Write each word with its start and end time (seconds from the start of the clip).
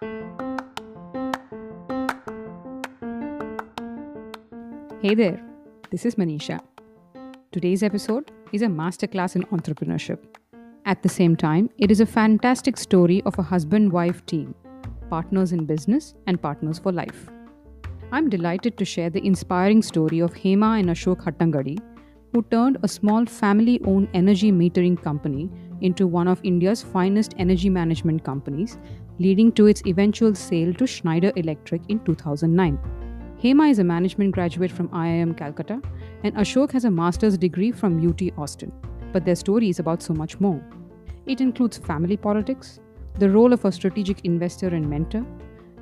Hey 0.00 0.08
there, 5.14 5.38
this 5.90 6.06
is 6.06 6.14
Manisha. 6.14 6.58
Today's 7.52 7.82
episode 7.82 8.30
is 8.50 8.62
a 8.62 8.66
masterclass 8.66 9.36
in 9.36 9.42
entrepreneurship. 9.42 10.20
At 10.86 11.02
the 11.02 11.10
same 11.10 11.36
time, 11.36 11.68
it 11.76 11.90
is 11.90 12.00
a 12.00 12.06
fantastic 12.06 12.78
story 12.78 13.22
of 13.26 13.38
a 13.38 13.42
husband 13.42 13.92
wife 13.92 14.24
team, 14.24 14.54
partners 15.10 15.52
in 15.52 15.66
business 15.66 16.14
and 16.26 16.40
partners 16.40 16.78
for 16.78 16.92
life. 16.92 17.28
I'm 18.10 18.30
delighted 18.30 18.78
to 18.78 18.86
share 18.86 19.10
the 19.10 19.26
inspiring 19.26 19.82
story 19.82 20.20
of 20.20 20.32
Hema 20.32 20.80
and 20.80 20.88
Ashok 20.88 21.24
Hattangadi, 21.24 21.78
who 22.32 22.42
turned 22.44 22.78
a 22.82 22.88
small 22.88 23.26
family 23.26 23.82
owned 23.84 24.08
energy 24.14 24.50
metering 24.50 25.02
company 25.02 25.50
into 25.82 26.06
one 26.06 26.26
of 26.26 26.40
India's 26.42 26.82
finest 26.82 27.34
energy 27.36 27.68
management 27.68 28.24
companies, 28.24 28.78
leading 29.20 29.52
to 29.52 29.66
its 29.66 29.82
eventual 29.86 30.34
sale 30.34 30.72
to 30.72 30.86
Schneider 30.86 31.30
Electric 31.36 31.82
in 31.88 32.02
2009. 32.04 32.78
Hema 33.42 33.70
is 33.70 33.78
a 33.78 33.84
management 33.84 34.32
graduate 34.32 34.72
from 34.72 34.88
IIM 34.88 35.36
Calcutta, 35.36 35.82
and 36.24 36.34
Ashok 36.36 36.72
has 36.72 36.86
a 36.86 36.90
master's 36.90 37.36
degree 37.36 37.70
from 37.70 38.00
UT 38.06 38.22
Austin. 38.38 38.72
But 39.12 39.26
their 39.26 39.34
story 39.34 39.68
is 39.68 39.78
about 39.78 40.02
so 40.02 40.14
much 40.14 40.40
more. 40.40 40.62
It 41.26 41.42
includes 41.42 41.76
family 41.76 42.16
politics, 42.16 42.80
the 43.18 43.28
role 43.28 43.52
of 43.52 43.66
a 43.66 43.72
strategic 43.72 44.24
investor 44.24 44.68
and 44.68 44.88
mentor, 44.88 45.26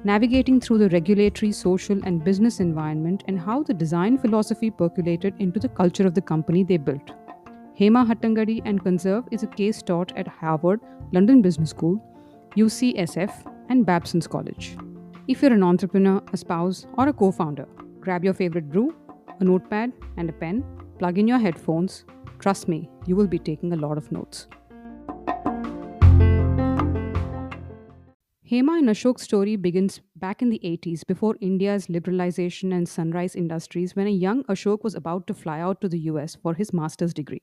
navigating 0.02 0.60
through 0.60 0.78
the 0.78 0.88
regulatory, 0.88 1.52
social, 1.52 2.00
and 2.04 2.24
business 2.24 2.58
environment, 2.58 3.22
and 3.28 3.38
how 3.38 3.62
the 3.62 3.74
design 3.74 4.18
philosophy 4.18 4.68
percolated 4.68 5.34
into 5.38 5.60
the 5.60 5.68
culture 5.68 6.08
of 6.08 6.14
the 6.14 6.20
company 6.20 6.64
they 6.64 6.76
built. 6.76 7.12
Hema 7.78 8.04
Hattangadi 8.04 8.62
and 8.64 8.82
Conzerv 8.82 9.28
is 9.30 9.44
a 9.44 9.46
case 9.46 9.80
taught 9.80 10.12
at 10.16 10.26
Harvard, 10.26 10.80
London 11.12 11.40
Business 11.40 11.70
School, 11.70 12.02
UCSF, 12.58 13.32
and 13.68 13.86
Babson's 13.86 14.26
College. 14.26 14.76
If 15.28 15.42
you're 15.42 15.52
an 15.52 15.62
entrepreneur, 15.62 16.20
a 16.32 16.36
spouse, 16.36 16.86
or 16.96 17.08
a 17.08 17.12
co 17.12 17.30
founder, 17.30 17.68
grab 18.00 18.24
your 18.24 18.34
favorite 18.34 18.68
brew, 18.68 18.94
a 19.38 19.44
notepad, 19.44 19.92
and 20.16 20.28
a 20.28 20.32
pen, 20.32 20.64
plug 20.98 21.18
in 21.18 21.28
your 21.28 21.38
headphones. 21.38 22.04
Trust 22.40 22.66
me, 22.66 22.90
you 23.06 23.14
will 23.14 23.28
be 23.28 23.38
taking 23.38 23.72
a 23.72 23.76
lot 23.76 23.96
of 23.96 24.10
notes. 24.10 24.48
Hema 28.50 28.78
and 28.78 28.88
Ashok's 28.88 29.22
story 29.22 29.54
begins 29.56 30.00
back 30.16 30.42
in 30.42 30.48
the 30.48 30.60
80s 30.64 31.06
before 31.06 31.36
India's 31.40 31.86
liberalization 31.86 32.74
and 32.74 32.88
sunrise 32.88 33.36
industries 33.36 33.94
when 33.94 34.08
a 34.08 34.18
young 34.26 34.42
Ashok 34.44 34.82
was 34.82 34.96
about 34.96 35.26
to 35.28 35.34
fly 35.34 35.60
out 35.60 35.80
to 35.82 35.88
the 35.88 36.00
US 36.12 36.34
for 36.34 36.54
his 36.54 36.72
master's 36.72 37.14
degree. 37.14 37.42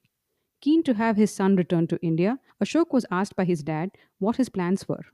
Keen 0.65 0.81
to 0.81 0.95
have 0.95 1.15
his 1.15 1.31
son 1.31 1.55
return 1.55 1.85
to 1.85 1.99
India, 2.01 2.39
Ashok 2.59 2.91
was 2.91 3.05
asked 3.11 3.35
by 3.35 3.45
his 3.45 3.61
dad 3.61 3.91
what 4.17 4.37
his 4.37 4.49
plans 4.49 4.89
were 4.89 5.05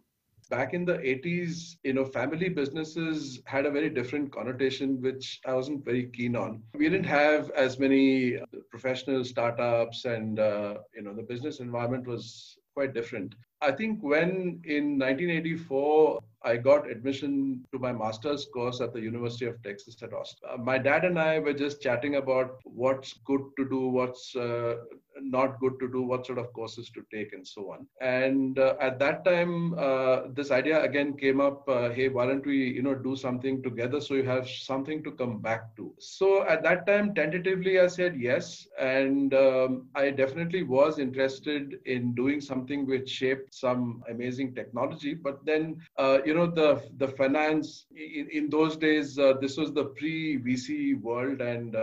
back 0.49 0.73
in 0.73 0.83
the 0.83 0.97
80s, 0.97 1.77
you 1.83 1.94
know, 1.94 2.03
family 2.03 2.49
businesses 2.49 3.41
had 3.45 3.66
a 3.66 3.72
very 3.72 3.89
different 3.89 4.33
connotation, 4.33 5.02
which 5.02 5.39
I 5.45 5.53
wasn't 5.53 5.85
very 5.85 6.07
keen 6.07 6.35
on. 6.35 6.61
We 6.73 6.89
didn't 6.89 7.05
have 7.05 7.52
as 7.52 7.79
many 7.79 8.38
professional 8.69 9.23
startups, 9.23 10.03
and, 10.03 10.39
uh, 10.39 10.79
you 10.94 11.03
know, 11.03 11.13
the 11.13 11.23
business 11.23 11.61
environment 11.61 12.05
was 12.05 12.57
quite 12.73 12.94
different. 12.94 13.33
I 13.61 13.72
think 13.72 14.03
when 14.03 14.61
in 14.66 14.97
1984, 14.99 16.19
I 16.44 16.57
got 16.57 16.89
admission 16.89 17.63
to 17.72 17.79
my 17.79 17.94
master's 17.94 18.45
course 18.45 18.81
at 18.81 18.91
the 18.94 18.99
University 18.99 19.45
of 19.45 19.61
Texas 19.63 20.02
at 20.02 20.13
Austin. 20.13 20.49
Uh, 20.52 20.57
my 20.57 20.77
dad 20.77 21.05
and 21.05 21.19
I 21.19 21.39
were 21.39 21.53
just 21.53 21.81
chatting 21.81 22.16
about 22.16 22.59
what's 22.63 23.13
good 23.25 23.41
to 23.57 23.69
do, 23.69 23.88
what's 23.88 24.35
uh, 24.35 24.75
not 25.23 25.59
good 25.59 25.80
to 25.80 25.89
do, 25.91 26.02
what 26.02 26.25
sort 26.25 26.38
of 26.39 26.52
courses 26.53 26.89
to 26.91 27.02
take, 27.14 27.33
and 27.33 27.47
so 27.47 27.72
on. 27.72 27.88
And 28.02 28.58
uh, 28.59 28.75
at 28.80 29.00
that 29.00 29.23
time, 29.25 29.73
uh, 29.78 30.22
this 30.33 30.52
idea 30.52 30.81
again 30.81 31.16
came 31.17 31.39
up. 31.39 31.67
Uh, 31.67 31.89
hey, 31.89 32.09
why 32.09 32.25
don't 32.25 32.45
we, 32.45 32.58
you 32.58 32.81
know, 32.81 32.95
do 32.95 33.16
something 33.16 33.61
together 33.61 34.00
so 34.00 34.13
you 34.16 34.23
have 34.23 34.47
something 34.47 35.03
to 35.03 35.11
come 35.11 35.39
back 35.39 35.75
to? 35.78 35.94
So 36.00 36.44
at 36.47 36.63
that 36.63 36.86
time, 36.86 37.13
tentatively, 37.13 37.80
I 37.80 37.88
said 37.88 38.16
yes, 38.19 38.67
and 38.80 39.33
um, 39.33 39.88
I 39.96 40.09
definitely 40.12 40.63
was 40.63 41.00
interested 41.00 41.79
in 41.85 42.13
doing 42.13 42.41
something 42.41 42.85
which 42.88 43.09
shaped 43.09 43.53
some 43.53 44.01
amazing 44.09 44.53
technology. 44.56 45.13
But 45.13 45.46
then, 45.46 45.78
uh, 45.97 46.19
you 46.25 46.34
know, 46.34 46.47
the 46.47 46.81
the 46.97 47.07
finance 47.07 47.85
in, 47.96 48.28
in 48.31 48.50
those 48.50 48.78
days, 48.78 49.17
uh, 49.17 49.34
this 49.41 49.57
was 49.57 49.73
the 49.73 49.85
pre 49.85 50.38
VC 50.40 51.00
world, 51.01 51.41
and 51.41 51.75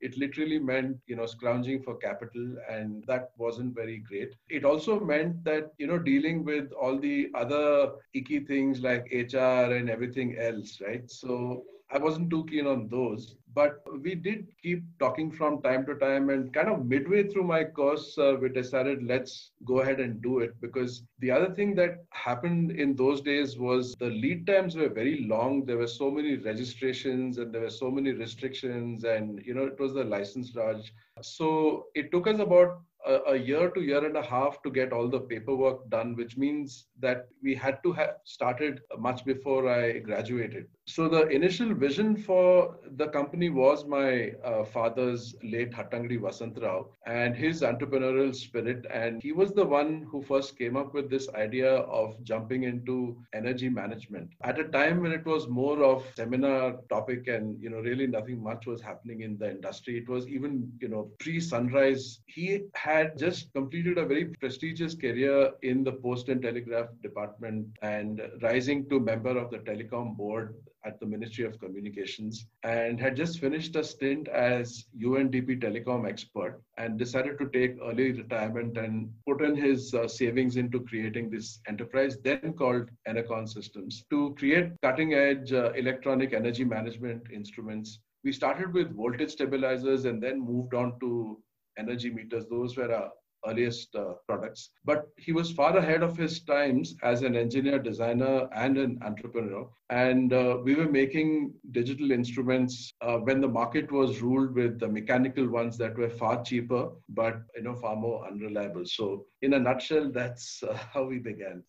it 0.00 0.16
literally 0.16 0.58
meant 0.58 0.96
you 1.06 1.16
know 1.16 1.26
scrounging 1.26 1.82
for 1.82 1.96
capital 1.96 2.56
and 2.68 2.83
and 2.84 3.04
that 3.08 3.30
wasn't 3.38 3.74
very 3.74 3.98
great. 3.98 4.34
It 4.50 4.64
also 4.64 5.00
meant 5.00 5.44
that, 5.44 5.72
you 5.78 5.86
know, 5.86 5.98
dealing 5.98 6.44
with 6.44 6.72
all 6.72 6.98
the 6.98 7.30
other 7.34 7.92
icky 8.14 8.40
things 8.40 8.82
like 8.82 9.08
HR 9.12 9.72
and 9.78 9.90
everything 9.90 10.36
else, 10.38 10.80
right? 10.80 11.10
So 11.10 11.64
I 11.90 11.98
wasn't 11.98 12.30
too 12.30 12.44
keen 12.46 12.66
on 12.66 12.88
those. 12.88 13.36
But 13.54 13.82
we 14.02 14.14
did 14.14 14.48
keep 14.62 14.82
talking 14.98 15.30
from 15.30 15.62
time 15.62 15.86
to 15.86 15.94
time, 15.94 16.30
and 16.30 16.52
kind 16.52 16.68
of 16.68 16.86
midway 16.86 17.28
through 17.28 17.44
my 17.44 17.64
course, 17.64 18.18
uh, 18.18 18.36
we 18.40 18.48
decided 18.48 19.02
let's 19.04 19.52
go 19.64 19.80
ahead 19.80 20.00
and 20.00 20.20
do 20.20 20.40
it 20.40 20.60
because 20.60 21.04
the 21.20 21.30
other 21.30 21.54
thing 21.54 21.74
that 21.76 22.04
happened 22.10 22.72
in 22.72 22.96
those 22.96 23.20
days 23.20 23.56
was 23.58 23.94
the 23.94 24.10
lead 24.10 24.46
times 24.46 24.76
were 24.76 24.88
very 24.88 25.26
long. 25.26 25.64
There 25.64 25.78
were 25.78 25.86
so 25.86 26.10
many 26.10 26.36
registrations 26.36 27.38
and 27.38 27.52
there 27.52 27.62
were 27.62 27.70
so 27.70 27.90
many 27.90 28.12
restrictions, 28.12 29.04
and 29.04 29.40
you 29.44 29.54
know, 29.54 29.66
it 29.66 29.78
was 29.78 29.94
the 29.94 30.04
license 30.04 30.54
Raj. 30.54 30.92
So 31.22 31.86
it 31.94 32.10
took 32.10 32.26
us 32.26 32.40
about 32.40 32.80
a, 33.06 33.20
a, 33.28 33.36
year 33.36 33.70
to 33.70 33.80
year 33.80 34.04
and 34.04 34.16
a 34.16 34.22
half 34.22 34.62
to 34.62 34.70
get 34.70 34.92
all 34.92 35.08
the 35.08 35.20
paperwork 35.20 35.88
done, 35.90 36.16
which 36.16 36.36
means 36.36 36.86
that 37.00 37.28
we 37.42 37.54
had 37.54 37.82
to 37.82 37.92
have 37.92 38.16
started 38.24 38.80
much 38.98 39.24
before 39.24 39.68
I 39.68 39.98
graduated. 39.98 40.66
So 40.86 41.08
the 41.08 41.26
initial 41.28 41.74
vision 41.74 42.14
for 42.14 42.78
the 42.96 43.08
company 43.08 43.48
was 43.48 43.86
my 43.86 44.32
uh, 44.44 44.64
father's 44.64 45.34
late 45.42 45.72
Hattangadi 45.72 46.20
Vasantrao 46.20 46.88
and 47.06 47.34
his 47.34 47.62
entrepreneurial 47.62 48.34
spirit. 48.34 48.84
And 48.92 49.22
he 49.22 49.32
was 49.32 49.52
the 49.52 49.64
one 49.64 50.06
who 50.10 50.22
first 50.22 50.58
came 50.58 50.76
up 50.76 50.92
with 50.92 51.08
this 51.08 51.28
idea 51.30 51.72
of 51.74 52.22
jumping 52.22 52.64
into 52.64 53.16
energy 53.32 53.70
management 53.70 54.30
at 54.42 54.58
a 54.58 54.64
time 54.64 55.00
when 55.00 55.12
it 55.12 55.24
was 55.24 55.48
more 55.48 55.82
of 55.82 56.04
seminar 56.16 56.76
topic 56.90 57.28
and, 57.28 57.60
you 57.62 57.70
know, 57.70 57.80
really 57.80 58.06
nothing 58.06 58.42
much 58.42 58.66
was 58.66 58.82
happening 58.82 59.22
in 59.22 59.38
the 59.38 59.50
industry. 59.50 59.96
It 59.96 60.08
was 60.08 60.28
even, 60.28 60.70
you 60.80 60.88
know, 60.88 61.10
pre-sunrise. 61.18 62.20
He 62.26 62.60
had 62.74 63.16
just 63.16 63.52
completed 63.54 63.96
a 63.96 64.04
very 64.04 64.26
prestigious 64.26 64.94
career 64.94 65.52
in 65.62 65.82
the 65.82 65.92
Post 65.92 66.28
and 66.28 66.42
Telegraph 66.42 66.88
department 67.02 67.68
and 67.80 68.20
rising 68.42 68.86
to 68.90 69.00
member 69.00 69.36
of 69.36 69.50
the 69.50 69.58
telecom 69.58 70.14
board 70.16 70.54
at 70.84 71.00
the 71.00 71.06
Ministry 71.06 71.44
of 71.44 71.58
Communications 71.58 72.46
and 72.62 73.00
had 73.00 73.16
just 73.16 73.40
finished 73.40 73.76
a 73.76 73.84
stint 73.84 74.28
as 74.28 74.86
UNDP 75.00 75.60
telecom 75.60 76.08
expert 76.08 76.60
and 76.76 76.98
decided 76.98 77.38
to 77.38 77.48
take 77.48 77.76
early 77.82 78.12
retirement 78.12 78.76
and 78.76 79.10
put 79.26 79.42
in 79.42 79.56
his 79.56 79.94
uh, 79.94 80.06
savings 80.06 80.56
into 80.56 80.80
creating 80.80 81.30
this 81.30 81.60
enterprise, 81.68 82.18
then 82.22 82.52
called 82.52 82.90
Enercon 83.08 83.48
Systems, 83.48 84.04
to 84.10 84.34
create 84.38 84.72
cutting 84.82 85.14
edge 85.14 85.52
uh, 85.52 85.72
electronic 85.72 86.32
energy 86.32 86.64
management 86.64 87.22
instruments. 87.32 88.00
We 88.24 88.32
started 88.32 88.72
with 88.72 88.96
voltage 88.96 89.32
stabilizers 89.32 90.04
and 90.04 90.22
then 90.22 90.40
moved 90.40 90.74
on 90.74 90.98
to 91.00 91.38
energy 91.78 92.10
meters. 92.10 92.46
Those 92.48 92.76
were 92.76 92.92
our 92.92 93.10
earliest 93.46 93.94
uh, 93.94 94.14
products. 94.26 94.70
But 94.84 95.08
he 95.16 95.32
was 95.32 95.52
far 95.52 95.76
ahead 95.76 96.02
of 96.02 96.16
his 96.16 96.40
times 96.40 96.94
as 97.02 97.22
an 97.22 97.36
engineer, 97.36 97.78
designer, 97.78 98.48
and 98.54 98.78
an 98.78 98.98
entrepreneur. 99.02 99.68
And 99.90 100.32
uh, 100.32 100.58
we 100.62 100.74
were 100.74 100.90
making 100.90 101.54
digital 101.72 102.10
instruments 102.10 102.92
uh, 103.00 103.18
when 103.18 103.40
the 103.40 103.48
market 103.48 103.90
was 103.92 104.20
ruled 104.22 104.54
with 104.54 104.78
the 104.78 104.88
mechanical 104.88 105.48
ones 105.48 105.76
that 105.78 105.96
were 105.96 106.10
far 106.10 106.42
cheaper, 106.42 106.90
but 107.08 107.42
you 107.56 107.62
know 107.62 107.74
far 107.74 107.96
more 107.96 108.26
unreliable. 108.26 108.84
So, 108.86 109.26
in 109.42 109.54
a 109.54 109.58
nutshell, 109.58 110.10
that's 110.10 110.62
uh, 110.62 110.76
how 110.92 111.04
we 111.04 111.18
began. 111.18 111.62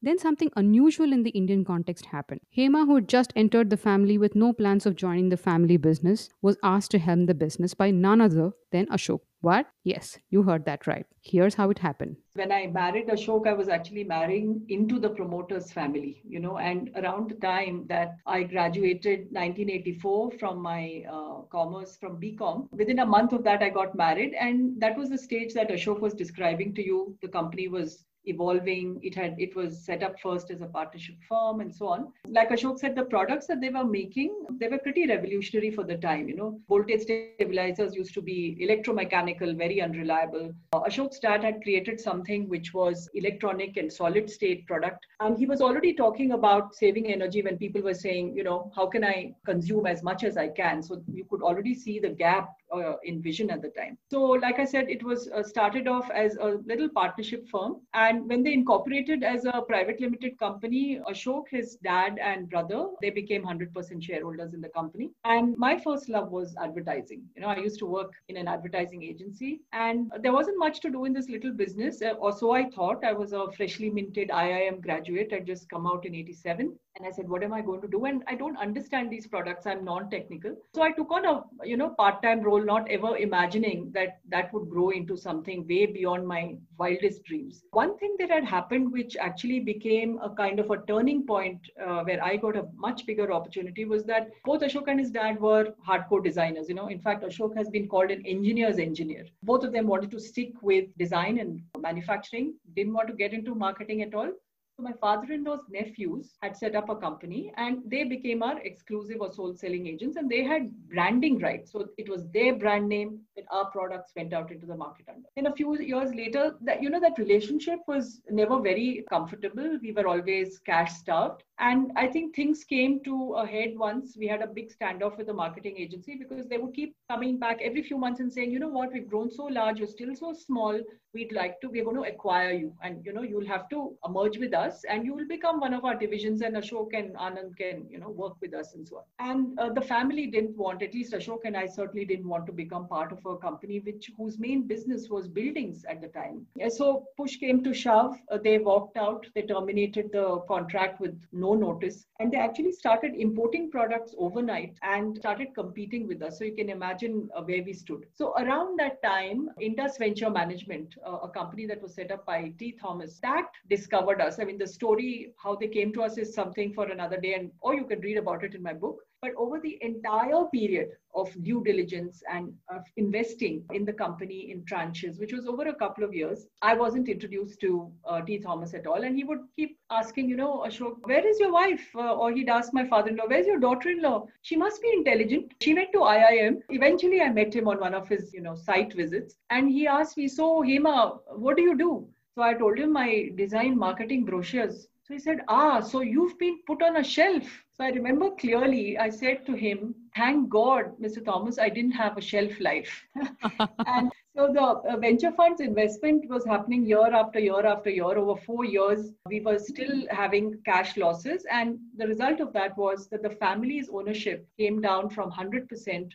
Then 0.00 0.18
something 0.18 0.50
unusual 0.54 1.12
in 1.12 1.24
the 1.24 1.30
Indian 1.30 1.64
context 1.64 2.06
happened. 2.06 2.40
Hema, 2.56 2.86
who 2.86 2.94
had 2.96 3.08
just 3.08 3.32
entered 3.34 3.68
the 3.68 3.76
family 3.76 4.16
with 4.16 4.36
no 4.36 4.52
plans 4.52 4.86
of 4.86 4.94
joining 4.94 5.28
the 5.28 5.36
family 5.36 5.76
business, 5.76 6.30
was 6.40 6.56
asked 6.62 6.92
to 6.92 7.00
helm 7.00 7.26
the 7.26 7.34
business 7.34 7.74
by 7.74 7.90
none 7.90 8.20
other 8.20 8.52
than 8.70 8.86
Ashok. 8.86 9.20
What? 9.40 9.66
Yes, 9.84 10.18
you 10.30 10.42
heard 10.42 10.64
that 10.64 10.88
right. 10.88 11.06
Here's 11.22 11.54
how 11.54 11.70
it 11.70 11.78
happened. 11.78 12.16
When 12.34 12.50
I 12.50 12.66
married 12.66 13.06
Ashok, 13.08 13.46
I 13.46 13.52
was 13.52 13.68
actually 13.68 14.02
marrying 14.02 14.64
into 14.68 14.98
the 14.98 15.10
promoter's 15.10 15.70
family, 15.70 16.22
you 16.26 16.40
know, 16.40 16.58
and 16.58 16.90
around 16.96 17.30
the 17.30 17.36
time 17.36 17.86
that 17.88 18.16
I 18.26 18.42
graduated 18.42 19.30
1984 19.30 20.32
from 20.32 20.60
my 20.60 21.04
uh, 21.08 21.42
commerce 21.52 21.96
from 21.96 22.20
BCom, 22.20 22.68
within 22.72 22.98
a 22.98 23.06
month 23.06 23.32
of 23.32 23.44
that, 23.44 23.62
I 23.62 23.68
got 23.68 23.94
married. 23.94 24.34
And 24.34 24.80
that 24.80 24.96
was 24.96 25.08
the 25.08 25.18
stage 25.18 25.54
that 25.54 25.70
Ashok 25.70 26.00
was 26.00 26.14
describing 26.14 26.74
to 26.74 26.84
you. 26.84 27.16
The 27.22 27.28
company 27.28 27.68
was 27.68 28.04
evolving. 28.24 28.98
It 29.02 29.14
had 29.14 29.34
it 29.38 29.54
was 29.56 29.84
set 29.84 30.02
up 30.02 30.18
first 30.20 30.50
as 30.50 30.60
a 30.60 30.66
partnership 30.66 31.16
firm 31.28 31.60
and 31.60 31.74
so 31.74 31.88
on. 31.88 32.12
Like 32.26 32.50
Ashok 32.50 32.78
said, 32.78 32.94
the 32.94 33.04
products 33.04 33.46
that 33.46 33.60
they 33.60 33.70
were 33.70 33.84
making, 33.84 34.46
they 34.60 34.68
were 34.68 34.78
pretty 34.78 35.06
revolutionary 35.06 35.70
for 35.70 35.84
the 35.84 35.96
time. 35.96 36.28
You 36.28 36.36
know, 36.36 36.60
voltage 36.68 37.02
stabilizers 37.02 37.94
used 37.94 38.14
to 38.14 38.22
be 38.22 38.58
electromechanical, 38.60 39.56
very 39.56 39.80
unreliable. 39.80 40.52
Uh, 40.72 40.80
Ashok's 40.80 41.18
dad 41.18 41.42
had 41.44 41.62
created 41.62 42.00
something 42.00 42.48
which 42.48 42.74
was 42.74 43.08
electronic 43.14 43.76
and 43.76 43.92
solid 43.92 44.30
state 44.30 44.66
product. 44.66 45.06
And 45.20 45.36
he 45.38 45.46
was 45.46 45.60
already 45.60 45.94
talking 45.94 46.32
about 46.32 46.74
saving 46.74 47.12
energy 47.12 47.42
when 47.42 47.58
people 47.58 47.82
were 47.82 47.94
saying, 47.94 48.34
you 48.34 48.44
know, 48.44 48.70
how 48.74 48.86
can 48.86 49.04
I 49.04 49.34
consume 49.44 49.86
as 49.86 50.02
much 50.02 50.24
as 50.24 50.36
I 50.36 50.48
can? 50.48 50.82
So 50.82 51.02
you 51.12 51.24
could 51.24 51.42
already 51.42 51.74
see 51.74 51.98
the 51.98 52.10
gap 52.10 52.50
uh, 52.74 52.94
in 53.04 53.22
vision 53.22 53.50
at 53.50 53.62
the 53.62 53.68
time. 53.70 53.96
So, 54.10 54.22
like 54.22 54.58
I 54.58 54.64
said, 54.64 54.88
it 54.88 55.02
was 55.02 55.28
uh, 55.28 55.42
started 55.42 55.88
off 55.88 56.10
as 56.10 56.36
a 56.36 56.58
little 56.66 56.88
partnership 56.88 57.48
firm. 57.48 57.76
And 57.94 58.28
when 58.28 58.42
they 58.42 58.52
incorporated 58.52 59.22
as 59.22 59.44
a 59.44 59.62
private 59.62 60.00
limited 60.00 60.38
company, 60.38 61.00
Ashok, 61.08 61.44
his 61.50 61.76
dad, 61.76 62.18
and 62.22 62.48
brother, 62.48 62.86
they 63.00 63.10
became 63.10 63.44
100% 63.44 64.02
shareholders 64.02 64.54
in 64.54 64.60
the 64.60 64.68
company. 64.68 65.10
And 65.24 65.56
my 65.56 65.78
first 65.78 66.08
love 66.08 66.30
was 66.30 66.54
advertising. 66.62 67.22
You 67.34 67.42
know, 67.42 67.48
I 67.48 67.58
used 67.58 67.78
to 67.80 67.86
work 67.86 68.12
in 68.28 68.36
an 68.36 68.48
advertising 68.48 69.02
agency, 69.02 69.60
and 69.72 70.12
there 70.20 70.32
wasn't 70.32 70.58
much 70.58 70.80
to 70.80 70.90
do 70.90 71.04
in 71.04 71.12
this 71.12 71.28
little 71.28 71.52
business, 71.52 72.02
uh, 72.02 72.14
or 72.18 72.32
so 72.32 72.52
I 72.52 72.68
thought. 72.70 73.04
I 73.04 73.12
was 73.12 73.32
a 73.32 73.50
freshly 73.52 73.90
minted 73.90 74.28
IIM 74.28 74.80
graduate. 74.80 75.32
I'd 75.32 75.46
just 75.46 75.68
come 75.68 75.86
out 75.86 76.06
in 76.06 76.14
87 76.14 76.78
and 76.98 77.06
i 77.06 77.10
said 77.10 77.28
what 77.28 77.42
am 77.42 77.52
i 77.52 77.60
going 77.60 77.80
to 77.80 77.88
do? 77.88 78.04
And 78.04 78.22
i 78.26 78.34
don't 78.34 78.56
understand 78.56 79.10
these 79.10 79.26
products. 79.26 79.66
I'm 79.66 79.84
non-technical. 79.84 80.54
So 80.74 80.82
i 80.82 80.90
took 80.92 81.10
on 81.10 81.24
a 81.24 81.42
you 81.64 81.76
know 81.76 81.90
part-time 81.90 82.40
role 82.42 82.64
not 82.64 82.90
ever 82.90 83.16
imagining 83.16 83.90
that 83.94 84.18
that 84.28 84.52
would 84.52 84.68
grow 84.70 84.90
into 84.90 85.16
something 85.16 85.66
way 85.68 85.86
beyond 85.86 86.26
my 86.26 86.56
wildest 86.78 87.24
dreams. 87.24 87.62
One 87.70 87.96
thing 87.98 88.16
that 88.18 88.30
had 88.30 88.44
happened 88.44 88.92
which 88.92 89.16
actually 89.16 89.60
became 89.60 90.18
a 90.22 90.30
kind 90.30 90.60
of 90.60 90.70
a 90.70 90.78
turning 90.86 91.24
point 91.26 91.60
uh, 91.84 92.02
where 92.02 92.22
i 92.24 92.36
got 92.36 92.56
a 92.56 92.66
much 92.74 93.06
bigger 93.06 93.32
opportunity 93.32 93.84
was 93.84 94.04
that 94.04 94.28
both 94.44 94.62
ashok 94.62 94.88
and 94.88 95.00
his 95.00 95.10
dad 95.10 95.40
were 95.40 95.74
hardcore 95.86 96.22
designers 96.24 96.68
you 96.68 96.74
know. 96.74 96.88
In 96.88 97.00
fact 97.00 97.24
ashok 97.24 97.56
has 97.56 97.68
been 97.68 97.88
called 97.88 98.10
an 98.10 98.26
engineer's 98.26 98.78
engineer. 98.78 99.24
Both 99.42 99.64
of 99.64 99.72
them 99.72 99.86
wanted 99.86 100.10
to 100.10 100.20
stick 100.20 100.52
with 100.62 100.86
design 100.98 101.38
and 101.38 101.62
manufacturing 101.88 102.54
didn't 102.74 102.94
want 102.94 103.08
to 103.08 103.14
get 103.14 103.32
into 103.32 103.54
marketing 103.54 104.02
at 104.02 104.14
all 104.14 104.30
my 104.78 104.92
father-in-law's 105.00 105.64
nephews 105.70 106.34
had 106.42 106.56
set 106.56 106.76
up 106.76 106.88
a 106.88 106.96
company 106.96 107.52
and 107.56 107.78
they 107.86 108.04
became 108.04 108.42
our 108.42 108.58
exclusive 108.60 109.20
or 109.20 109.32
sole 109.32 109.54
selling 109.54 109.86
agents 109.86 110.16
and 110.16 110.30
they 110.30 110.44
had 110.44 110.70
branding 110.88 111.38
rights. 111.38 111.72
So 111.72 111.88
it 111.98 112.08
was 112.08 112.28
their 112.32 112.54
brand 112.54 112.88
name 112.88 113.20
that 113.36 113.44
our 113.50 113.70
products 113.70 114.12
went 114.16 114.32
out 114.32 114.52
into 114.52 114.66
the 114.66 114.76
market 114.76 115.06
under. 115.08 115.28
Then 115.34 115.46
a 115.46 115.54
few 115.54 115.78
years 115.80 116.14
later, 116.14 116.54
that 116.62 116.82
you 116.82 116.90
know 116.90 117.00
that 117.00 117.18
relationship 117.18 117.80
was 117.88 118.20
never 118.30 118.60
very 118.60 119.04
comfortable. 119.10 119.78
We 119.82 119.92
were 119.92 120.06
always 120.06 120.58
cash 120.60 120.92
starved. 120.92 121.42
And 121.60 121.90
I 121.96 122.06
think 122.06 122.36
things 122.36 122.62
came 122.62 123.02
to 123.04 123.34
a 123.34 123.46
head 123.46 123.76
once 123.76 124.16
we 124.16 124.28
had 124.28 124.42
a 124.42 124.46
big 124.46 124.72
standoff 124.72 125.16
with 125.16 125.26
the 125.26 125.32
marketing 125.32 125.74
agency 125.76 126.14
because 126.14 126.46
they 126.46 126.58
would 126.58 126.74
keep 126.74 126.94
coming 127.10 127.38
back 127.38 127.60
every 127.60 127.82
few 127.82 127.98
months 127.98 128.20
and 128.20 128.32
saying, 128.32 128.52
you 128.52 128.60
know 128.60 128.68
what, 128.68 128.92
we've 128.92 129.08
grown 129.08 129.30
so 129.30 129.44
large, 129.44 129.78
you're 129.78 129.88
still 129.88 130.14
so 130.14 130.32
small. 130.32 130.80
We'd 131.14 131.32
like 131.32 131.60
to, 131.62 131.68
we're 131.68 131.84
going 131.84 131.96
to 131.96 132.02
acquire 132.02 132.52
you. 132.52 132.74
And, 132.82 133.04
you 133.04 133.12
know, 133.12 133.22
you'll 133.22 133.46
have 133.46 133.68
to 133.70 133.96
merge 134.08 134.38
with 134.38 134.54
us 134.54 134.84
and 134.88 135.04
you 135.04 135.14
will 135.14 135.26
become 135.26 135.58
one 135.58 135.74
of 135.74 135.84
our 135.84 135.96
divisions 135.96 136.42
and 136.42 136.54
Ashok 136.54 136.90
and 136.92 137.16
Anand 137.16 137.56
can, 137.56 137.86
you 137.90 137.98
know, 137.98 138.10
work 138.10 138.34
with 138.40 138.54
us 138.54 138.74
and 138.74 138.86
so 138.86 138.98
on. 138.98 139.02
And 139.18 139.58
uh, 139.58 139.70
the 139.70 139.80
family 139.80 140.26
didn't 140.26 140.56
want, 140.56 140.82
at 140.82 140.94
least 140.94 141.14
Ashok 141.14 141.40
and 141.44 141.56
I 141.56 141.66
certainly 141.66 142.04
didn't 142.04 142.28
want 142.28 142.46
to 142.46 142.52
become 142.52 142.86
part 142.86 143.10
of 143.10 143.24
a 143.24 143.36
company 143.36 143.80
which 143.80 144.10
whose 144.16 144.38
main 144.38 144.68
business 144.68 145.08
was 145.08 145.26
buildings 145.26 145.84
at 145.88 146.00
the 146.00 146.08
time. 146.08 146.46
So 146.68 147.06
push 147.16 147.36
came 147.36 147.64
to 147.64 147.74
shove. 147.74 148.16
Uh, 148.30 148.38
they 148.38 148.58
walked 148.58 148.96
out. 148.96 149.26
They 149.34 149.42
terminated 149.42 150.10
the 150.12 150.40
contract 150.46 151.00
with 151.00 151.18
no 151.32 151.47
no 151.48 151.72
notice. 151.72 152.06
And 152.20 152.32
they 152.32 152.38
actually 152.38 152.72
started 152.72 153.14
importing 153.14 153.70
products 153.70 154.14
overnight 154.18 154.78
and 154.82 155.16
started 155.16 155.48
competing 155.54 156.06
with 156.06 156.22
us. 156.22 156.38
So 156.38 156.44
you 156.44 156.54
can 156.54 156.68
imagine 156.68 157.28
uh, 157.36 157.42
where 157.42 157.62
we 157.62 157.72
stood. 157.72 158.06
So 158.14 158.34
around 158.38 158.78
that 158.78 159.02
time, 159.02 159.48
Indus 159.60 159.98
Venture 159.98 160.30
Management, 160.30 160.94
uh, 161.06 161.18
a 161.22 161.28
company 161.28 161.66
that 161.66 161.82
was 161.82 161.94
set 161.94 162.10
up 162.10 162.26
by 162.26 162.52
T. 162.58 162.76
Thomas, 162.80 163.18
that 163.20 163.46
discovered 163.70 164.20
us. 164.20 164.38
I 164.40 164.44
mean, 164.44 164.58
the 164.58 164.66
story, 164.66 165.32
how 165.42 165.56
they 165.56 165.68
came 165.68 165.92
to 165.94 166.02
us 166.02 166.18
is 166.18 166.34
something 166.34 166.72
for 166.72 166.86
another 166.86 167.18
day, 167.18 167.34
and 167.34 167.50
or 167.60 167.74
you 167.74 167.86
can 167.86 168.00
read 168.00 168.18
about 168.18 168.44
it 168.44 168.54
in 168.54 168.62
my 168.62 168.74
book. 168.74 169.07
But 169.20 169.32
over 169.36 169.58
the 169.58 169.76
entire 169.80 170.44
period 170.52 170.90
of 171.12 171.28
due 171.42 171.64
diligence 171.64 172.22
and 172.32 172.54
of 172.70 172.84
investing 172.96 173.64
in 173.72 173.84
the 173.84 173.92
company 173.92 174.52
in 174.52 174.62
tranches, 174.64 175.18
which 175.18 175.32
was 175.32 175.46
over 175.46 175.66
a 175.66 175.74
couple 175.74 176.04
of 176.04 176.14
years, 176.14 176.46
I 176.62 176.74
wasn't 176.74 177.08
introduced 177.08 177.60
to 177.62 177.90
uh, 178.04 178.20
T. 178.20 178.38
Thomas 178.38 178.74
at 178.74 178.86
all. 178.86 179.02
And 179.02 179.16
he 179.16 179.24
would 179.24 179.40
keep 179.56 179.76
asking, 179.90 180.28
you 180.28 180.36
know, 180.36 180.64
Ashok, 180.64 180.98
where 181.02 181.26
is 181.26 181.40
your 181.40 181.52
wife? 181.52 181.84
Uh, 181.96 182.14
or 182.14 182.30
he'd 182.30 182.48
ask 182.48 182.72
my 182.72 182.86
father 182.86 183.10
in 183.10 183.16
law, 183.16 183.24
where's 183.26 183.46
your 183.46 183.58
daughter 183.58 183.90
in 183.90 184.02
law? 184.02 184.26
She 184.42 184.54
must 184.54 184.80
be 184.80 184.92
intelligent. 184.92 185.52
She 185.60 185.74
went 185.74 185.92
to 185.94 185.98
IIM. 185.98 186.60
Eventually, 186.68 187.20
I 187.20 187.30
met 187.30 187.52
him 187.52 187.66
on 187.66 187.80
one 187.80 187.94
of 187.94 188.06
his, 188.06 188.32
you 188.32 188.40
know, 188.40 188.54
site 188.54 188.92
visits. 188.94 189.34
And 189.50 189.68
he 189.68 189.88
asked 189.88 190.16
me, 190.16 190.28
so 190.28 190.62
Hema, 190.62 191.18
what 191.34 191.56
do 191.56 191.62
you 191.62 191.76
do? 191.76 192.06
So 192.36 192.42
I 192.42 192.54
told 192.54 192.78
him 192.78 192.96
I 192.96 193.30
design 193.34 193.76
marketing 193.76 194.24
brochures. 194.24 194.86
So 195.02 195.14
he 195.14 195.18
said, 195.18 195.40
Ah, 195.48 195.80
so 195.80 196.02
you've 196.02 196.38
been 196.38 196.60
put 196.68 196.84
on 196.84 196.98
a 196.98 197.02
shelf. 197.02 197.64
So 197.78 197.84
I 197.84 197.90
remember 197.90 198.30
clearly, 198.32 198.98
I 198.98 199.08
said 199.08 199.46
to 199.46 199.52
him, 199.52 199.94
Thank 200.16 200.48
God, 200.48 200.98
Mr. 201.00 201.24
Thomas, 201.24 201.60
I 201.60 201.68
didn't 201.68 201.92
have 201.92 202.18
a 202.18 202.20
shelf 202.20 202.58
life. 202.58 203.04
and 203.86 204.10
so 204.36 204.52
the 204.52 204.60
uh, 204.60 204.96
venture 204.96 205.30
funds 205.30 205.60
investment 205.60 206.28
was 206.28 206.44
happening 206.44 206.84
year 206.84 207.14
after 207.14 207.38
year 207.38 207.64
after 207.64 207.88
year. 207.88 208.18
Over 208.18 208.40
four 208.40 208.64
years, 208.64 209.12
we 209.26 209.40
were 209.42 209.60
still 209.60 210.06
having 210.10 210.60
cash 210.64 210.96
losses. 210.96 211.46
And 211.52 211.78
the 211.96 212.08
result 212.08 212.40
of 212.40 212.52
that 212.54 212.76
was 212.76 213.08
that 213.10 213.22
the 213.22 213.30
family's 213.30 213.88
ownership 213.92 214.48
came 214.58 214.80
down 214.80 215.08
from 215.08 215.30
100% 215.30 216.10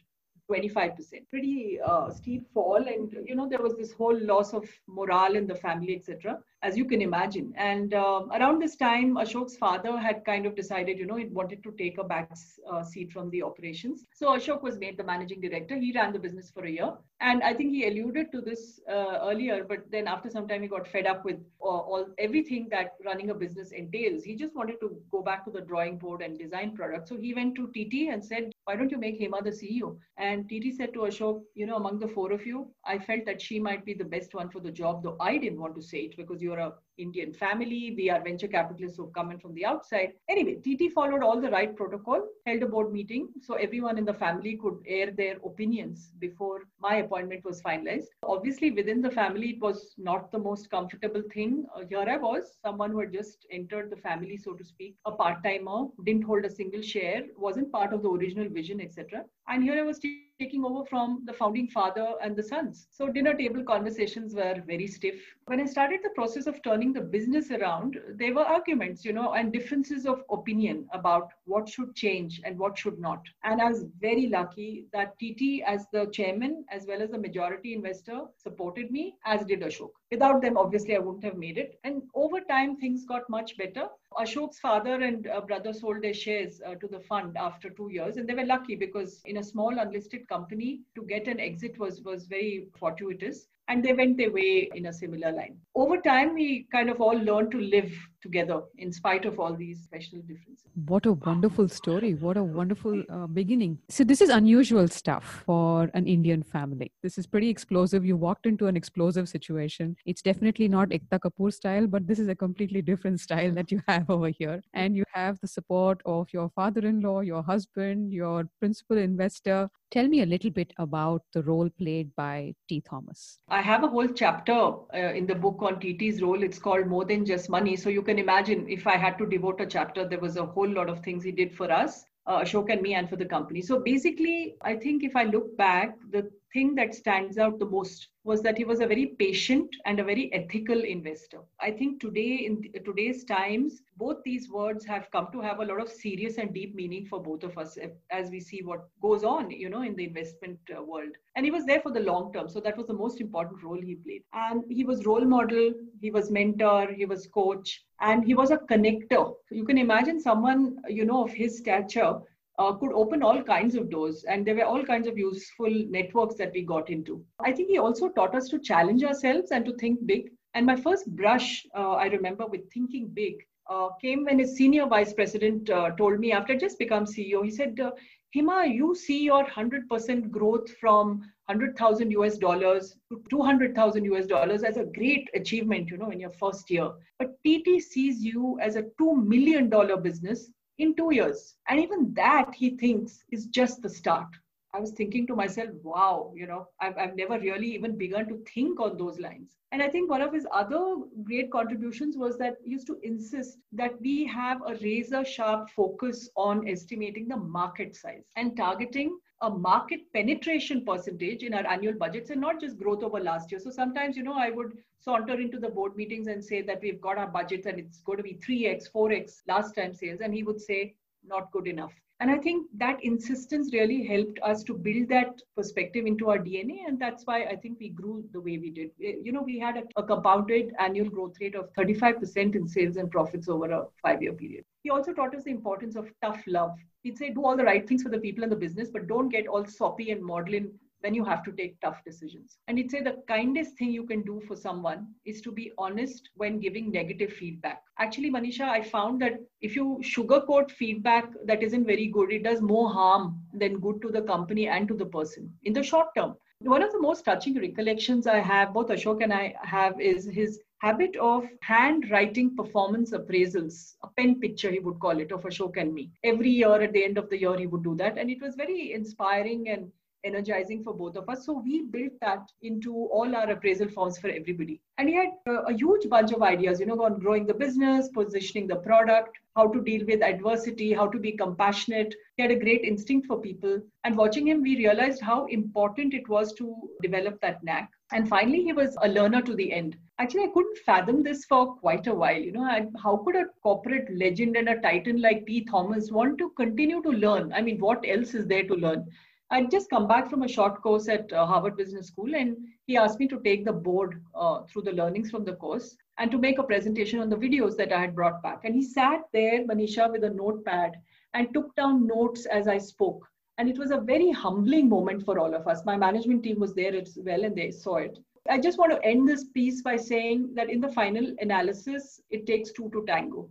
25%. 0.51 1.30
Pretty 1.30 1.80
uh, 1.86 2.10
steep 2.10 2.51
fall. 2.54 2.86
And, 2.88 3.16
you 3.25 3.36
know, 3.36 3.48
there 3.48 3.62
was 3.62 3.75
this 3.75 3.92
whole 3.92 4.18
loss 4.19 4.54
of 4.54 4.68
morale 4.88 5.36
in 5.36 5.48
the 5.48 5.56
family, 5.56 5.95
etc 5.95 6.40
as 6.63 6.78
you 6.78 6.86
can 6.86 7.01
imagine. 7.01 7.54
And 7.57 7.94
uh, 7.94 8.22
around 8.31 8.62
this 8.62 8.78
time, 8.78 9.16
Ashok's 9.16 9.57
father 9.57 9.98
had 9.98 10.24
kind 10.25 10.45
of 10.45 10.56
decided, 10.56 10.98
you 10.98 11.06
know, 11.06 11.18
he 11.18 11.25
wanted 11.25 11.62
to 11.63 11.72
take 11.78 11.98
a 11.98 12.04
back 12.04 12.31
uh, 12.72 12.84
seat 12.84 13.12
from 13.12 13.30
the 13.31 13.44
operations. 13.44 14.06
So 14.13 14.28
Ashok 14.30 14.63
was 14.63 14.80
made 14.80 14.98
the 14.98 15.04
managing 15.04 15.42
director. 15.42 15.78
He 15.78 15.92
ran 15.92 16.13
the 16.13 16.19
business 16.19 16.50
for 16.50 16.63
a 16.63 16.72
year. 16.72 16.94
And 17.19 17.44
I 17.44 17.54
think 17.54 17.72
he 17.72 17.86
alluded 17.88 18.31
to 18.31 18.42
this 18.42 18.80
uh, 18.90 19.19
earlier, 19.30 19.66
but 19.66 19.92
then 19.92 20.07
after 20.07 20.30
some 20.30 20.48
time, 20.48 20.62
he 20.62 20.69
got 20.69 20.88
fed 20.88 21.06
up 21.06 21.25
with 21.25 21.38
uh, 21.62 21.66
all 21.66 22.07
everything 22.18 22.69
that 22.72 22.94
running 23.06 23.30
a 23.30 23.34
business 23.34 23.72
entails. 23.72 24.24
He 24.24 24.36
just 24.36 24.56
wanted 24.56 24.80
to 24.80 24.98
go 25.12 25.22
back 25.22 25.44
to 25.45 25.51
the 25.51 25.62
drawing 25.62 25.98
board 25.98 26.22
and 26.22 26.40
design 26.40 26.75
products. 26.75 27.10
So 27.10 27.18
he 27.18 27.34
went 27.34 27.56
to 27.56 27.68
TT 27.68 28.10
and 28.10 28.24
said, 28.24 28.52
why 28.65 28.75
don't 28.75 28.92
you 28.92 28.98
make 28.98 29.19
Hema 29.19 29.44
the 29.44 29.50
CEO? 29.50 29.98
And 30.18 30.48
TT 30.48 30.75
said 30.77 30.94
to 30.94 31.00
Ashok, 31.00 31.42
you 31.54 31.65
know, 31.65 31.75
among 31.75 32.00
the 32.00 32.07
four 32.07 32.31
of 32.31 32.45
you, 32.45 32.68
I 32.86 32.98
felt 33.00 33.25
that 33.25 33.42
she 33.42 33.60
might 33.60 33.86
be 33.86 33.94
the 33.94 34.06
best 34.06 34.33
one 34.33 34.50
for 34.50 34.62
the 34.62 34.71
job, 34.71 35.04
though 35.04 35.18
I 35.19 35.38
didn't 35.38 35.60
want 35.60 35.75
to 35.75 35.81
say 35.81 36.00
it 36.00 36.15
because 36.15 36.42
you 36.42 36.54
you're 36.54 36.60
a 36.60 36.74
Indian 36.98 37.34
family. 37.34 37.94
We 37.95 38.10
are 38.10 38.22
venture 38.22 38.48
capitalists 38.48 38.98
who've 38.98 39.13
come 39.13 39.31
in 39.31 39.40
from 39.40 39.54
the 39.54 39.66
outside. 39.66 40.13
Anyway, 40.30 40.56
TT 40.56 40.92
followed 40.94 41.24
all 41.24 41.40
the 41.40 41.50
right 41.50 41.75
protocol, 41.75 42.22
held 42.45 42.63
a 42.63 42.68
board 42.68 42.92
meeting 42.92 43.30
so 43.42 43.56
everyone 43.56 43.97
in 43.97 44.06
the 44.06 44.14
family 44.14 44.56
could 44.56 44.78
air 44.88 45.12
their 45.12 45.38
opinions 45.45 46.12
before 46.19 46.62
my 46.80 46.95
appointment 46.97 47.44
was 47.45 47.62
finalized. 47.62 48.07
Obviously, 48.23 48.71
within 48.71 49.02
the 49.02 49.12
family, 49.12 49.52
it 49.52 49.62
was 49.62 49.94
not 49.97 50.31
the 50.31 50.40
most 50.40 50.69
comfortable 50.69 51.23
thing. 51.33 51.66
Uh, 51.76 51.83
here 51.90 52.06
I 52.07 52.18
was, 52.18 52.57
someone 52.64 52.92
who 52.92 53.00
had 53.00 53.14
just 53.14 53.45
entered 53.52 53.90
the 53.90 53.97
family, 53.97 54.38
so 54.38 54.54
to 54.54 54.64
speak, 54.64 54.95
a 55.06 55.12
part 55.12 55.44
timer, 55.44 55.88
didn't 56.06 56.23
hold 56.23 56.45
a 56.45 56.50
single 56.50 56.81
share, 56.81 57.23
wasn't 57.38 57.71
part 57.71 57.94
of 57.94 58.02
the 58.04 58.09
original 58.09 58.50
vision, 58.50 58.81
etc. 58.81 59.26
And 59.47 59.64
here 59.64 59.78
I 59.78 59.83
was 59.83 60.00
taking 60.00 60.66
over 60.66 60.85
from 60.85 61.21
the 61.26 61.33
founding 61.33 61.68
father 61.68 62.14
and 62.21 62.35
the 62.35 62.44
sons. 62.44 62.88
So 62.92 63.07
dinner 63.07 63.33
table 63.33 63.64
conversations 63.64 64.33
were 64.33 64.64
very 64.66 64.88
stiff. 64.88 65.16
When 65.45 65.59
I 65.59 65.66
started 65.66 66.00
the 66.04 66.09
process 66.09 66.47
of 66.47 66.62
turning 66.64 66.94
the 66.94 67.02
business 67.02 67.52
around, 67.52 68.00
there 68.16 68.33
were 68.33 68.42
arguments, 68.42 69.06
you 69.06 69.14
know, 69.14 69.33
and 69.33 69.52
differences 69.54 70.06
of 70.06 70.23
opinion 70.31 70.88
about 70.94 71.30
what 71.45 71.68
should 71.69 71.95
change 71.95 72.42
and 72.45 72.57
what 72.57 72.78
should 72.78 73.00
not. 73.00 73.21
And 73.44 73.62
I 73.62 73.69
was 73.69 73.85
very 74.00 74.28
lucky 74.28 74.85
that 74.94 75.18
TT, 75.19 75.62
as 75.66 75.85
the 75.92 76.07
chairman, 76.12 76.66
as 76.71 76.85
well 76.88 77.02
as 77.02 77.12
the 77.12 77.19
majority 77.19 77.73
investor, 77.73 78.21
supported 78.38 78.92
me, 78.92 79.16
as 79.26 79.45
did 79.45 79.62
Ashok. 79.62 79.92
Without 80.12 80.42
them, 80.42 80.57
obviously, 80.57 80.95
I 80.95 81.00
wouldn't 81.00 81.23
have 81.23 81.38
made 81.38 81.57
it. 81.57 81.80
And 81.83 82.04
over 82.16 82.40
time, 82.40 82.78
things 82.78 83.06
got 83.06 83.30
much 83.30 83.57
better. 83.57 83.88
Ashok's 84.19 84.59
father 84.59 84.95
and 84.95 85.27
uh, 85.27 85.41
brother 85.41 85.73
sold 85.73 86.01
their 86.01 86.13
shares 86.13 86.61
uh, 86.65 86.75
to 86.75 86.87
the 86.87 86.99
fund 86.99 87.37
after 87.37 87.69
two 87.69 87.89
years, 87.91 88.17
and 88.17 88.27
they 88.27 88.33
were 88.33 88.45
lucky 88.45 88.75
because 88.75 89.21
in 89.25 89.37
a 89.37 89.43
small 89.43 89.77
unlisted 89.79 90.27
company, 90.27 90.81
to 90.95 91.03
get 91.03 91.27
an 91.27 91.39
exit 91.39 91.77
was 91.77 92.01
was 92.01 92.25
very 92.25 92.67
fortuitous 92.77 93.47
and 93.67 93.83
they 93.83 93.93
went 93.93 94.17
their 94.17 94.31
way 94.31 94.69
in 94.75 94.87
a 94.87 94.93
similar 94.93 95.31
line. 95.31 95.57
Over 95.75 95.97
time, 95.97 96.33
we 96.33 96.67
kind 96.71 96.89
of 96.89 96.99
all 96.99 97.17
learned 97.17 97.51
to 97.51 97.59
live 97.59 97.93
together 98.23 98.61
in 98.77 98.92
spite 98.92 99.25
of 99.25 99.39
all 99.39 99.53
these 99.53 99.83
special 99.83 100.19
differences. 100.19 100.65
What 100.85 101.06
a 101.06 101.13
wonderful 101.13 101.68
story. 101.68 102.15
What 102.15 102.37
a 102.37 102.44
wonderful 102.44 103.03
uh, 103.09 103.27
beginning. 103.27 103.77
So, 103.89 104.03
this 104.03 104.21
is 104.21 104.30
unusual 104.30 104.87
stuff 104.87 105.44
for 105.45 105.92
an 105.94 106.07
Indian 106.07 106.42
family. 106.42 106.92
This 107.03 107.18
is 107.18 107.27
pretty 107.27 107.49
explosive. 107.49 108.06
You 108.06 108.18
walked 108.18 108.47
into 108.47 108.68
an 108.68 108.75
explosive 108.75 109.30
situation. 109.30 109.95
It's 110.06 110.21
definitely 110.21 110.68
not 110.68 110.89
Ekta 110.89 111.19
Kapoor 111.19 111.53
style, 111.53 111.85
but 111.85 112.07
this 112.07 112.18
is 112.18 112.30
a 112.30 112.35
completely 112.35 112.81
different 112.81 113.19
style 113.27 113.51
that 113.51 113.71
you 113.71 113.81
have 113.87 114.09
over 114.09 114.30
here. 114.30 114.61
And 114.73 114.95
you 114.95 115.03
have 115.13 115.39
the 115.42 115.47
support 115.47 116.01
of 116.06 116.27
your 116.33 116.49
father 116.49 116.85
in 116.87 117.01
law, 117.01 117.19
your 117.21 117.44
husband, 117.44 118.13
your 118.13 118.47
principal 118.59 118.97
investor. 118.97 119.69
Tell 119.92 120.07
me 120.07 120.21
a 120.21 120.25
little 120.25 120.49
bit 120.49 120.73
about 120.80 121.21
the 121.33 121.44
role 121.44 121.69
played 121.77 122.15
by 122.15 122.56
T. 122.68 122.81
Thomas. 122.81 123.37
I 123.47 123.61
have 123.61 123.83
a 123.83 123.87
whole 123.87 124.07
chapter 124.07 124.53
uh, 124.53 125.13
in 125.13 125.27
the 125.27 125.35
book 125.35 125.61
on 125.61 125.80
TT's 125.80 126.21
role. 126.21 126.42
It's 126.42 126.57
called 126.57 126.87
More 126.87 127.06
Than 127.06 127.25
Just 127.25 127.49
Money. 127.49 127.75
So 127.75 127.89
you 127.89 128.01
can 128.01 128.12
imagine 128.19 128.67
if 128.69 128.87
I 128.87 128.97
had 128.97 129.17
to 129.17 129.25
devote 129.25 129.61
a 129.61 129.65
chapter, 129.65 130.07
there 130.07 130.19
was 130.19 130.37
a 130.37 130.45
whole 130.45 130.69
lot 130.69 130.89
of 130.89 131.03
things 131.03 131.23
he 131.23 131.31
did 131.31 131.55
for 131.55 131.71
us. 131.71 132.05
Uh, 132.25 132.41
Ashok 132.41 132.71
and 132.71 132.81
me, 132.81 132.93
and 132.93 133.09
for 133.09 133.17
the 133.17 133.25
company. 133.25 133.61
So 133.61 133.79
basically, 133.79 134.55
I 134.61 134.75
think 134.75 135.03
if 135.03 135.15
I 135.15 135.23
look 135.23 135.57
back, 135.57 135.97
the 136.11 136.31
thing 136.54 136.76
that 136.76 136.94
stands 136.94 137.38
out 137.38 137.60
the 137.60 137.66
most 137.66 138.07
was 138.24 138.42
that 138.42 138.57
he 138.57 138.64
was 138.64 138.80
a 138.80 138.88
very 138.88 139.07
patient 139.19 139.69
and 139.86 140.00
a 140.00 140.04
very 140.04 140.31
ethical 140.33 140.80
investor. 140.80 141.40
I 141.60 141.72
think 141.72 142.00
today, 142.00 142.45
in 142.45 142.62
today's 142.86 143.26
times, 143.26 143.81
both 143.98 144.18
these 144.24 144.50
words 144.50 144.86
have 144.86 145.12
come 145.12 145.28
to 145.33 145.42
have 145.42 145.60
a 145.60 145.66
lot 145.66 145.81
of 145.81 145.90
serious 145.90 146.38
and 146.38 146.54
deep 146.54 146.74
meaning 146.74 147.06
for 147.06 147.22
both 147.22 147.44
of 147.44 147.57
us 147.57 147.78
as 148.12 148.30
we 148.30 148.40
see 148.40 148.62
what 148.64 148.88
goes 149.02 149.24
on, 149.24 149.52
you 149.52 149.69
know, 149.69 149.81
in 149.81 149.95
the 149.95 150.06
investment 150.06 150.60
uh, 150.76 150.81
world. 150.81 151.10
And 151.36 151.45
he 151.45 151.52
was 151.52 151.66
there 151.66 151.81
for 151.81 151.92
the 151.92 152.00
long 152.00 152.31
term. 152.31 152.48
So 152.48 152.62
that 152.62 152.78
was 152.78 152.88
the 152.88 152.94
most 152.94 153.19
important 153.19 153.62
role 153.62 153.81
he 153.81 153.95
played. 153.95 154.24
And 154.33 154.64
he 154.69 154.86
was 154.86 155.06
role 155.06 155.26
model, 155.26 155.74
he 156.00 156.12
was 156.12 156.31
mentor, 156.31 156.94
he 156.94 157.06
was 157.06 157.28
coach, 157.28 157.83
and 158.00 158.24
he 158.24 158.36
was 158.36 158.52
a 158.52 158.57
connector. 158.57 159.33
You 159.52 159.66
can 159.66 159.78
imagine 159.78 160.19
someone, 160.22 160.78
you 160.88 161.06
know, 161.06 161.24
of 161.24 161.31
his 161.31 161.57
stature 161.57 162.19
uh, 162.60 162.74
could 162.74 162.94
open 162.94 163.24
all 163.24 163.42
kinds 163.42 163.76
of 163.76 163.90
doors 163.90 164.24
and 164.26 164.45
there 164.45 164.56
were 164.56 164.66
all 164.66 164.83
kinds 164.83 165.07
of 165.07 165.18
useful 165.18 165.72
networks 165.90 166.36
that 166.36 166.52
we 166.54 166.62
got 166.62 166.90
into. 166.90 167.24
I 167.40 167.52
think 167.52 167.69
he 167.69 167.78
also 167.78 168.10
taught 168.10 168.36
us 168.36 168.48
to 168.50 168.60
challenge 168.60 169.04
ourselves 169.04 169.52
and 169.52 169.66
to 169.66 169.76
think 169.76 170.06
big. 170.06 170.30
And 170.54 170.66
my 170.66 170.76
first 170.76 171.07
brush 171.16 171.66
uh, 171.76 171.94
i 171.94 172.06
remember 172.06 172.45
with 172.45 172.72
thinking 172.72 173.07
big 173.14 173.36
uh, 173.69 173.90
came 174.02 174.26
when 174.26 174.40
his 174.40 174.56
senior 174.56 174.86
vice 174.86 175.14
president 175.14 175.69
uh, 175.69 175.92
told 175.92 176.19
me 176.19 176.31
after 176.31 176.54
I 176.54 176.57
just 176.57 176.78
become 176.78 177.06
ceo 177.06 177.44
he 177.44 177.50
said 177.50 177.80
uh, 177.80 177.92
hema 178.36 178.72
you 178.72 178.94
see 178.94 179.24
your 179.24 179.45
100% 179.45 180.30
growth 180.30 180.69
from 180.80 181.22
100000 181.48 182.12
us 182.12 182.38
dollars 182.38 182.95
to 183.12 183.22
200000 183.30 184.06
us 184.06 184.28
dollars 184.28 184.64
as 184.64 184.78
a 184.78 184.86
great 184.86 185.28
achievement 185.33 185.90
you 185.90 185.98
know 185.98 186.12
in 186.12 186.19
your 186.19 186.31
first 186.31 186.69
year. 186.69 186.92
But 187.18 187.31
tt 187.45 187.81
sees 187.81 188.24
you 188.24 188.57
as 188.62 188.76
a 188.76 188.86
2 189.00 189.16
million 189.16 189.69
dollar 189.69 189.98
business 189.98 190.50
in 190.77 190.95
two 190.95 191.13
years. 191.13 191.56
And 191.68 191.80
even 191.80 192.13
that 192.15 192.53
he 192.56 192.71
thinks 192.71 193.23
is 193.31 193.47
just 193.47 193.81
the 193.81 193.89
start. 193.89 194.27
I 194.75 194.80
was 194.80 194.92
thinking 194.92 195.27
to 195.27 195.35
myself, 195.35 195.69
wow, 195.83 196.33
you 196.35 196.47
know, 196.47 196.68
I've, 196.81 196.97
I've 196.97 197.15
never 197.15 197.37
really 197.39 197.68
even 197.75 197.95
begun 197.95 198.27
to 198.30 198.44
think 198.51 198.80
on 198.80 198.97
those 198.97 199.19
lines. 199.19 199.56
And 199.71 199.83
I 199.83 199.89
think 199.89 200.09
one 200.09 200.21
of 200.21 200.33
his 200.33 200.47
other 200.51 200.95
great 201.23 201.51
contributions 201.51 202.18
was 202.18 202.37
that 202.39 202.56
he 202.63 202.71
used 202.71 202.87
to 202.87 202.99
insist 203.03 203.59
that 203.71 203.99
we 204.01 204.25
have 204.25 204.61
a 204.65 204.75
razor 204.81 205.23
sharp 205.23 205.69
focus 205.69 206.27
on 206.35 206.68
estimating 206.68 207.27
the 207.27 207.37
market 207.37 207.95
size 207.95 208.23
and 208.35 208.57
targeting 208.57 209.15
a 209.44 209.50
market 209.50 210.00
penetration 210.14 210.85
percentage 210.85 211.44
in 211.44 211.54
our 211.54 211.68
annual 211.68 211.94
budgets 211.94 212.30
and 212.30 212.40
not 212.40 212.62
just 212.62 212.78
growth 212.78 213.04
over 213.04 213.19
last 213.19 213.52
year. 213.52 213.59
So 213.59 213.69
sometimes, 213.69 214.16
you 214.16 214.23
know, 214.23 214.35
I 214.35 214.50
would 214.50 214.78
saunter 215.00 215.40
into 215.40 215.59
the 215.59 215.68
board 215.69 215.97
meetings 215.97 216.28
and 216.28 216.44
say 216.44 216.62
that 216.62 216.81
we've 216.81 217.02
got 217.02 217.18
our 217.18 217.28
budget 217.28 217.66
and 217.66 217.78
it's 217.78 218.02
going 218.02 218.18
to 218.18 218.23
be 218.23 218.35
3x, 218.35 218.90
4x 218.90 219.42
last 219.47 219.76
time 219.76 219.94
sales. 219.94 220.21
And 220.21 220.33
he 220.33 220.44
would 220.44 220.62
say, 220.62 220.95
not 221.28 221.52
good 221.52 221.68
enough. 221.68 221.94
And 222.23 222.31
I 222.31 222.37
think 222.37 222.68
that 222.77 223.03
insistence 223.03 223.73
really 223.73 224.01
helped 224.06 224.39
us 224.42 224.63
to 224.63 224.73
build 224.73 225.09
that 225.09 225.42
perspective 225.57 226.06
into 226.06 226.30
our 226.30 226.37
DNA. 226.37 226.87
And 226.87 226.97
that's 226.97 227.25
why 227.25 227.44
I 227.44 227.57
think 227.57 227.81
we 227.81 227.89
grew 227.89 228.23
the 228.31 228.39
way 228.39 228.57
we 228.57 228.69
did. 228.69 228.92
You 228.97 229.33
know, 229.33 229.42
we 229.42 229.59
had 229.59 229.75
a, 229.75 229.83
a 229.97 230.03
compounded 230.03 230.73
annual 230.80 231.09
growth 231.09 231.35
rate 231.42 231.53
of 231.53 231.73
35% 231.73 232.56
in 232.56 232.65
sales 232.65 232.95
and 232.95 233.11
profits 233.11 233.49
over 233.49 233.69
a 233.69 233.87
five 234.01 234.23
year 234.23 234.31
period. 234.31 234.63
He 234.83 234.89
also 234.89 235.11
taught 235.11 235.35
us 235.35 235.44
the 235.44 235.51
importance 235.51 235.97
of 235.97 236.09
tough 236.23 236.42
love. 236.47 236.77
He'd 237.01 237.18
say, 237.18 237.31
do 237.31 237.44
all 237.44 237.57
the 237.57 237.65
right 237.65 237.85
things 237.85 238.03
for 238.03 238.09
the 238.09 238.19
people 238.19 238.45
in 238.45 238.49
the 238.49 238.56
business, 238.56 238.89
but 238.89 239.07
don't 239.07 239.27
get 239.27 239.47
all 239.47 239.65
soppy 239.65 240.11
and 240.11 240.23
maudlin 240.23 240.71
when 241.04 241.14
you 241.14 241.26
have 241.26 241.44
to 241.44 241.52
take 241.52 241.80
tough 241.81 242.02
decisions. 242.06 242.57
And 242.68 242.80
say 242.90 243.02
the 243.02 243.22
kindest 243.28 243.78
thing 243.78 243.92
you 243.92 244.06
can 244.06 244.22
do 244.22 244.42
for 244.48 244.56
someone 244.56 245.07
is 245.26 245.42
to 245.42 245.52
be 245.52 245.72
honest 245.78 246.30
when 246.36 246.60
giving 246.60 246.92
negative 246.92 247.33
feedback. 247.33 247.81
Actually, 248.00 248.31
Manisha, 248.31 248.62
I 248.62 248.81
found 248.81 249.22
that 249.22 249.33
if 249.62 249.76
you 249.76 250.00
sugarcoat 250.02 250.72
feedback 250.72 251.31
that 251.45 251.62
isn't 251.62 251.86
very 251.86 252.07
good, 252.07 252.31
it 252.31 252.44
does 252.44 252.62
more 252.62 252.90
harm 252.90 253.42
than 253.54 253.80
good 253.80 254.02
to 254.02 254.10
the 254.10 254.22
company 254.22 254.68
and 254.68 254.88
to 254.88 254.94
the 254.94 255.06
person 255.06 255.52
in 255.64 255.74
the 255.74 255.83
short 255.83 256.07
term. 256.16 256.36
One 256.60 256.81
of 256.81 256.94
the 256.94 257.02
most 257.02 257.26
touching 257.26 257.60
recollections 257.60 258.26
I 258.26 258.40
have, 258.40 258.74
both 258.74 258.88
Ashok 258.88 259.22
and 259.22 259.33
I 259.33 259.56
have, 259.64 260.00
is 260.00 260.26
his 260.26 260.62
habit 260.78 261.18
of 261.18 261.45
handwriting 261.62 262.56
performance 262.56 263.12
appraisals, 263.12 263.95
a 264.04 264.07
pen 264.07 264.40
picture, 264.40 264.72
he 264.72 264.80
would 264.80 265.00
call 265.00 265.19
it, 265.19 265.33
of 265.33 265.44
Ashok 265.44 265.76
and 265.76 265.94
me. 265.94 266.12
Every 266.24 266.50
year 266.50 266.81
at 266.81 266.94
the 266.94 267.04
end 267.04 267.18
of 267.18 267.30
the 267.30 267.38
year, 267.38 267.57
he 267.57 267.68
would 267.68 267.83
do 267.83 267.95
that. 267.95 268.18
And 268.18 268.30
it 268.30 268.42
was 268.42 268.56
very 268.56 268.94
inspiring 268.94 269.68
and 269.68 269.92
energizing 270.23 270.83
for 270.83 270.94
both 270.94 271.15
of 271.15 271.27
us. 271.30 271.45
So 271.45 271.61
we 271.63 271.83
built 271.83 272.13
that 272.21 272.51
into 272.61 272.94
all 272.94 273.35
our 273.35 273.49
appraisal 273.49 273.89
forms 273.89 274.18
for 274.18 274.30
everybody. 274.30 274.81
And 274.97 275.09
he 275.09 275.15
had 275.15 275.30
a, 275.47 275.51
a 275.69 275.73
huge 275.73 276.09
bunch 276.09 276.31
of 276.31 276.42
ideas, 276.42 276.80
you 276.80 276.85
know, 276.85 277.01
on 277.03 277.19
growing 277.19 277.45
the 277.45 277.53
business, 277.53 278.09
positioning 278.09 278.68
the 278.68 278.77
product, 278.77 279.37
how 279.56 279.68
to 279.68 279.81
deal 279.81 280.06
with 280.06 280.23
adversity, 280.23 280.94
how 280.94 281.07
to 281.07 281.19
be 281.19 281.33
compassionate. 281.33 282.15
He 282.37 282.44
had 282.44 282.51
a 282.51 282.59
great 282.59 282.83
instinct 282.83 283.27
for 283.27 283.39
people. 283.39 283.81
And 284.03 284.18
watching 284.18 284.47
him, 284.47 284.61
we 284.61 284.77
realized 284.77 285.21
how 285.21 285.45
important 285.45 286.13
it 286.13 286.27
was 286.27 286.53
to 286.53 286.75
develop 287.01 287.39
that 287.42 287.63
knack. 287.63 287.92
And 288.11 288.30
finally, 288.30 288.63
he 288.63 288.73
was 288.73 288.95
a 289.01 289.09
learner 289.09 289.42
to 289.42 289.56
the 289.56 289.71
end. 289.73 289.97
Actually, 290.19 290.44
I 290.44 290.51
couldn't 290.53 290.77
fathom 290.85 291.23
this 291.23 291.45
for 291.45 291.75
quite 291.75 292.07
a 292.07 292.13
while. 292.13 292.39
You 292.39 292.51
know, 292.51 292.63
I, 292.63 292.85
how 293.01 293.18
could 293.18 293.35
a 293.35 293.45
corporate 293.63 294.07
legend 294.15 294.56
and 294.56 294.69
a 294.69 294.80
titan 294.81 295.19
like 295.21 295.45
T. 295.47 295.65
Thomas 295.65 296.11
want 296.11 296.37
to 296.37 296.51
continue 296.51 297.01
to 297.01 297.09
learn? 297.09 297.51
I 297.51 297.61
mean, 297.61 297.80
what 297.80 298.06
else 298.07 298.35
is 298.35 298.45
there 298.45 298.63
to 298.68 298.75
learn? 298.75 299.06
I'd 299.54 299.69
just 299.69 299.92
come 299.92 300.07
back 300.07 300.31
from 300.31 300.42
a 300.42 300.48
short 300.48 300.81
course 300.81 301.07
at 301.07 301.31
uh, 301.31 301.45
Harvard 301.45 301.78
Business 301.78 302.07
School, 302.07 302.33
and 302.33 302.57
he 302.88 302.98
asked 302.98 303.19
me 303.19 303.28
to 303.28 303.40
take 303.42 303.66
the 303.66 303.72
board 303.72 304.19
uh, 304.33 304.64
through 304.64 304.81
the 304.81 304.94
learnings 304.94 305.30
from 305.30 305.45
the 305.45 305.54
course 305.54 305.95
and 306.18 306.31
to 306.31 306.40
make 306.40 306.57
a 306.57 306.64
presentation 306.64 307.19
on 307.19 307.30
the 307.30 307.36
videos 307.36 307.78
that 307.78 307.94
I 307.94 308.02
had 308.02 308.16
brought 308.16 308.42
back. 308.42 308.62
And 308.64 308.74
he 308.74 308.81
sat 308.81 309.22
there, 309.31 309.64
Manisha, 309.64 310.12
with 310.12 310.24
a 310.24 310.31
notepad 310.31 310.94
and 311.36 311.54
took 311.54 311.76
down 311.76 312.07
notes 312.07 312.48
as 312.48 312.68
I 312.68 312.80
spoke. 312.80 313.30
And 313.60 313.69
it 313.69 313.78
was 313.78 313.92
a 313.92 314.00
very 314.00 314.31
humbling 314.31 314.90
moment 314.90 315.24
for 315.24 315.38
all 315.38 315.54
of 315.54 315.68
us. 315.68 315.86
My 315.86 315.98
management 315.98 316.42
team 316.42 316.60
was 316.60 316.74
there 316.74 316.95
as 316.95 317.16
well, 317.22 317.44
and 317.44 317.56
they 317.56 317.69
saw 317.69 317.98
it. 317.98 318.18
I 318.50 318.57
just 318.57 318.80
want 318.80 318.92
to 318.94 319.06
end 319.06 319.30
this 319.30 319.44
piece 319.54 319.83
by 319.83 319.98
saying 319.98 320.56
that 320.56 320.72
in 320.72 320.81
the 320.81 320.92
final 320.94 321.31
analysis, 321.38 322.19
it 322.31 322.48
takes 322.48 322.72
two 322.72 322.90
to 322.90 323.06
tango. 323.06 323.48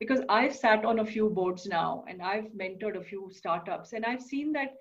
Because 0.00 0.22
I've 0.28 0.56
sat 0.56 0.84
on 0.84 0.98
a 0.98 1.06
few 1.06 1.30
boards 1.30 1.66
now 1.66 2.04
and 2.08 2.20
I've 2.20 2.46
mentored 2.46 2.98
a 2.98 3.04
few 3.04 3.30
startups, 3.32 3.92
and 3.92 4.04
I've 4.04 4.20
seen 4.20 4.52
that 4.54 4.74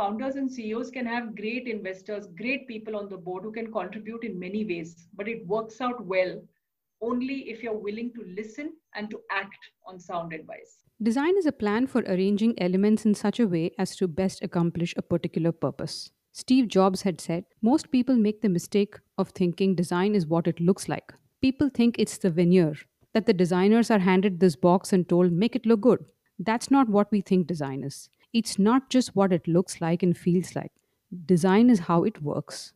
founders 0.00 0.36
and 0.36 0.50
CEOs 0.50 0.90
can 0.90 1.04
have 1.04 1.36
great 1.36 1.68
investors, 1.68 2.26
great 2.38 2.66
people 2.66 2.96
on 2.96 3.10
the 3.10 3.16
board 3.18 3.42
who 3.44 3.52
can 3.52 3.70
contribute 3.70 4.24
in 4.24 4.38
many 4.38 4.64
ways, 4.64 5.06
but 5.14 5.28
it 5.28 5.46
works 5.46 5.78
out 5.82 6.02
well 6.06 6.40
only 7.02 7.40
if 7.50 7.62
you're 7.62 7.82
willing 7.86 8.10
to 8.14 8.24
listen 8.34 8.72
and 8.94 9.10
to 9.10 9.20
act 9.30 9.58
on 9.86 10.00
sound 10.00 10.32
advice. 10.32 10.78
Design 11.02 11.36
is 11.36 11.44
a 11.44 11.52
plan 11.52 11.86
for 11.86 12.00
arranging 12.02 12.54
elements 12.62 13.04
in 13.04 13.14
such 13.14 13.40
a 13.40 13.46
way 13.46 13.72
as 13.78 13.94
to 13.96 14.08
best 14.08 14.42
accomplish 14.42 14.94
a 14.96 15.02
particular 15.02 15.52
purpose. 15.52 16.10
Steve 16.32 16.68
Jobs 16.68 17.02
had 17.02 17.20
said, 17.20 17.44
Most 17.60 17.90
people 17.90 18.16
make 18.16 18.40
the 18.40 18.48
mistake 18.48 18.94
of 19.18 19.28
thinking 19.30 19.74
design 19.74 20.14
is 20.14 20.26
what 20.26 20.46
it 20.46 20.60
looks 20.60 20.88
like. 20.88 21.12
People 21.42 21.68
think 21.68 21.98
it's 21.98 22.16
the 22.16 22.30
veneer, 22.30 22.74
that 23.12 23.26
the 23.26 23.34
designers 23.34 23.90
are 23.90 23.98
handed 23.98 24.40
this 24.40 24.56
box 24.56 24.94
and 24.94 25.06
told, 25.06 25.30
make 25.30 25.54
it 25.54 25.66
look 25.66 25.82
good. 25.82 26.06
That's 26.38 26.70
not 26.70 26.88
what 26.88 27.12
we 27.12 27.20
think 27.20 27.46
design 27.46 27.84
is. 27.84 28.08
It's 28.32 28.58
not 28.58 28.90
just 28.90 29.16
what 29.16 29.32
it 29.32 29.48
looks 29.48 29.80
like 29.80 30.02
and 30.02 30.16
feels 30.16 30.54
like. 30.54 30.72
Design 31.26 31.70
is 31.70 31.80
how 31.80 32.04
it 32.04 32.22
works. 32.22 32.72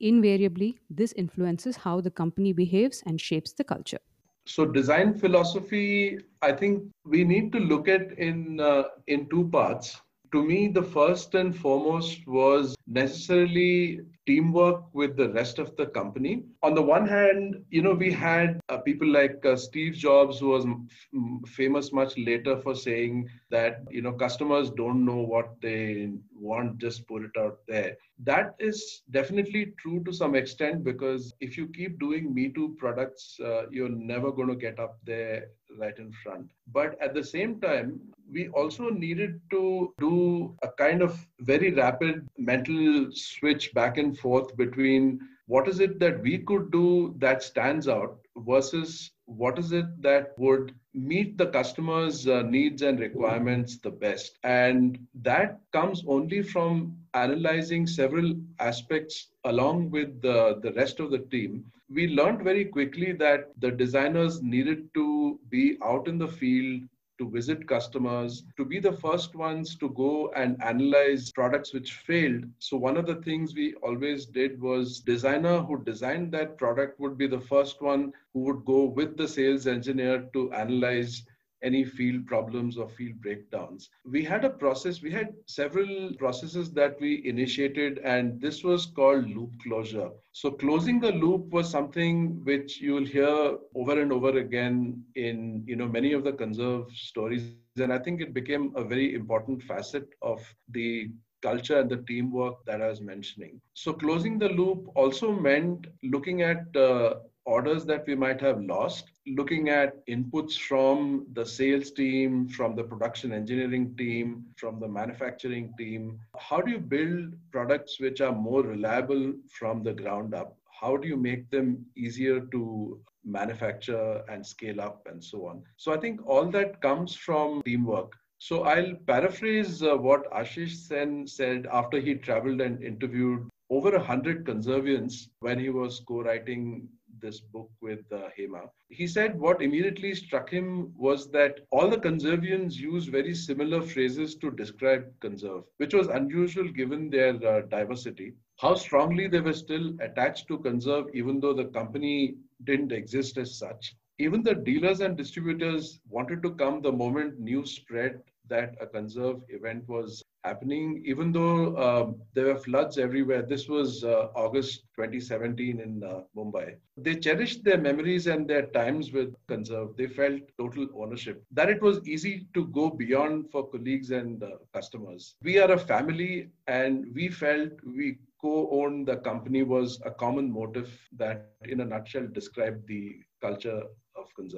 Invariably, 0.00 0.78
this 0.90 1.12
influences 1.12 1.76
how 1.76 2.00
the 2.00 2.10
company 2.10 2.52
behaves 2.52 3.02
and 3.06 3.20
shapes 3.20 3.52
the 3.52 3.64
culture. 3.64 4.00
So, 4.46 4.66
design 4.66 5.14
philosophy, 5.14 6.18
I 6.42 6.52
think 6.52 6.90
we 7.04 7.24
need 7.24 7.52
to 7.52 7.58
look 7.58 7.88
at 7.88 8.12
in 8.18 8.60
uh, 8.60 8.84
in 9.06 9.28
two 9.30 9.48
parts 9.48 10.00
to 10.34 10.44
me, 10.44 10.68
the 10.68 10.82
first 10.82 11.34
and 11.34 11.56
foremost 11.56 12.26
was 12.26 12.76
necessarily 12.86 14.00
teamwork 14.26 14.82
with 14.94 15.16
the 15.16 15.30
rest 15.30 15.58
of 15.58 15.76
the 15.76 15.86
company. 15.86 16.44
On 16.62 16.74
the 16.74 16.82
one 16.82 17.06
hand, 17.06 17.64
you 17.70 17.82
know, 17.82 17.94
we 17.94 18.12
had 18.12 18.60
uh, 18.68 18.78
people 18.78 19.08
like 19.08 19.44
uh, 19.46 19.56
Steve 19.56 19.94
Jobs, 19.94 20.40
who 20.40 20.48
was 20.48 20.66
f- 20.66 21.48
famous 21.50 21.92
much 21.92 22.18
later 22.18 22.56
for 22.58 22.74
saying 22.74 23.28
that, 23.50 23.84
you 23.90 24.02
know, 24.02 24.12
customers 24.12 24.70
don't 24.70 25.04
know 25.04 25.20
what 25.22 25.60
they 25.62 26.10
want, 26.34 26.78
just 26.78 27.06
put 27.06 27.22
it 27.22 27.36
out 27.38 27.58
there. 27.68 27.96
That 28.24 28.54
is 28.58 29.02
definitely 29.10 29.74
true 29.78 30.02
to 30.04 30.12
some 30.12 30.34
extent 30.34 30.84
because 30.84 31.34
if 31.40 31.56
you 31.56 31.68
keep 31.68 32.00
doing 32.00 32.34
Me 32.34 32.50
Too 32.52 32.74
products, 32.78 33.38
uh, 33.44 33.68
you're 33.70 33.88
never 33.88 34.32
going 34.32 34.48
to 34.48 34.56
get 34.56 34.78
up 34.80 34.98
there 35.04 35.46
right 35.78 35.98
in 35.98 36.12
front. 36.22 36.50
But 36.72 37.00
at 37.00 37.14
the 37.14 37.24
same 37.24 37.60
time, 37.60 38.00
we 38.30 38.48
also 38.48 38.90
needed 38.90 39.40
to 39.50 39.92
do 39.98 40.56
a 40.62 40.68
kind 40.68 41.02
of 41.02 41.26
very 41.40 41.72
rapid 41.72 42.26
mental 42.38 43.08
switch 43.12 43.72
back 43.74 43.98
and 43.98 44.18
forth 44.18 44.56
between 44.56 45.20
what 45.46 45.68
is 45.68 45.80
it 45.80 45.98
that 46.00 46.20
we 46.22 46.38
could 46.38 46.70
do 46.70 47.14
that 47.18 47.42
stands 47.42 47.86
out 47.88 48.18
versus 48.38 49.10
what 49.26 49.58
is 49.58 49.72
it 49.72 49.86
that 50.00 50.32
would 50.38 50.74
meet 50.94 51.36
the 51.36 51.46
customer's 51.46 52.26
uh, 52.26 52.42
needs 52.42 52.82
and 52.82 52.98
requirements 52.98 53.78
the 53.78 53.90
best 53.90 54.38
and 54.42 54.98
that 55.14 55.60
comes 55.72 56.02
only 56.06 56.42
from 56.42 56.96
analyzing 57.14 57.86
several 57.86 58.34
aspects 58.60 59.28
along 59.44 59.90
with 59.90 60.20
the, 60.22 60.58
the 60.62 60.72
rest 60.72 61.00
of 61.00 61.10
the 61.10 61.18
team 61.18 61.64
we 61.90 62.08
learned 62.08 62.42
very 62.42 62.64
quickly 62.64 63.12
that 63.12 63.52
the 63.60 63.70
designers 63.70 64.42
needed 64.42 64.92
to 64.94 65.38
be 65.50 65.78
out 65.84 66.08
in 66.08 66.18
the 66.18 66.28
field 66.28 66.82
to 67.18 67.30
visit 67.30 67.66
customers, 67.68 68.44
to 68.56 68.64
be 68.64 68.78
the 68.80 68.92
first 68.92 69.34
ones 69.34 69.76
to 69.76 69.88
go 69.90 70.30
and 70.34 70.60
analyze 70.62 71.30
products 71.32 71.72
which 71.72 71.92
failed. 71.92 72.44
So 72.58 72.76
one 72.76 72.96
of 72.96 73.06
the 73.06 73.16
things 73.16 73.54
we 73.54 73.74
always 73.74 74.26
did 74.26 74.60
was 74.60 75.00
designer 75.00 75.60
who 75.60 75.82
designed 75.84 76.32
that 76.32 76.58
product 76.58 76.98
would 77.00 77.16
be 77.18 77.26
the 77.26 77.40
first 77.40 77.80
one 77.82 78.12
who 78.32 78.40
would 78.40 78.64
go 78.64 78.84
with 78.84 79.16
the 79.16 79.28
sales 79.28 79.66
engineer 79.66 80.28
to 80.32 80.52
analyze 80.52 81.24
any 81.64 81.84
field 81.84 82.26
problems 82.26 82.78
or 82.78 82.88
field 82.88 83.20
breakdowns. 83.22 83.90
We 84.04 84.24
had 84.24 84.44
a 84.44 84.50
process, 84.50 85.02
we 85.02 85.12
had 85.12 85.34
several 85.46 86.12
processes 86.18 86.72
that 86.74 87.00
we 87.00 87.22
initiated, 87.26 87.98
and 88.04 88.40
this 88.40 88.64
was 88.64 88.86
called 88.86 89.28
loop 89.30 89.52
closure. 89.62 90.10
So, 90.32 90.52
closing 90.52 91.00
the 91.00 91.12
loop 91.12 91.50
was 91.50 91.70
something 91.70 92.44
which 92.44 92.80
you'll 92.80 93.06
hear 93.06 93.58
over 93.74 94.00
and 94.00 94.12
over 94.12 94.38
again 94.38 95.04
in 95.16 95.64
you 95.66 95.76
know 95.76 95.88
many 95.88 96.12
of 96.12 96.24
the 96.24 96.32
conzerv 96.32 96.90
stories. 96.92 97.44
And 97.44 97.58
I 97.58 97.64
think 97.64 97.88
it 97.90 98.02
became 98.02 98.42
a 98.42 98.52
very 98.52 98.82
important 98.82 99.28
facet 99.34 99.80
of 99.96 100.18
the 100.44 100.90
culture 101.26 101.64
and 101.68 101.78
the 101.78 101.90
teamwork 101.98 102.54
that 102.66 102.80
I 102.80 102.88
was 102.88 103.00
mentioning. 103.00 103.60
So, 103.74 103.92
closing 103.92 104.38
the 104.38 104.48
loop 104.48 104.86
also 104.94 105.32
meant 105.32 105.86
looking 106.02 106.42
at 106.42 106.74
uh, 106.76 107.14
orders 107.46 107.84
that 107.84 108.06
we 108.06 108.14
might 108.14 108.40
have 108.40 108.60
lost, 108.62 109.10
looking 109.26 109.68
at 109.68 110.06
inputs 110.06 110.58
from 110.58 111.26
the 111.32 111.44
sales 111.44 111.90
team, 111.90 112.48
from 112.48 112.74
the 112.74 112.82
production 112.82 113.32
engineering 113.32 113.94
team, 113.96 114.44
from 114.56 114.80
the 114.80 114.88
manufacturing 114.88 115.72
team. 115.78 116.18
How 116.38 116.60
do 116.60 116.70
you 116.72 116.78
build 116.78 117.34
products 117.52 118.00
which 118.00 118.20
are 118.20 118.32
more 118.32 118.62
reliable 118.62 119.34
from 119.50 119.82
the 119.82 119.92
ground 119.92 120.34
up? 120.34 120.56
How 120.80 120.96
do 120.96 121.06
you 121.06 121.16
make 121.16 121.50
them 121.50 121.84
easier 121.96 122.40
to 122.40 123.00
manufacture 123.24 124.22
and 124.28 124.46
scale 124.46 124.80
up 124.80 125.06
and 125.10 125.22
so 125.22 125.46
on? 125.46 125.62
So 125.76 125.92
I 125.92 125.98
think 125.98 126.26
all 126.26 126.46
that 126.46 126.80
comes 126.80 127.14
from 127.14 127.62
teamwork. 127.62 128.12
So 128.38 128.64
I'll 128.64 128.94
paraphrase 129.06 129.82
uh, 129.82 129.96
what 129.96 130.30
Ashish 130.30 130.74
Sen 130.74 131.26
said 131.26 131.66
after 131.72 131.98
he 131.98 132.14
traveled 132.14 132.60
and 132.60 132.82
interviewed 132.82 133.48
over 133.70 133.94
a 133.94 134.02
hundred 134.02 134.44
conzervians 134.44 135.28
when 135.40 135.58
he 135.58 135.70
was 135.70 136.00
co-writing 136.00 136.88
this 137.24 137.40
book 137.40 137.70
with 137.80 138.04
uh, 138.12 138.28
Hema. 138.38 138.62
He 138.90 139.06
said 139.06 139.40
what 139.40 139.62
immediately 139.62 140.14
struck 140.14 140.50
him 140.50 140.92
was 140.94 141.30
that 141.30 141.60
all 141.70 141.88
the 141.88 142.02
conzervians 142.06 142.74
use 142.76 143.06
very 143.06 143.34
similar 143.34 143.80
phrases 143.80 144.34
to 144.36 144.50
describe 144.50 145.10
conzerv, 145.20 145.64
which 145.78 145.94
was 145.94 146.08
unusual 146.08 146.68
given 146.80 147.08
their 147.08 147.34
uh, 147.52 147.62
diversity. 147.62 148.34
How 148.60 148.74
strongly 148.74 149.26
they 149.26 149.40
were 149.40 149.60
still 149.66 149.94
attached 150.00 150.48
to 150.48 150.58
conzerv, 150.58 151.14
even 151.14 151.40
though 151.40 151.54
the 151.54 151.70
company 151.78 152.36
didn't 152.64 152.92
exist 152.92 153.38
as 153.38 153.58
such. 153.58 153.96
Even 154.18 154.42
the 154.42 154.54
dealers 154.54 155.00
and 155.00 155.16
distributors 155.16 156.00
wanted 156.08 156.42
to 156.42 156.54
come 156.54 156.82
the 156.82 156.92
moment 156.92 157.40
news 157.40 157.72
spread 157.72 158.22
that 158.48 158.76
a 158.80 158.86
conzerv 158.86 159.42
event 159.48 159.88
was 159.88 160.22
happening, 160.44 161.02
even 161.06 161.32
though 161.32 161.74
uh, 161.76 162.12
there 162.34 162.46
were 162.46 162.56
floods 162.56 162.98
everywhere. 162.98 163.42
This 163.42 163.68
was 163.68 164.04
uh, 164.04 164.28
August 164.36 164.84
2017 164.94 165.80
in 165.80 166.02
uh, 166.04 166.20
Mumbai. 166.36 166.76
They 166.96 167.16
cherished 167.16 167.64
their 167.64 167.78
memories 167.78 168.26
and 168.26 168.48
their 168.48 168.66
times 168.66 169.12
with 169.12 169.34
Conzerv. 169.48 169.96
They 169.96 170.06
felt 170.06 170.40
total 170.58 170.88
ownership, 170.96 171.44
that 171.52 171.70
it 171.70 171.82
was 171.82 172.06
easy 172.06 172.46
to 172.54 172.66
go 172.68 172.90
beyond 172.90 173.50
for 173.50 173.68
colleagues 173.68 174.10
and 174.10 174.42
uh, 174.42 174.48
customers. 174.72 175.36
We 175.42 175.58
are 175.58 175.72
a 175.72 175.78
family, 175.78 176.50
and 176.66 177.06
we 177.14 177.28
felt 177.28 177.70
we 177.84 178.18
co-owned 178.40 179.08
the 179.08 179.16
company 179.16 179.62
was 179.62 180.00
a 180.04 180.10
common 180.10 180.52
motive 180.52 180.90
that, 181.16 181.42
in 181.44 181.80
a 181.80 181.84
nutshell, 181.84 182.04
described 182.10 182.86
the 182.86 182.94
culture 183.40 183.64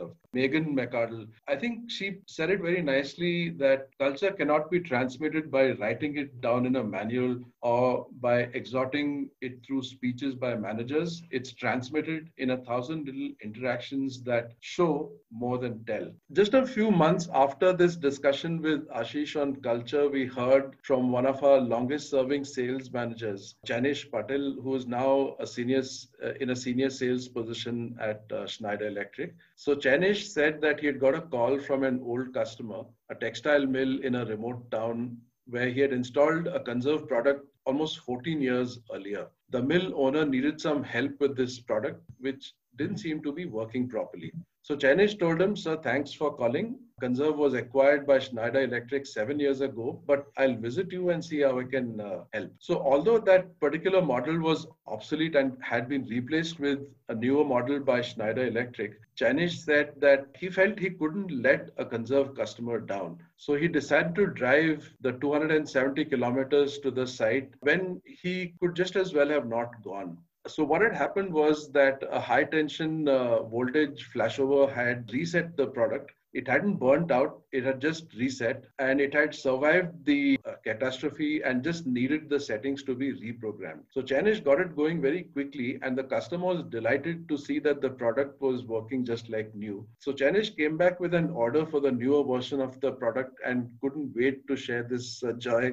of. 0.00 0.14
Megan 0.32 0.74
McArdle, 0.76 1.26
I 1.48 1.56
think 1.56 1.90
she 1.90 2.18
said 2.26 2.50
it 2.50 2.60
very 2.60 2.82
nicely 2.82 3.50
that 3.50 3.88
culture 3.98 4.32
cannot 4.32 4.70
be 4.70 4.80
transmitted 4.80 5.50
by 5.50 5.72
writing 5.72 6.16
it 6.16 6.40
down 6.40 6.66
in 6.66 6.76
a 6.76 6.84
manual 6.84 7.38
or 7.62 8.06
by 8.20 8.40
exhorting 8.54 9.30
it 9.40 9.64
through 9.64 9.82
speeches 9.82 10.34
by 10.34 10.54
managers. 10.54 11.22
It's 11.30 11.52
transmitted 11.52 12.30
in 12.38 12.50
a 12.50 12.56
thousand 12.58 13.06
little 13.06 13.30
interactions 13.42 14.22
that 14.22 14.52
show 14.60 15.10
more 15.30 15.58
than 15.58 15.84
tell. 15.84 16.10
Just 16.32 16.54
a 16.54 16.66
few 16.66 16.90
months 16.90 17.28
after 17.34 17.72
this 17.72 17.96
discussion 17.96 18.60
with 18.62 18.88
Ashish 18.88 19.40
on 19.40 19.56
culture, 19.56 20.08
we 20.08 20.26
heard 20.26 20.76
from 20.82 21.10
one 21.10 21.26
of 21.26 21.42
our 21.42 21.60
longest 21.60 22.10
serving 22.10 22.44
sales 22.44 22.90
managers, 22.92 23.56
Janish 23.66 24.10
Patel, 24.10 24.56
who 24.62 24.74
is 24.74 24.86
now 24.86 25.34
a 25.40 25.46
senior, 25.46 25.82
uh, 26.24 26.32
in 26.40 26.50
a 26.50 26.56
senior 26.56 26.90
sales 26.90 27.28
position 27.28 27.96
at 28.00 28.24
uh, 28.32 28.46
Schneider 28.46 28.86
Electric. 28.86 29.34
So 29.58 29.74
Chanish 29.74 30.28
said 30.28 30.60
that 30.60 30.80
he 30.80 30.86
had 30.86 31.00
got 31.00 31.14
a 31.14 31.22
call 31.22 31.58
from 31.58 31.82
an 31.82 32.00
old 32.04 32.34
customer, 32.34 32.82
a 33.08 33.14
textile 33.14 33.66
mill 33.66 34.02
in 34.02 34.16
a 34.16 34.26
remote 34.26 34.70
town 34.70 35.16
where 35.46 35.70
he 35.70 35.80
had 35.80 35.94
installed 35.94 36.46
a 36.46 36.60
conzerv 36.60 37.08
product 37.08 37.46
almost 37.64 38.00
14 38.00 38.42
years 38.42 38.78
earlier. 38.94 39.28
The 39.48 39.62
mill 39.62 39.92
owner 39.96 40.26
needed 40.26 40.60
some 40.60 40.82
help 40.84 41.18
with 41.20 41.36
this 41.38 41.58
product, 41.58 42.02
which 42.18 42.52
didn't 42.76 42.98
seem 42.98 43.22
to 43.22 43.32
be 43.32 43.46
working 43.46 43.88
properly. 43.88 44.30
So 44.60 44.76
Chanish 44.76 45.18
told 45.18 45.40
him, 45.40 45.56
Sir, 45.56 45.78
thanks 45.78 46.12
for 46.12 46.36
calling. 46.36 46.78
Conzerv 47.02 47.36
was 47.36 47.52
acquired 47.52 48.06
by 48.06 48.18
Schneider 48.18 48.62
Electric 48.62 49.04
seven 49.04 49.38
years 49.38 49.60
ago, 49.60 50.02
but 50.06 50.28
I'll 50.38 50.56
visit 50.56 50.90
you 50.90 51.10
and 51.10 51.22
see 51.22 51.42
how 51.42 51.58
I 51.58 51.64
can 51.64 52.00
uh, 52.00 52.24
help. 52.32 52.50
So, 52.58 52.80
although 52.80 53.18
that 53.18 53.60
particular 53.60 54.00
model 54.00 54.38
was 54.38 54.66
obsolete 54.86 55.36
and 55.36 55.58
had 55.62 55.90
been 55.90 56.06
replaced 56.06 56.58
with 56.58 56.88
a 57.10 57.14
newer 57.14 57.44
model 57.44 57.80
by 57.80 58.00
Schneider 58.00 58.46
Electric, 58.46 58.98
Chanish 59.14 59.58
said 59.58 59.92
that 59.98 60.28
he 60.38 60.48
felt 60.48 60.78
he 60.78 60.88
couldn't 60.88 61.30
let 61.30 61.68
a 61.76 61.84
Conzerv 61.84 62.34
customer 62.34 62.80
down. 62.80 63.18
So, 63.36 63.56
he 63.56 63.68
decided 63.68 64.14
to 64.14 64.28
drive 64.28 64.90
the 65.02 65.12
270 65.12 66.02
kilometers 66.06 66.78
to 66.78 66.90
the 66.90 67.06
site 67.06 67.50
when 67.60 68.00
he 68.06 68.54
could 68.58 68.74
just 68.74 68.96
as 68.96 69.12
well 69.12 69.28
have 69.28 69.46
not 69.46 69.82
gone 69.84 70.16
so 70.48 70.62
what 70.62 70.80
had 70.80 70.94
happened 70.94 71.32
was 71.32 71.72
that 71.72 72.04
a 72.08 72.20
high 72.20 72.44
tension 72.44 73.08
uh, 73.08 73.42
voltage 73.42 74.08
flashover 74.14 74.72
had 74.72 75.10
reset 75.12 75.56
the 75.56 75.66
product 75.66 76.12
it 76.40 76.46
hadn't 76.52 76.80
burnt 76.84 77.10
out 77.10 77.40
it 77.52 77.64
had 77.64 77.80
just 77.80 78.14
reset 78.14 78.64
and 78.78 79.00
it 79.00 79.14
had 79.14 79.34
survived 79.34 79.92
the 80.04 80.38
uh, 80.44 80.52
catastrophe 80.64 81.42
and 81.42 81.64
just 81.64 81.86
needed 81.86 82.28
the 82.28 82.38
settings 82.38 82.82
to 82.82 82.94
be 82.94 83.08
reprogrammed. 83.24 83.84
So 83.90 84.02
chanish 84.02 84.44
got 84.44 84.60
it 84.60 84.76
going 84.76 85.00
very 85.00 85.22
quickly 85.22 85.78
and 85.82 85.96
the 85.96 86.04
customer 86.04 86.46
was 86.46 86.64
delighted 86.64 87.28
to 87.30 87.38
see 87.38 87.58
that 87.60 87.80
the 87.80 87.88
product 87.88 88.40
was 88.42 88.64
working 88.64 89.04
just 89.04 89.30
like 89.30 89.54
new. 89.54 89.86
So 89.98 90.12
chanish 90.12 90.54
came 90.56 90.76
back 90.76 91.00
with 91.00 91.14
an 91.14 91.30
order 91.30 91.64
for 91.64 91.80
the 91.80 91.92
newer 91.92 92.22
version 92.22 92.60
of 92.60 92.78
the 92.80 92.92
product 92.92 93.40
and 93.44 93.70
couldn't 93.80 94.12
wait 94.14 94.46
to 94.48 94.56
share 94.56 94.82
this 94.82 95.22
uh, 95.24 95.32
joy 95.32 95.72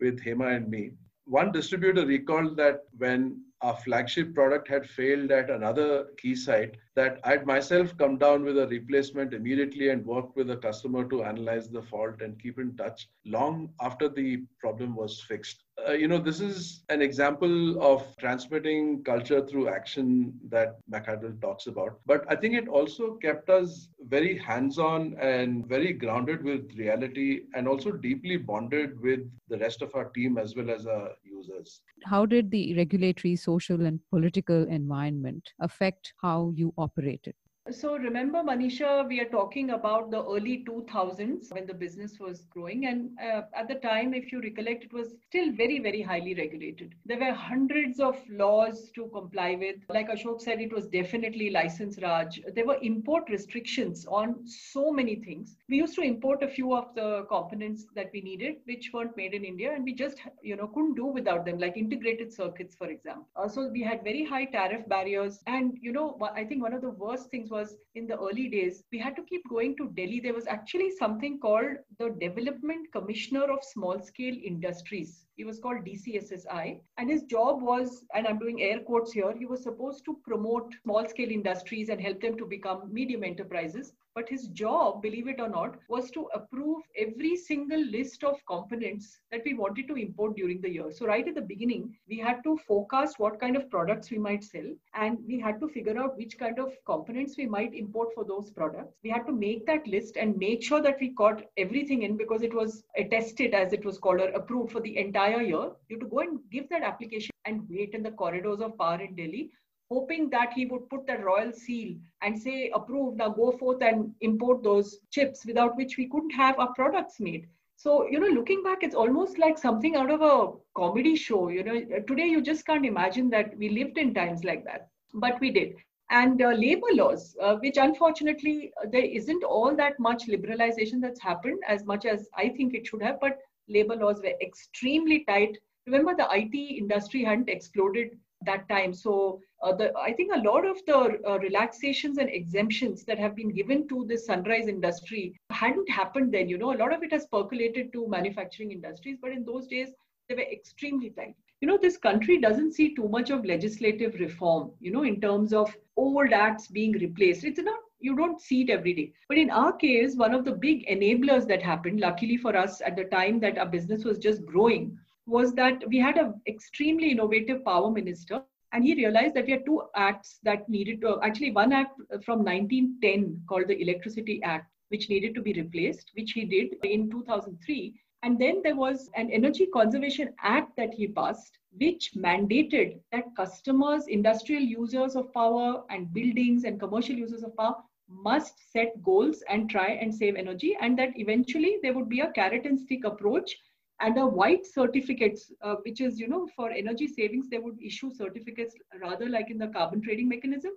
with 0.00 0.24
hema 0.24 0.56
and 0.56 0.70
me. 0.70 0.92
One 1.26 1.52
distributor 1.52 2.06
recalled 2.06 2.56
that 2.56 2.84
when 2.96 3.42
our 3.62 3.76
flagship 3.76 4.34
product 4.34 4.68
had 4.68 4.88
failed 4.88 5.30
at 5.30 5.50
another 5.50 6.06
key 6.16 6.34
site 6.34 6.76
that 6.94 7.18
I'd 7.24 7.46
myself 7.46 7.96
come 7.96 8.16
down 8.18 8.44
with 8.44 8.58
a 8.58 8.68
replacement 8.68 9.34
immediately 9.34 9.88
and 9.90 10.06
work 10.06 10.34
with 10.36 10.46
the 10.48 10.56
customer 10.56 11.08
to 11.08 11.24
analyze 11.24 11.68
the 11.68 11.82
fault 11.82 12.20
and 12.20 12.40
keep 12.40 12.58
in 12.58 12.76
touch 12.76 13.08
long 13.24 13.72
after 13.80 14.08
the 14.08 14.44
problem 14.60 14.94
was 14.94 15.20
fixed. 15.20 15.64
Uh, 15.86 15.92
you 15.92 16.08
know, 16.08 16.18
this 16.18 16.40
is 16.40 16.82
an 16.88 17.00
example 17.00 17.80
of 17.82 18.04
transmitting 18.18 19.02
culture 19.04 19.46
through 19.46 19.68
action 19.68 20.32
that 20.48 20.76
McArdle 20.90 21.40
talks 21.40 21.66
about. 21.66 22.00
But 22.04 22.24
I 22.28 22.34
think 22.34 22.54
it 22.54 22.68
also 22.68 23.14
kept 23.14 23.48
us 23.48 23.88
very 24.00 24.36
hands 24.36 24.78
on 24.78 25.16
and 25.20 25.66
very 25.66 25.92
grounded 25.92 26.42
with 26.42 26.74
reality 26.76 27.42
and 27.54 27.68
also 27.68 27.92
deeply 27.92 28.36
bonded 28.36 29.00
with 29.00 29.20
the 29.48 29.58
rest 29.58 29.82
of 29.82 29.94
our 29.94 30.06
team 30.10 30.36
as 30.36 30.56
well 30.56 30.70
as 30.70 30.86
our 30.86 31.10
users. 31.24 31.80
How 32.04 32.26
did 32.26 32.50
the 32.50 32.74
regulatory, 32.74 33.36
social, 33.36 33.86
and 33.86 34.00
political 34.10 34.64
environment 34.64 35.48
affect 35.60 36.12
how 36.20 36.52
you 36.56 36.74
operated? 36.76 37.34
So 37.70 37.96
remember, 37.98 38.38
Manisha, 38.38 39.06
we 39.06 39.20
are 39.20 39.28
talking 39.28 39.70
about 39.70 40.10
the 40.10 40.24
early 40.24 40.64
2000s 40.66 41.52
when 41.52 41.66
the 41.66 41.74
business 41.74 42.18
was 42.18 42.44
growing. 42.50 42.86
And 42.86 43.10
uh, 43.20 43.42
at 43.54 43.68
the 43.68 43.74
time, 43.74 44.14
if 44.14 44.32
you 44.32 44.40
recollect, 44.40 44.84
it 44.84 44.92
was 44.92 45.14
still 45.28 45.52
very, 45.52 45.78
very 45.78 46.00
highly 46.00 46.34
regulated. 46.34 46.94
There 47.04 47.18
were 47.18 47.32
hundreds 47.32 48.00
of 48.00 48.16
laws 48.30 48.90
to 48.94 49.08
comply 49.08 49.56
with. 49.56 49.76
Like 49.90 50.08
Ashok 50.08 50.40
said, 50.40 50.60
it 50.62 50.72
was 50.72 50.86
definitely 50.86 51.50
license 51.50 51.98
Raj. 52.00 52.40
There 52.54 52.64
were 52.64 52.78
import 52.80 53.24
restrictions 53.28 54.06
on 54.06 54.46
so 54.46 54.90
many 54.90 55.16
things. 55.16 55.58
We 55.68 55.76
used 55.76 55.94
to 55.96 56.02
import 56.02 56.42
a 56.42 56.48
few 56.48 56.74
of 56.74 56.94
the 56.94 57.26
components 57.28 57.86
that 57.94 58.10
we 58.14 58.22
needed, 58.22 58.56
which 58.64 58.90
weren't 58.94 59.16
made 59.16 59.34
in 59.34 59.44
India, 59.44 59.74
and 59.74 59.84
we 59.84 59.92
just, 59.92 60.22
you 60.42 60.56
know, 60.56 60.68
couldn't 60.68 60.94
do 60.94 61.04
without 61.06 61.44
them, 61.44 61.58
like 61.58 61.76
integrated 61.76 62.32
circuits, 62.32 62.74
for 62.74 62.88
example. 62.88 63.26
Uh, 63.36 63.48
so 63.48 63.68
we 63.68 63.82
had 63.82 64.02
very 64.02 64.24
high 64.24 64.46
tariff 64.46 64.88
barriers. 64.88 65.40
And, 65.46 65.76
you 65.82 65.92
know, 65.92 66.18
I 66.34 66.44
think 66.44 66.62
one 66.62 66.72
of 66.72 66.80
the 66.80 66.90
worst 66.90 67.30
things 67.30 67.50
was 67.50 67.57
in 67.94 68.06
the 68.06 68.18
early 68.18 68.48
days, 68.48 68.84
we 68.92 68.98
had 68.98 69.14
to 69.16 69.22
keep 69.22 69.42
going 69.48 69.76
to 69.76 69.90
Delhi. 69.90 70.20
There 70.20 70.34
was 70.34 70.46
actually 70.46 70.90
something 70.90 71.38
called 71.38 71.76
the 71.98 72.10
Development 72.20 72.90
Commissioner 72.92 73.44
of 73.44 73.62
Small 73.62 74.00
Scale 74.00 74.36
Industries. 74.42 75.27
He 75.38 75.44
was 75.44 75.60
called 75.60 75.84
DCSSI. 75.84 76.80
And 76.98 77.08
his 77.08 77.22
job 77.22 77.62
was, 77.62 78.04
and 78.12 78.26
I'm 78.26 78.40
doing 78.40 78.60
air 78.60 78.80
quotes 78.80 79.12
here, 79.12 79.32
he 79.32 79.46
was 79.46 79.62
supposed 79.62 80.04
to 80.06 80.18
promote 80.26 80.74
small 80.82 81.06
scale 81.06 81.30
industries 81.30 81.90
and 81.90 82.00
help 82.00 82.20
them 82.20 82.36
to 82.38 82.44
become 82.44 82.92
medium 82.92 83.22
enterprises. 83.22 83.94
But 84.16 84.28
his 84.28 84.48
job, 84.48 85.00
believe 85.00 85.28
it 85.28 85.38
or 85.40 85.48
not, 85.48 85.76
was 85.88 86.10
to 86.10 86.28
approve 86.34 86.82
every 86.96 87.36
single 87.36 87.80
list 87.80 88.24
of 88.24 88.44
components 88.46 89.20
that 89.30 89.42
we 89.44 89.54
wanted 89.54 89.86
to 89.86 89.94
import 89.94 90.34
during 90.34 90.60
the 90.60 90.70
year. 90.70 90.90
So, 90.90 91.06
right 91.06 91.28
at 91.28 91.36
the 91.36 91.40
beginning, 91.40 91.96
we 92.08 92.18
had 92.18 92.42
to 92.42 92.56
forecast 92.66 93.20
what 93.20 93.38
kind 93.38 93.54
of 93.54 93.70
products 93.70 94.10
we 94.10 94.18
might 94.18 94.42
sell, 94.42 94.68
and 94.94 95.18
we 95.24 95.38
had 95.38 95.60
to 95.60 95.68
figure 95.68 95.96
out 95.96 96.16
which 96.16 96.36
kind 96.36 96.58
of 96.58 96.72
components 96.84 97.36
we 97.38 97.46
might 97.46 97.74
import 97.74 98.08
for 98.12 98.24
those 98.24 98.50
products. 98.50 98.96
We 99.04 99.10
had 99.10 99.24
to 99.26 99.32
make 99.32 99.66
that 99.66 99.86
list 99.86 100.16
and 100.16 100.36
make 100.36 100.64
sure 100.64 100.82
that 100.82 100.98
we 101.00 101.10
got 101.10 101.44
everything 101.56 102.02
in 102.02 102.16
because 102.16 102.42
it 102.42 102.54
was 102.54 102.82
attested, 102.96 103.54
as 103.54 103.72
it 103.72 103.84
was 103.84 103.98
called, 103.98 104.20
or 104.20 104.30
approved 104.30 104.72
for 104.72 104.80
the 104.80 104.96
entire 104.98 105.27
year. 105.36 105.70
You 105.88 105.96
have 105.96 106.00
to 106.00 106.06
go 106.06 106.20
and 106.20 106.38
give 106.50 106.68
that 106.70 106.82
application 106.82 107.30
and 107.44 107.62
wait 107.68 107.94
in 107.94 108.02
the 108.02 108.10
corridors 108.10 108.60
of 108.60 108.76
power 108.78 109.00
in 109.00 109.14
Delhi 109.14 109.50
hoping 109.90 110.28
that 110.30 110.52
he 110.52 110.66
would 110.66 110.88
put 110.90 111.06
that 111.06 111.24
royal 111.24 111.52
seal 111.52 111.96
and 112.22 112.38
say, 112.38 112.70
approved, 112.74 113.16
now 113.16 113.28
go 113.28 113.52
forth 113.52 113.82
and 113.82 114.12
import 114.20 114.62
those 114.62 114.98
chips 115.10 115.44
without 115.46 115.76
which 115.76 115.96
we 115.96 116.08
couldn't 116.08 116.30
have 116.30 116.58
our 116.58 116.72
products 116.74 117.20
made. 117.20 117.46
So, 117.76 118.06
you 118.08 118.18
know, 118.20 118.26
looking 118.26 118.62
back, 118.62 118.82
it's 118.82 118.94
almost 118.94 119.38
like 119.38 119.56
something 119.56 119.96
out 119.96 120.10
of 120.10 120.20
a 120.20 120.52
comedy 120.76 121.16
show. 121.16 121.48
You 121.48 121.62
know, 121.64 121.80
today 122.06 122.26
you 122.26 122.42
just 122.42 122.66
can't 122.66 122.84
imagine 122.84 123.30
that 123.30 123.56
we 123.56 123.68
lived 123.68 123.98
in 123.98 124.12
times 124.14 124.44
like 124.44 124.64
that, 124.64 124.88
but 125.14 125.40
we 125.40 125.50
did. 125.50 125.74
And 126.10 126.40
uh, 126.42 126.48
labor 126.50 126.88
laws, 126.92 127.36
uh, 127.40 127.56
which 127.56 127.76
unfortunately 127.76 128.72
uh, 128.82 128.88
there 128.90 129.04
isn't 129.04 129.44
all 129.44 129.76
that 129.76 129.98
much 130.00 130.26
liberalization 130.26 131.00
that's 131.00 131.20
happened 131.22 131.60
as 131.68 131.84
much 131.84 132.04
as 132.04 132.28
I 132.36 132.48
think 132.48 132.74
it 132.74 132.86
should 132.86 133.02
have, 133.02 133.20
but 133.20 133.38
labor 133.68 133.96
laws 133.96 134.20
were 134.22 134.34
extremely 134.40 135.24
tight. 135.24 135.56
Remember, 135.86 136.14
the 136.16 136.28
IT 136.30 136.54
industry 136.54 137.24
hadn't 137.24 137.48
exploded 137.48 138.18
that 138.44 138.68
time. 138.68 138.94
So 138.94 139.40
uh, 139.62 139.74
the, 139.74 139.92
I 139.96 140.12
think 140.12 140.32
a 140.34 140.38
lot 140.38 140.66
of 140.66 140.76
the 140.86 141.18
uh, 141.26 141.38
relaxations 141.38 142.18
and 142.18 142.28
exemptions 142.30 143.04
that 143.04 143.18
have 143.18 143.34
been 143.34 143.52
given 143.52 143.88
to 143.88 144.04
the 144.06 144.16
sunrise 144.16 144.68
industry 144.68 145.34
hadn't 145.50 145.90
happened 145.90 146.32
then. 146.32 146.48
You 146.48 146.58
know, 146.58 146.74
a 146.74 146.78
lot 146.78 146.92
of 146.92 147.02
it 147.02 147.12
has 147.12 147.26
percolated 147.26 147.92
to 147.92 148.08
manufacturing 148.08 148.72
industries, 148.72 149.18
but 149.20 149.32
in 149.32 149.44
those 149.44 149.66
days 149.66 149.88
they 150.28 150.34
were 150.34 150.42
extremely 150.42 151.10
tight. 151.10 151.34
You 151.60 151.66
know, 151.66 151.78
this 151.80 151.96
country 151.96 152.40
doesn't 152.40 152.74
see 152.74 152.94
too 152.94 153.08
much 153.08 153.30
of 153.30 153.44
legislative 153.44 154.14
reform. 154.20 154.70
You 154.78 154.92
know, 154.92 155.02
in 155.02 155.20
terms 155.20 155.52
of 155.52 155.74
old 155.96 156.32
acts 156.32 156.68
being 156.68 156.92
replaced. 156.92 157.44
It's 157.44 157.58
not 157.58 157.80
you 158.00 158.16
don't 158.16 158.40
see 158.40 158.62
it 158.62 158.70
every 158.70 158.94
day. 158.94 159.12
But 159.28 159.38
in 159.38 159.50
our 159.50 159.72
case, 159.72 160.16
one 160.16 160.34
of 160.34 160.44
the 160.44 160.52
big 160.52 160.86
enablers 160.88 161.46
that 161.48 161.62
happened, 161.62 162.00
luckily 162.00 162.36
for 162.36 162.56
us 162.56 162.80
at 162.80 162.96
the 162.96 163.04
time 163.04 163.40
that 163.40 163.58
our 163.58 163.66
business 163.66 164.04
was 164.04 164.18
just 164.18 164.44
growing, 164.44 164.98
was 165.26 165.52
that 165.54 165.82
we 165.88 165.98
had 165.98 166.16
an 166.16 166.40
extremely 166.46 167.10
innovative 167.10 167.64
power 167.64 167.90
minister 167.90 168.42
and 168.72 168.84
he 168.84 168.94
realized 168.94 169.34
that 169.34 169.46
we 169.46 169.52
had 169.52 169.64
two 169.64 169.82
acts 169.96 170.38
that 170.42 170.68
needed 170.68 171.00
to 171.00 171.18
actually 171.22 171.50
one 171.50 171.72
act 171.72 171.98
from 172.24 172.44
1910 172.44 173.42
called 173.48 173.68
the 173.68 173.80
electricity 173.80 174.42
act 174.42 174.70
which 174.88 175.08
needed 175.08 175.34
to 175.34 175.42
be 175.42 175.52
replaced 175.52 176.10
which 176.14 176.32
he 176.32 176.44
did 176.44 176.74
in 176.82 177.10
2003 177.10 177.94
and 178.22 178.38
then 178.38 178.60
there 178.62 178.76
was 178.76 179.10
an 179.14 179.30
energy 179.30 179.66
conservation 179.66 180.34
act 180.42 180.76
that 180.76 180.92
he 180.92 181.06
passed 181.06 181.58
which 181.78 182.12
mandated 182.14 182.98
that 183.12 183.24
customers 183.36 184.06
industrial 184.08 184.62
users 184.62 185.14
of 185.14 185.32
power 185.32 185.82
and 185.90 186.12
buildings 186.12 186.64
and 186.64 186.80
commercial 186.80 187.14
users 187.14 187.42
of 187.42 187.56
power 187.56 187.76
must 188.08 188.72
set 188.72 189.02
goals 189.02 189.42
and 189.48 189.68
try 189.70 189.88
and 189.88 190.14
save 190.14 190.36
energy 190.36 190.76
and 190.80 190.98
that 190.98 191.10
eventually 191.16 191.78
there 191.82 191.92
would 191.92 192.08
be 192.08 192.20
a 192.20 192.32
carrot 192.32 192.64
and 192.64 192.78
stick 192.78 193.04
approach 193.04 193.54
and 194.00 194.16
a 194.16 194.26
white 194.26 194.64
certificates, 194.64 195.52
uh, 195.62 195.76
which 195.84 196.00
is, 196.00 196.20
you 196.20 196.28
know, 196.28 196.46
for 196.54 196.70
energy 196.70 197.08
savings, 197.08 197.48
they 197.48 197.58
would 197.58 197.82
issue 197.82 198.10
certificates 198.10 198.74
rather 199.00 199.28
like 199.28 199.50
in 199.50 199.58
the 199.58 199.68
carbon 199.68 200.00
trading 200.00 200.28
mechanism. 200.28 200.72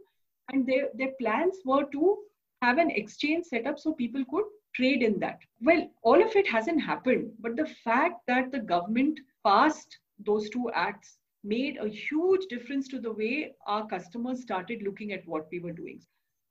And 0.51 0.65
their, 0.65 0.89
their 0.95 1.11
plans 1.19 1.57
were 1.63 1.85
to 1.91 2.17
have 2.61 2.77
an 2.77 2.89
exchange 2.89 3.45
set 3.45 3.67
up 3.67 3.77
so 3.77 3.93
people 3.93 4.23
could 4.29 4.45
trade 4.75 5.03
in 5.03 5.19
that. 5.19 5.39
Well, 5.61 5.89
all 6.03 6.21
of 6.23 6.35
it 6.35 6.47
hasn't 6.47 6.81
happened, 6.81 7.31
but 7.39 7.55
the 7.55 7.67
fact 7.83 8.21
that 8.27 8.51
the 8.51 8.59
government 8.59 9.19
passed 9.45 9.99
those 10.25 10.49
two 10.49 10.69
acts 10.73 11.17
made 11.43 11.77
a 11.77 11.87
huge 11.87 12.45
difference 12.49 12.87
to 12.87 12.99
the 12.99 13.11
way 13.11 13.53
our 13.65 13.87
customers 13.87 14.41
started 14.41 14.83
looking 14.83 15.11
at 15.11 15.27
what 15.27 15.47
we 15.51 15.59
were 15.59 15.71
doing. 15.71 15.99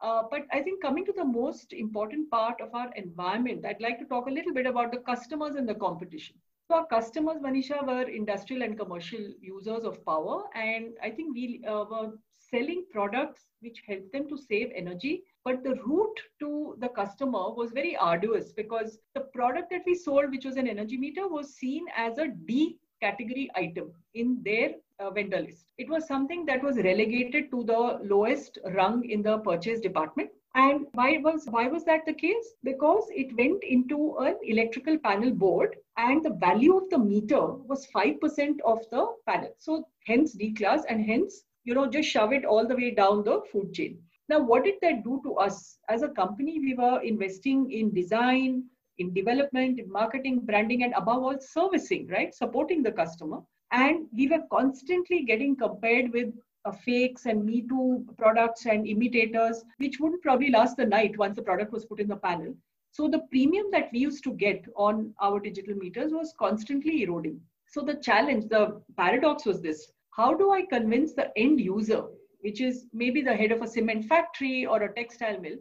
Uh, 0.03 0.23
but 0.31 0.47
I 0.51 0.61
think 0.61 0.83
coming 0.83 1.05
to 1.05 1.13
the 1.13 1.25
most 1.25 1.73
important 1.73 2.31
part 2.31 2.61
of 2.61 2.75
our 2.75 2.91
environment, 2.97 3.67
I'd 3.67 3.81
like 3.81 3.99
to 3.99 4.07
talk 4.07 4.29
a 4.29 4.31
little 4.31 4.55
bit 4.55 4.67
about 4.67 4.93
the 4.93 4.99
customers 4.99 5.57
and 5.57 5.69
the 5.69 5.75
competition. 5.75 6.37
So 6.69 6.77
our 6.77 6.87
customers, 6.87 7.39
Manisha, 7.39 7.87
were 7.87 8.09
industrial 8.09 8.63
and 8.63 8.79
commercial 8.79 9.21
users 9.41 9.85
of 9.85 10.05
power. 10.07 10.45
And 10.55 10.95
I 11.03 11.11
think 11.11 11.35
we 11.35 11.63
uh, 11.69 11.85
were 11.91 12.13
selling 12.39 12.85
products 12.91 13.47
which 13.61 13.83
helped 13.87 14.13
them 14.13 14.29
to 14.29 14.39
save 14.39 14.73
energy. 14.75 15.23
But 15.45 15.63
the 15.65 15.75
route 15.87 16.21
to 16.39 16.77
the 16.79 16.89
customer 16.89 17.53
was 17.53 17.73
very 17.73 17.97
arduous 17.97 18.53
because 18.53 18.99
the 19.15 19.23
product 19.35 19.71
that 19.71 19.83
we 19.85 19.95
sold, 19.95 20.31
which 20.31 20.45
was 20.45 20.57
an 20.57 20.69
energy 20.69 20.97
meter, 20.97 21.29
was 21.29 21.55
seen 21.55 21.85
as 21.97 22.19
a 22.19 22.29
D 22.29 22.79
category 23.03 23.51
item 23.55 23.93
in 24.15 24.41
their 24.45 24.71
uh, 25.01 25.11
vendor 25.11 25.41
list. 25.41 25.67
It 25.79 25.89
was 25.89 26.07
something 26.07 26.45
that 26.47 26.63
was 26.63 26.77
relegated 26.77 27.51
to 27.51 27.65
the 27.65 28.01
lowest 28.03 28.59
rung 28.75 29.09
in 29.09 29.23
the 29.23 29.39
purchase 29.39 29.81
department. 29.81 30.31
And 30.55 30.87
why 30.95 31.19
was 31.19 31.47
why 31.49 31.69
was 31.69 31.85
that 31.85 32.05
the 32.07 32.13
case? 32.13 32.55
Because 32.65 33.05
it 33.11 33.37
went 33.37 33.63
into 33.63 34.17
an 34.19 34.37
electrical 34.43 34.99
panel 34.99 35.31
board, 35.31 35.77
and 35.97 36.25
the 36.25 36.31
value 36.31 36.77
of 36.77 36.91
the 36.91 36.99
meter 36.99 37.47
was 37.71 37.87
five 37.87 38.21
percent 38.21 38.61
of 38.65 38.81
the 38.91 39.07
panel. 39.27 39.55
So 39.59 39.85
hence 40.07 40.33
D 40.33 40.53
class, 40.53 40.83
and 40.89 41.05
hence 41.05 41.45
you 41.65 41.75
know 41.75 41.87
just 41.87 42.09
shove 42.09 42.33
it 42.33 42.45
all 42.45 42.67
the 42.67 42.75
way 42.75 42.91
down 42.91 43.23
the 43.23 43.43
food 43.53 43.73
chain. 43.73 44.03
Now, 44.29 44.41
what 44.41 44.65
did 44.65 44.75
that 44.83 45.05
do 45.05 45.21
to 45.25 45.35
us 45.37 45.79
as 45.89 46.03
a 46.03 46.09
company? 46.09 46.59
We 46.61 46.75
were 46.75 47.01
investing 47.03 47.71
in 47.71 47.95
design, 47.95 48.65
in 48.99 49.13
development, 49.13 49.81
in 49.81 49.91
marketing, 49.91 50.41
branding, 50.47 50.85
and 50.85 50.95
above 50.97 51.23
all, 51.23 51.39
servicing, 51.41 52.07
right? 52.09 52.33
Supporting 52.35 52.83
the 52.83 52.93
customer. 52.93 53.41
And 53.73 54.07
we 54.13 54.27
were 54.27 54.43
constantly 54.51 55.23
getting 55.23 55.55
compared 55.55 56.13
with 56.13 56.35
uh, 56.65 56.73
fakes 56.73 57.27
and 57.27 57.45
Me 57.45 57.63
Too 57.63 58.05
products 58.19 58.67
and 58.67 58.87
imitators, 58.87 59.65
which 59.79 60.01
wouldn't 60.01 60.23
probably 60.23 60.51
last 60.51 60.77
the 60.77 60.85
night 60.85 61.17
once 61.17 61.37
the 61.37 61.43
product 61.43 61.73
was 61.73 61.85
put 61.85 62.01
in 62.01 62.09
the 62.09 62.17
panel. 62.17 62.55
So 62.91 63.09
the 63.09 63.21
premium 63.31 63.71
that 63.71 63.91
we 63.93 64.01
used 64.01 64.25
to 64.25 64.33
get 64.33 64.65
on 64.75 65.15
our 65.21 65.39
digital 65.39 65.77
meters 65.77 66.13
was 66.13 66.35
constantly 66.39 67.03
eroding. 67.03 67.41
So 67.69 67.83
the 67.83 67.95
challenge, 67.95 68.49
the 68.49 68.83
paradox 68.97 69.47
was 69.47 69.61
this 69.61 69.93
how 70.11 70.35
do 70.35 70.51
I 70.51 70.67
convince 70.67 71.15
the 71.15 71.31
end 71.39 71.61
user, 71.61 72.05
which 72.41 72.61
is 72.61 72.87
maybe 72.93 73.23
the 73.23 73.35
head 73.37 73.53
of 73.53 73.63
a 73.63 73.69
cement 73.69 74.07
factory 74.07 74.67
or 74.67 74.83
a 74.83 74.93
textile 74.93 75.41
mill, 75.41 75.57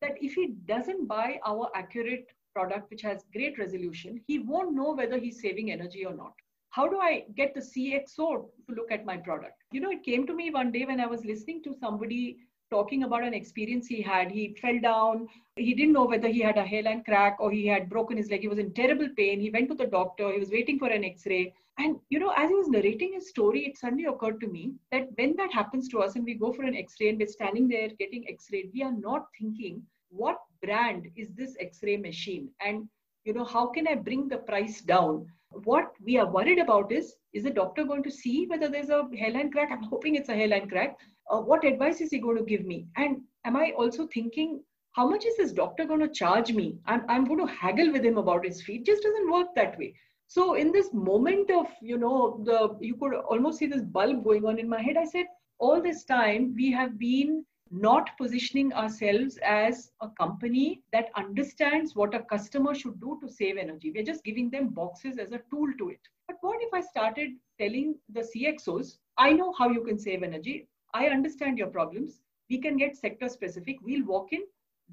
that 0.00 0.16
if 0.20 0.34
he 0.34 0.54
doesn't 0.66 1.06
buy 1.06 1.38
our 1.46 1.70
accurate 1.76 2.26
product, 2.52 2.90
which 2.90 3.02
has 3.02 3.24
great 3.32 3.58
resolution, 3.58 4.20
he 4.26 4.40
won't 4.40 4.74
know 4.74 4.92
whether 4.92 5.18
he's 5.18 5.40
saving 5.40 5.70
energy 5.70 6.04
or 6.04 6.14
not 6.14 6.34
how 6.72 6.88
do 6.88 6.98
I 6.98 7.24
get 7.36 7.54
the 7.54 7.60
CXO 7.60 8.46
to 8.66 8.74
look 8.74 8.90
at 8.90 9.04
my 9.04 9.18
product? 9.18 9.62
You 9.72 9.80
know, 9.82 9.90
it 9.90 10.02
came 10.02 10.26
to 10.26 10.34
me 10.34 10.50
one 10.50 10.72
day 10.72 10.86
when 10.86 11.00
I 11.00 11.06
was 11.06 11.22
listening 11.22 11.62
to 11.64 11.74
somebody 11.74 12.38
talking 12.70 13.02
about 13.02 13.22
an 13.22 13.34
experience 13.34 13.86
he 13.86 14.00
had. 14.00 14.30
He 14.30 14.56
fell 14.60 14.80
down. 14.80 15.28
He 15.56 15.74
didn't 15.74 15.92
know 15.92 16.06
whether 16.06 16.28
he 16.28 16.40
had 16.40 16.56
a 16.56 16.64
hairline 16.64 17.04
crack 17.04 17.36
or 17.40 17.50
he 17.50 17.66
had 17.66 17.90
broken 17.90 18.16
his 18.16 18.30
leg. 18.30 18.40
He 18.40 18.48
was 18.48 18.58
in 18.58 18.72
terrible 18.72 19.08
pain. 19.18 19.38
He 19.38 19.50
went 19.50 19.68
to 19.68 19.74
the 19.74 19.86
doctor. 19.86 20.32
He 20.32 20.40
was 20.40 20.50
waiting 20.50 20.78
for 20.78 20.88
an 20.88 21.04
x 21.04 21.26
ray. 21.26 21.52
And, 21.78 21.96
you 22.08 22.18
know, 22.18 22.32
as 22.34 22.48
he 22.48 22.54
was 22.54 22.68
narrating 22.68 23.12
his 23.12 23.28
story, 23.28 23.66
it 23.66 23.76
suddenly 23.76 24.06
occurred 24.06 24.40
to 24.40 24.48
me 24.48 24.72
that 24.92 25.08
when 25.16 25.36
that 25.36 25.52
happens 25.52 25.88
to 25.88 25.98
us 25.98 26.16
and 26.16 26.24
we 26.24 26.32
go 26.32 26.54
for 26.54 26.62
an 26.62 26.74
x 26.74 26.94
ray 26.98 27.10
and 27.10 27.18
we're 27.18 27.26
standing 27.26 27.68
there 27.68 27.90
getting 27.98 28.26
x 28.30 28.48
rayed, 28.50 28.70
we 28.72 28.82
are 28.82 28.92
not 28.92 29.26
thinking, 29.38 29.82
what 30.08 30.38
brand 30.62 31.08
is 31.16 31.28
this 31.34 31.54
x 31.60 31.80
ray 31.82 31.98
machine? 31.98 32.48
And, 32.64 32.88
you 33.24 33.32
know, 33.32 33.44
how 33.44 33.66
can 33.66 33.86
I 33.86 33.94
bring 33.94 34.28
the 34.28 34.38
price 34.38 34.80
down? 34.80 35.26
What 35.64 35.92
we 36.04 36.18
are 36.18 36.30
worried 36.30 36.58
about 36.58 36.92
is, 36.92 37.14
is 37.32 37.44
the 37.44 37.50
doctor 37.50 37.84
going 37.84 38.02
to 38.04 38.10
see 38.10 38.46
whether 38.46 38.68
there's 38.68 38.88
a 38.88 39.06
hairline 39.16 39.50
crack? 39.50 39.70
I'm 39.70 39.82
hoping 39.82 40.14
it's 40.14 40.28
a 40.28 40.34
hairline 40.34 40.68
crack. 40.68 40.96
Uh, 41.30 41.40
what 41.40 41.64
advice 41.64 42.00
is 42.00 42.10
he 42.10 42.18
going 42.18 42.38
to 42.38 42.44
give 42.44 42.64
me? 42.64 42.86
And 42.96 43.20
am 43.44 43.56
i 43.56 43.72
also 43.76 44.06
thinking 44.06 44.62
how 44.92 45.08
much 45.08 45.24
is 45.24 45.36
this 45.36 45.52
doctor 45.52 45.84
going 45.84 46.00
to 46.00 46.08
charge 46.08 46.52
me? 46.52 46.78
I'm, 46.86 47.04
I'm 47.08 47.24
going 47.24 47.46
to 47.46 47.52
haggle 47.52 47.92
with 47.92 48.04
him 48.04 48.18
about 48.18 48.44
his 48.44 48.62
fee 48.62 48.76
it 48.76 48.86
just 48.86 49.02
doesn't 49.02 49.30
work 49.30 49.48
that 49.56 49.78
way. 49.78 49.94
So 50.26 50.54
in 50.54 50.72
this 50.72 50.92
moment 50.92 51.50
of 51.50 51.66
you 51.80 51.98
know 51.98 52.42
the 52.44 52.76
you 52.80 52.96
could 52.96 53.14
almost 53.14 53.58
see 53.58 53.66
this 53.66 53.82
bulb 53.82 54.24
going 54.24 54.46
on 54.46 54.58
in 54.58 54.68
my 54.68 54.80
head. 54.80 54.96
I 54.96 55.04
said 55.04 55.26
all 55.58 55.80
this 55.82 56.04
time 56.04 56.54
we 56.56 56.72
have 56.72 56.98
been 56.98 57.44
not 57.72 58.10
positioning 58.18 58.72
ourselves 58.74 59.38
as 59.42 59.90
a 60.02 60.08
company 60.10 60.82
that 60.92 61.08
understands 61.16 61.96
what 61.96 62.14
a 62.14 62.22
customer 62.24 62.74
should 62.74 63.00
do 63.00 63.18
to 63.22 63.32
save 63.32 63.56
energy. 63.56 63.90
We're 63.90 64.04
just 64.04 64.24
giving 64.24 64.50
them 64.50 64.68
boxes 64.68 65.16
as 65.18 65.32
a 65.32 65.40
tool 65.50 65.68
to 65.78 65.88
it. 65.88 66.00
But 66.26 66.36
what 66.42 66.58
if 66.60 66.72
I 66.74 66.82
started 66.82 67.30
telling 67.58 67.94
the 68.10 68.20
CXOs, 68.20 68.98
I 69.16 69.32
know 69.32 69.54
how 69.58 69.70
you 69.70 69.82
can 69.82 69.98
save 69.98 70.22
energy. 70.22 70.68
I 70.92 71.06
understand 71.06 71.56
your 71.56 71.68
problems. 71.68 72.20
We 72.50 72.58
can 72.58 72.76
get 72.76 72.96
sector 72.96 73.30
specific. 73.30 73.78
We'll 73.82 74.04
walk 74.04 74.32
in, 74.32 74.42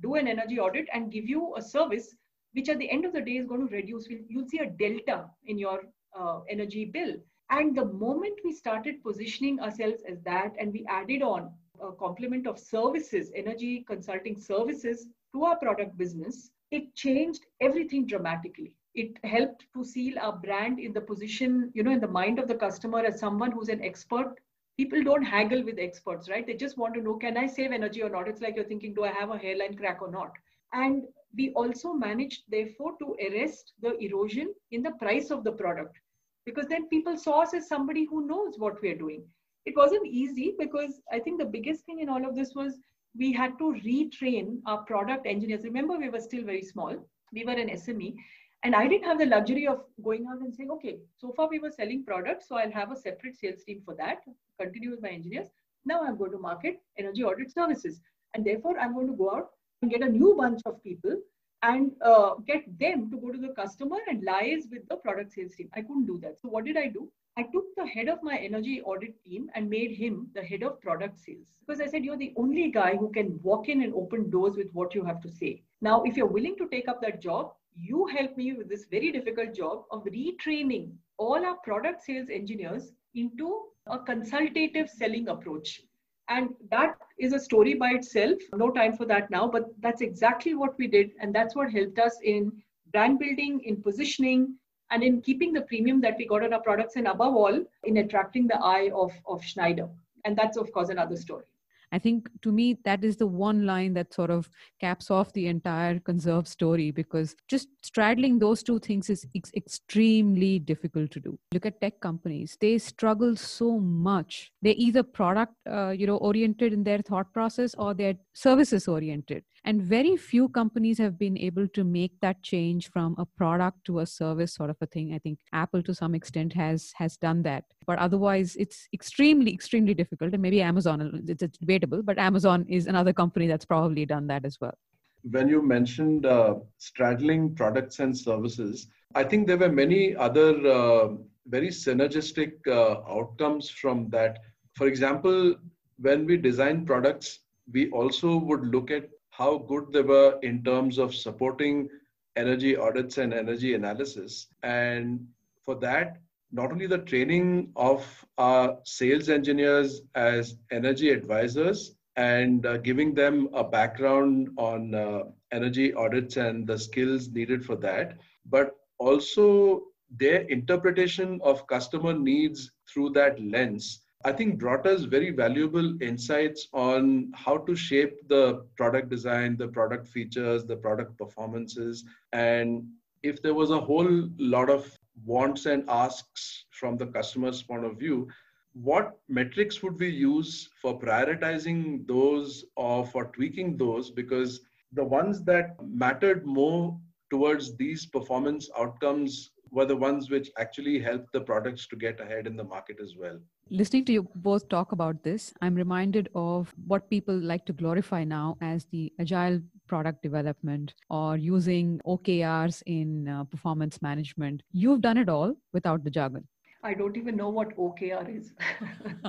do 0.01 0.15
an 0.15 0.27
energy 0.27 0.57
audit, 0.57 0.87
and 0.93 1.11
give 1.11 1.27
you 1.27 1.53
a 1.57 1.61
service 1.61 2.15
which 2.53 2.69
at 2.69 2.79
the 2.79 2.89
end 2.89 3.03
of 3.03 3.11
the 3.13 3.21
day 3.21 3.37
is 3.37 3.45
going 3.45 3.67
to 3.67 3.75
reduce. 3.75 4.07
You'll 4.07 4.47
see 4.47 4.59
a 4.59 4.69
delta 4.69 5.25
in 5.45 5.57
your 5.57 5.83
uh, 6.17 6.39
energy 6.49 6.85
bill. 6.85 7.15
And 7.51 7.75
the 7.75 7.85
moment 7.85 8.39
we 8.45 8.53
started 8.53 9.03
positioning 9.03 9.59
ourselves 9.59 10.01
as 10.07 10.21
that, 10.21 10.53
and 10.59 10.71
we 10.71 10.85
added 10.87 11.21
on 11.21 11.51
a 11.81 11.91
complement 11.91 12.47
of 12.47 12.59
services, 12.59 13.31
energy 13.35 13.83
consulting 13.87 14.37
services 14.37 15.07
to 15.33 15.43
our 15.43 15.57
product 15.57 15.97
business, 15.97 16.51
it 16.71 16.93
changed 16.95 17.45
everything 17.61 18.05
dramatically. 18.05 18.75
It 18.95 19.17
helped 19.23 19.65
to 19.73 19.83
seal 19.83 20.17
our 20.19 20.33
brand 20.33 20.79
in 20.79 20.93
the 20.93 21.01
position, 21.01 21.71
you 21.73 21.83
know, 21.83 21.91
in 21.91 21.99
the 21.99 22.07
mind 22.07 22.39
of 22.39 22.47
the 22.47 22.55
customer 22.55 22.99
as 22.99 23.19
someone 23.19 23.51
who's 23.51 23.69
an 23.69 23.83
expert 23.83 24.39
people 24.79 25.03
don't 25.03 25.23
haggle 25.23 25.61
with 25.61 25.77
experts, 25.77 26.29
right? 26.29 26.47
They 26.47 26.53
just 26.53 26.77
want 26.77 26.93
to 26.93 27.01
know, 27.01 27.15
can 27.15 27.35
I 27.35 27.47
save 27.47 27.73
energy 27.73 28.01
or 28.01 28.09
not? 28.09 28.29
It's 28.29 28.39
like 28.39 28.55
you're 28.55 28.63
thinking, 28.63 28.93
do 28.93 29.03
I 29.03 29.09
have 29.09 29.29
a 29.29 29.37
hairline 29.37 29.75
crack 29.75 30.01
or 30.01 30.09
not? 30.09 30.31
And 30.71 31.03
we 31.35 31.51
also 31.51 31.91
managed, 31.91 32.43
therefore, 32.47 32.93
to 32.99 33.13
arrest 33.27 33.73
the 33.81 33.97
erosion 33.97 34.53
in 34.71 34.81
the 34.81 34.91
price 34.91 35.31
of 35.31 35.43
the 35.43 35.51
product 35.51 35.97
because 36.45 36.67
then 36.67 36.87
people 36.87 37.17
saw 37.17 37.41
us 37.41 37.53
as 37.53 37.67
somebody 37.67 38.05
who 38.09 38.25
knows 38.25 38.53
what 38.57 38.81
we're 38.81 38.95
doing. 38.95 39.25
It 39.65 39.75
wasn't 39.75 40.07
easy 40.07 40.55
because 40.57 41.01
I 41.11 41.19
think 41.19 41.39
the 41.39 41.45
biggest 41.45 41.85
thing 41.85 41.99
in 41.99 42.09
all 42.09 42.25
of 42.25 42.35
this 42.35 42.55
was 42.55 42.79
we 43.17 43.33
had 43.33 43.57
to 43.59 43.75
retrain 43.85 44.59
our 44.65 44.83
product 44.83 45.25
engineers. 45.25 45.63
Remember, 45.63 45.97
we 45.97 46.09
were 46.09 46.19
still 46.19 46.43
very 46.43 46.63
small. 46.63 46.95
We 47.33 47.43
were 47.45 47.51
an 47.51 47.69
SME 47.69 48.15
and 48.63 48.75
I 48.75 48.87
didn't 48.87 49.05
have 49.05 49.19
the 49.19 49.25
luxury 49.25 49.67
of 49.67 49.83
going 50.03 50.27
out 50.27 50.39
and 50.39 50.53
saying, 50.53 50.69
okay, 50.71 50.97
so 51.17 51.31
far 51.31 51.47
we 51.47 51.59
were 51.59 51.71
selling 51.71 52.03
products, 52.03 52.47
so 52.49 52.57
I'll 52.57 52.71
have 52.71 52.91
a 52.91 52.95
separate 52.95 53.37
sales 53.37 53.63
team 53.63 53.81
for 53.85 53.95
that, 53.95 54.23
continue 54.59 54.91
with 54.91 55.01
my 55.01 55.09
engineers. 55.09 55.47
Now 55.85 56.03
I'm 56.03 56.17
going 56.17 56.31
to 56.31 56.37
market 56.37 56.81
energy 56.97 57.23
audit 57.23 57.51
services. 57.51 58.01
And 58.33 58.45
therefore, 58.45 58.77
I'm 58.77 58.93
going 58.93 59.07
to 59.07 59.13
go 59.13 59.31
out 59.31 59.51
and 59.81 59.89
get 59.89 60.01
a 60.01 60.09
new 60.09 60.35
bunch 60.37 60.61
of 60.65 60.83
people 60.83 61.15
and 61.63 61.91
uh, 62.03 62.35
get 62.45 62.63
them 62.79 63.09
to 63.11 63.17
go 63.17 63.31
to 63.31 63.37
the 63.37 63.53
customer 63.53 63.97
and 64.07 64.23
liaise 64.23 64.69
with 64.69 64.87
the 64.89 64.97
product 64.97 65.33
sales 65.33 65.55
team. 65.55 65.69
I 65.73 65.81
couldn't 65.81 66.05
do 66.05 66.19
that. 66.21 66.39
So 66.41 66.49
what 66.49 66.65
did 66.65 66.77
I 66.77 66.87
do? 66.87 67.09
I 67.39 67.43
took 67.53 67.73
the 67.77 67.87
head 67.87 68.09
of 68.09 68.21
my 68.21 68.37
energy 68.37 68.81
audit 68.81 69.13
team 69.23 69.49
and 69.55 69.69
made 69.69 69.95
him 69.95 70.27
the 70.35 70.41
head 70.43 70.61
of 70.61 70.81
product 70.81 71.21
sales. 71.21 71.53
Because 71.65 71.79
I 71.79 71.85
said, 71.85 72.03
you're 72.03 72.17
the 72.17 72.33
only 72.35 72.69
guy 72.69 72.97
who 72.97 73.09
can 73.13 73.39
walk 73.41 73.69
in 73.69 73.81
and 73.81 73.93
open 73.93 74.29
doors 74.29 74.57
with 74.57 74.67
what 74.73 74.93
you 74.93 75.05
have 75.05 75.21
to 75.21 75.29
say. 75.29 75.63
Now, 75.79 76.03
if 76.03 76.17
you're 76.17 76.33
willing 76.37 76.57
to 76.57 76.67
take 76.67 76.89
up 76.89 77.01
that 77.01 77.21
job, 77.21 77.53
you 77.77 78.07
help 78.07 78.35
me 78.35 78.51
with 78.51 78.67
this 78.67 78.87
very 78.91 79.13
difficult 79.13 79.55
job 79.55 79.85
of 79.89 80.03
retraining 80.03 80.91
all 81.17 81.45
our 81.45 81.55
product 81.63 82.03
sales 82.03 82.27
engineers 82.29 82.91
into 83.15 83.61
a 83.87 83.99
consultative 83.99 84.89
selling 84.89 85.29
approach. 85.29 85.81
And 86.27 86.49
that 86.71 86.95
is 87.19 87.31
a 87.31 87.39
story 87.39 87.75
by 87.75 87.91
itself. 87.91 88.37
No 88.53 88.69
time 88.69 88.97
for 88.97 89.05
that 89.05 89.31
now, 89.31 89.47
but 89.47 89.63
that's 89.79 90.01
exactly 90.01 90.55
what 90.55 90.77
we 90.77 90.87
did. 90.87 91.11
And 91.21 91.33
that's 91.33 91.55
what 91.55 91.71
helped 91.71 91.99
us 91.99 92.17
in 92.21 92.51
brand 92.91 93.17
building, 93.17 93.61
in 93.63 93.81
positioning, 93.81 94.55
and 94.91 95.03
in 95.03 95.21
keeping 95.21 95.53
the 95.53 95.61
premium 95.61 96.01
that 96.01 96.15
we 96.17 96.25
got 96.25 96.43
on 96.43 96.53
our 96.53 96.61
products, 96.61 96.95
and 96.95 97.07
above 97.07 97.35
all, 97.35 97.63
in 97.83 97.97
attracting 97.97 98.47
the 98.47 98.57
eye 98.57 98.89
of, 98.93 99.11
of 99.27 99.43
Schneider. 99.43 99.87
And 100.25 100.37
that's, 100.37 100.57
of 100.57 100.71
course, 100.71 100.89
another 100.89 101.15
story. 101.15 101.45
I 101.91 101.99
think 101.99 102.29
to 102.43 102.51
me, 102.51 102.77
that 102.85 103.03
is 103.03 103.17
the 103.17 103.27
one 103.27 103.65
line 103.65 103.93
that 103.95 104.13
sort 104.13 104.29
of 104.29 104.49
caps 104.79 105.09
off 105.09 105.33
the 105.33 105.47
entire 105.47 105.99
conzerv 105.99 106.47
story 106.47 106.91
because 106.91 107.35
just 107.47 107.67
straddling 107.81 108.37
those 108.39 108.61
two 108.61 108.79
things 108.79 109.09
is 109.09 109.25
ex- 109.35 109.51
extremely 109.55 110.59
difficult 110.59 111.11
to 111.11 111.19
do. 111.19 111.39
Look 111.53 111.65
at 111.65 111.81
tech 111.81 111.99
companies, 111.99 112.57
they 112.61 112.77
struggle 112.77 113.35
so 113.35 113.79
much. 113.79 114.51
They're 114.61 114.75
either 114.77 115.03
product, 115.03 115.53
uh, 115.69 115.89
you 115.89 116.05
know, 116.05 116.17
oriented 116.17 116.73
in 116.73 116.83
their 116.83 116.99
thought 116.99 117.33
process 117.33 117.73
or 117.75 117.93
they're 117.93 118.17
services 118.33 118.87
oriented. 118.87 119.43
And 119.65 119.81
very 119.81 120.15
few 120.17 120.49
companies 120.49 120.97
have 120.97 121.17
been 121.17 121.37
able 121.37 121.67
to 121.69 121.83
make 121.83 122.13
that 122.21 122.41
change 122.43 122.89
from 122.89 123.15
a 123.17 123.25
product 123.25 123.83
to 123.85 123.99
a 123.99 124.05
service 124.05 124.53
sort 124.53 124.69
of 124.69 124.77
a 124.81 124.85
thing. 124.85 125.13
I 125.13 125.19
think 125.19 125.39
Apple 125.53 125.83
to 125.83 125.93
some 125.93 126.15
extent 126.15 126.53
has 126.53 126.93
has 126.95 127.17
done 127.17 127.43
that. 127.43 127.65
But 127.85 127.99
otherwise 127.99 128.55
it's 128.55 128.87
extremely, 128.93 129.53
extremely 129.53 129.93
difficult. 129.93 130.33
And 130.33 130.41
maybe 130.41 130.61
Amazon, 130.61 131.23
it's, 131.27 131.43
debatable, 131.57 132.03
but 132.03 132.17
Amazon 132.17 132.65
is 132.69 132.87
another 132.87 133.13
company 133.13 133.47
that's 133.47 133.65
probably 133.65 134.05
done 134.05 134.27
that 134.27 134.45
as 134.45 134.57
well. 134.61 134.77
When 135.23 135.49
you 135.49 135.61
mentioned 135.61 136.25
uh, 136.25 136.55
straddling 136.77 137.55
products 137.55 137.99
and 137.99 138.17
services, 138.17 138.87
I 139.15 139.23
think 139.23 139.47
there 139.47 139.57
were 139.57 139.71
many 139.71 140.15
other 140.15 140.49
uh, 140.65 141.09
very 141.47 141.69
synergistic 141.69 142.53
uh, 142.67 143.01
outcomes 143.09 143.69
from 143.69 144.09
that. 144.11 144.39
For 144.75 144.87
example, 144.87 145.55
when 145.97 146.25
we 146.25 146.37
design 146.37 146.85
products, 146.85 147.39
we 147.71 147.89
also 147.89 148.37
would 148.37 148.65
look 148.65 148.91
at 148.91 149.09
how 149.39 149.57
good 149.57 149.85
they 149.93 150.01
were 150.01 150.37
in 150.43 150.61
terms 150.63 150.97
of 150.97 151.15
supporting 151.15 151.87
energy 152.35 152.75
audits 152.75 153.17
and 153.17 153.33
energy 153.33 153.73
analysis. 153.73 154.47
And 154.63 155.25
for 155.63 155.75
that, 155.75 156.17
not 156.51 156.71
only 156.73 156.87
the 156.87 156.97
training 157.11 157.71
of 157.77 158.03
our 158.37 158.77
sales 158.83 159.29
engineers 159.29 160.01
as 160.15 160.57
energy 160.71 161.09
advisors 161.09 161.95
and 162.17 162.65
uh, 162.65 162.77
giving 162.77 163.13
them 163.13 163.47
a 163.53 163.63
background 163.63 164.49
on 164.57 164.93
uh, 164.93 165.23
energy 165.53 165.93
audits 165.93 166.35
and 166.35 166.67
the 166.67 166.77
skills 166.77 167.29
needed 167.29 167.63
for 167.63 167.77
that, 167.77 168.17
but 168.45 168.75
also 168.97 169.83
their 170.17 170.41
interpretation 170.57 171.39
of 171.43 171.65
customer 171.67 172.13
needs 172.13 172.71
through 172.91 173.11
that 173.11 173.39
lens 173.41 174.01
I 174.25 174.33
think 174.33 174.59
brought 174.59 174.85
us 174.85 175.03
very 175.03 175.31
valuable 175.31 176.01
insights 176.01 176.67
on 176.73 177.31
how 177.33 177.57
to 177.59 177.73
shape 177.73 178.27
the 178.27 178.65
product 178.75 179.09
design, 179.09 179.55
the 179.55 179.69
product 179.69 180.07
features, 180.07 180.65
the 180.65 180.75
product 180.75 181.17
performances. 181.17 182.03
And 182.33 182.85
if 183.23 183.41
there 183.41 183.53
was 183.53 183.71
a 183.71 183.79
whole 183.79 184.29
lot 184.37 184.69
of 184.69 184.93
wants 185.25 185.67
and 185.67 185.89
asks 185.89 186.65
from 186.71 186.97
the 186.97 187.07
customer's 187.07 187.63
point 187.63 187.85
of 187.85 187.97
view, 187.97 188.27
what 188.73 189.17
metrics 189.29 189.81
would 189.81 189.97
we 189.97 190.09
use 190.09 190.69
for 190.81 190.99
prioritizing 190.99 192.05
those 192.05 192.65
or 192.75 193.05
for 193.05 193.25
tweaking 193.27 193.77
those? 193.77 194.11
Because 194.11 194.59
the 194.91 195.03
ones 195.03 195.43
that 195.43 195.77
mattered 195.81 196.45
more 196.45 196.99
towards 197.29 197.77
these 197.77 198.05
performance 198.05 198.69
outcomes 198.77 199.51
were 199.71 199.85
the 199.85 199.95
ones 199.95 200.29
which 200.29 200.49
actually 200.57 200.99
helped 200.99 201.31
the 201.31 201.41
products 201.41 201.87
to 201.87 201.95
get 201.95 202.19
ahead 202.19 202.47
in 202.47 202.57
the 202.57 202.63
market 202.63 202.97
as 203.01 203.15
well. 203.15 203.39
Listening 203.71 204.03
to 204.05 204.11
you 204.13 204.27
both 204.33 204.67
talk 204.67 204.93
about 204.93 205.23
this, 205.23 205.53
I'm 205.61 205.75
reminded 205.75 206.29
of 206.33 206.73
what 206.87 207.07
people 207.07 207.37
like 207.37 207.65
to 207.67 207.73
glorify 207.73 208.23
now 208.23 208.57
as 208.61 208.85
the 208.85 209.13
agile 209.19 209.61
product 209.87 210.23
development 210.23 210.95
or 211.09 211.37
using 211.37 212.01
OKRs 212.03 212.81
in 212.87 213.27
uh, 213.27 213.43
performance 213.43 214.01
management. 214.01 214.63
You've 214.71 215.01
done 215.01 215.17
it 215.17 215.29
all 215.29 215.55
without 215.71 216.03
the 216.03 216.09
jargon. 216.09 216.47
I 216.83 216.95
don't 216.95 217.15
even 217.15 217.35
know 217.35 217.49
what 217.49 217.77
OKR 217.77 218.35
is. 218.35 218.53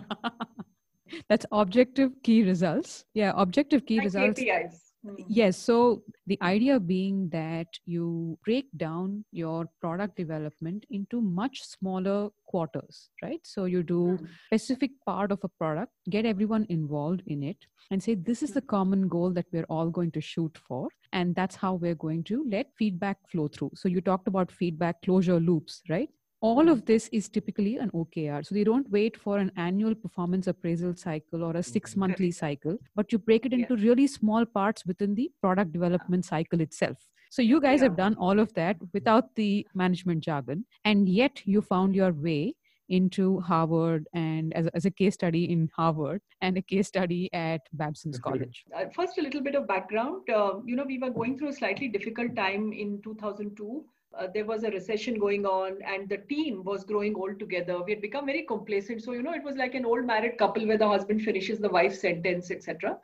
That's 1.29 1.44
objective 1.53 2.12
key 2.22 2.42
results. 2.42 3.05
Yeah, 3.12 3.35
objective 3.37 3.85
key 3.85 3.96
like 3.98 4.05
results. 4.05 4.40
KPIs. 4.40 4.89
Mm. 5.06 5.24
Yes. 5.28 5.56
So 5.56 6.02
the 6.26 6.38
idea 6.42 6.78
being 6.78 7.28
that 7.30 7.68
you 7.86 8.38
break 8.44 8.66
down 8.76 9.24
your 9.32 9.66
product 9.80 10.16
development 10.16 10.84
into 10.90 11.20
much 11.22 11.62
smaller 11.62 12.30
quarters, 12.46 13.08
right? 13.22 13.40
So 13.44 13.64
you 13.64 13.82
do 13.82 14.18
Mm. 14.18 14.28
specific 14.46 14.90
part 15.06 15.32
of 15.32 15.38
a 15.42 15.48
product, 15.48 15.92
get 16.10 16.26
everyone 16.26 16.66
involved 16.68 17.22
in 17.26 17.42
it, 17.42 17.66
and 17.90 18.02
say 18.02 18.14
this 18.14 18.42
is 18.42 18.52
the 18.52 18.60
common 18.60 19.08
goal 19.08 19.32
that 19.32 19.46
we're 19.52 19.70
all 19.70 19.88
going 19.88 20.10
to 20.12 20.20
shoot 20.20 20.58
for, 20.68 20.88
and 21.12 21.34
that's 21.34 21.56
how 21.56 21.74
we're 21.74 21.94
going 22.06 22.22
to 22.24 22.44
let 22.48 22.74
feedback 22.76 23.18
flow 23.30 23.48
through. 23.48 23.70
So 23.74 23.88
you 23.88 24.00
talked 24.02 24.28
about 24.28 24.52
feedback 24.52 25.00
closure 25.02 25.40
loops, 25.40 25.82
right? 25.88 26.10
All 26.40 26.68
of 26.68 26.87
this 26.87 27.09
is 27.12 27.29
typically 27.29 27.76
an 27.76 27.90
OKR. 27.90 28.46
So 28.46 28.55
they 28.55 28.64
don't 28.64 28.88
wait 28.90 29.16
for 29.16 29.38
an 29.38 29.53
annual 29.57 29.94
performance 29.94 30.46
appraisal 30.46 30.94
cycle 30.96 31.44
or 31.44 31.57
a 31.57 31.62
six 31.62 31.96
monthly 31.96 32.31
cycle, 32.31 32.79
but 32.94 33.12
you 33.12 33.18
break 33.18 33.44
it 33.44 33.53
into 33.53 33.76
really 33.76 34.07
small 34.07 34.46
parts 34.46 34.87
within 34.87 35.14
the 35.14 35.31
product 35.40 35.72
development 35.72 36.24
cycle 36.24 36.61
itself. 36.61 36.96
So 37.31 37.42
you 37.42 37.61
guys 37.61 37.81
have 37.81 37.96
done 37.96 38.16
all 38.16 38.40
of 38.40 38.53
that 38.55 38.76
without 38.92 39.35
the 39.37 39.66
management 39.74 40.24
jargon, 40.24 40.64
and 40.85 41.09
yet 41.09 41.42
you 41.44 41.62
found 41.62 41.94
your 41.94 42.12
way 42.12 42.55
into 42.88 43.38
Harvard 43.40 44.09
and 44.12 44.53
as 44.55 44.66
a, 44.66 44.76
as 44.76 44.85
a 44.85 44.90
case 44.90 45.14
study 45.14 45.44
in 45.44 45.70
Harvard 45.76 46.20
and 46.40 46.59
a 46.59 46.62
case 46.62 46.88
study 46.88 47.33
at 47.33 47.61
Babson's 47.72 48.18
College. 48.18 48.64
Uh, 48.76 48.87
first, 48.94 49.16
a 49.16 49.22
little 49.22 49.40
bit 49.40 49.55
of 49.55 49.68
background. 49.68 50.29
Uh, 50.29 50.55
you 50.64 50.74
know, 50.74 50.85
we 50.85 50.98
were 50.98 51.11
going 51.11 51.38
through 51.38 51.50
a 51.50 51.53
slightly 51.53 51.87
difficult 51.87 52.35
time 52.35 52.72
in 52.72 53.00
2002. 53.03 53.85
Uh, 54.18 54.27
there 54.35 54.44
was 54.44 54.64
a 54.64 54.70
recession 54.70 55.18
going 55.18 55.46
on, 55.46 55.79
and 55.87 56.09
the 56.09 56.18
team 56.18 56.64
was 56.64 56.85
growing 56.85 57.14
old 57.16 57.38
together. 57.38 57.83
We 57.83 57.92
had 57.92 58.01
become 58.01 58.27
very 58.27 58.42
complacent. 58.42 59.03
So, 59.03 59.12
you 59.12 59.23
know, 59.23 59.33
it 59.35 59.44
was 59.44 59.57
like 59.57 59.75
an 59.75 59.85
old 59.85 60.05
married 60.05 60.38
couple 60.38 60.66
where 60.66 60.79
the 60.79 60.88
husband 60.88 61.23
finishes 61.23 61.59
the 61.61 61.68
wife's 61.68 62.01
sentence, 62.01 62.51
etc., 62.51 62.99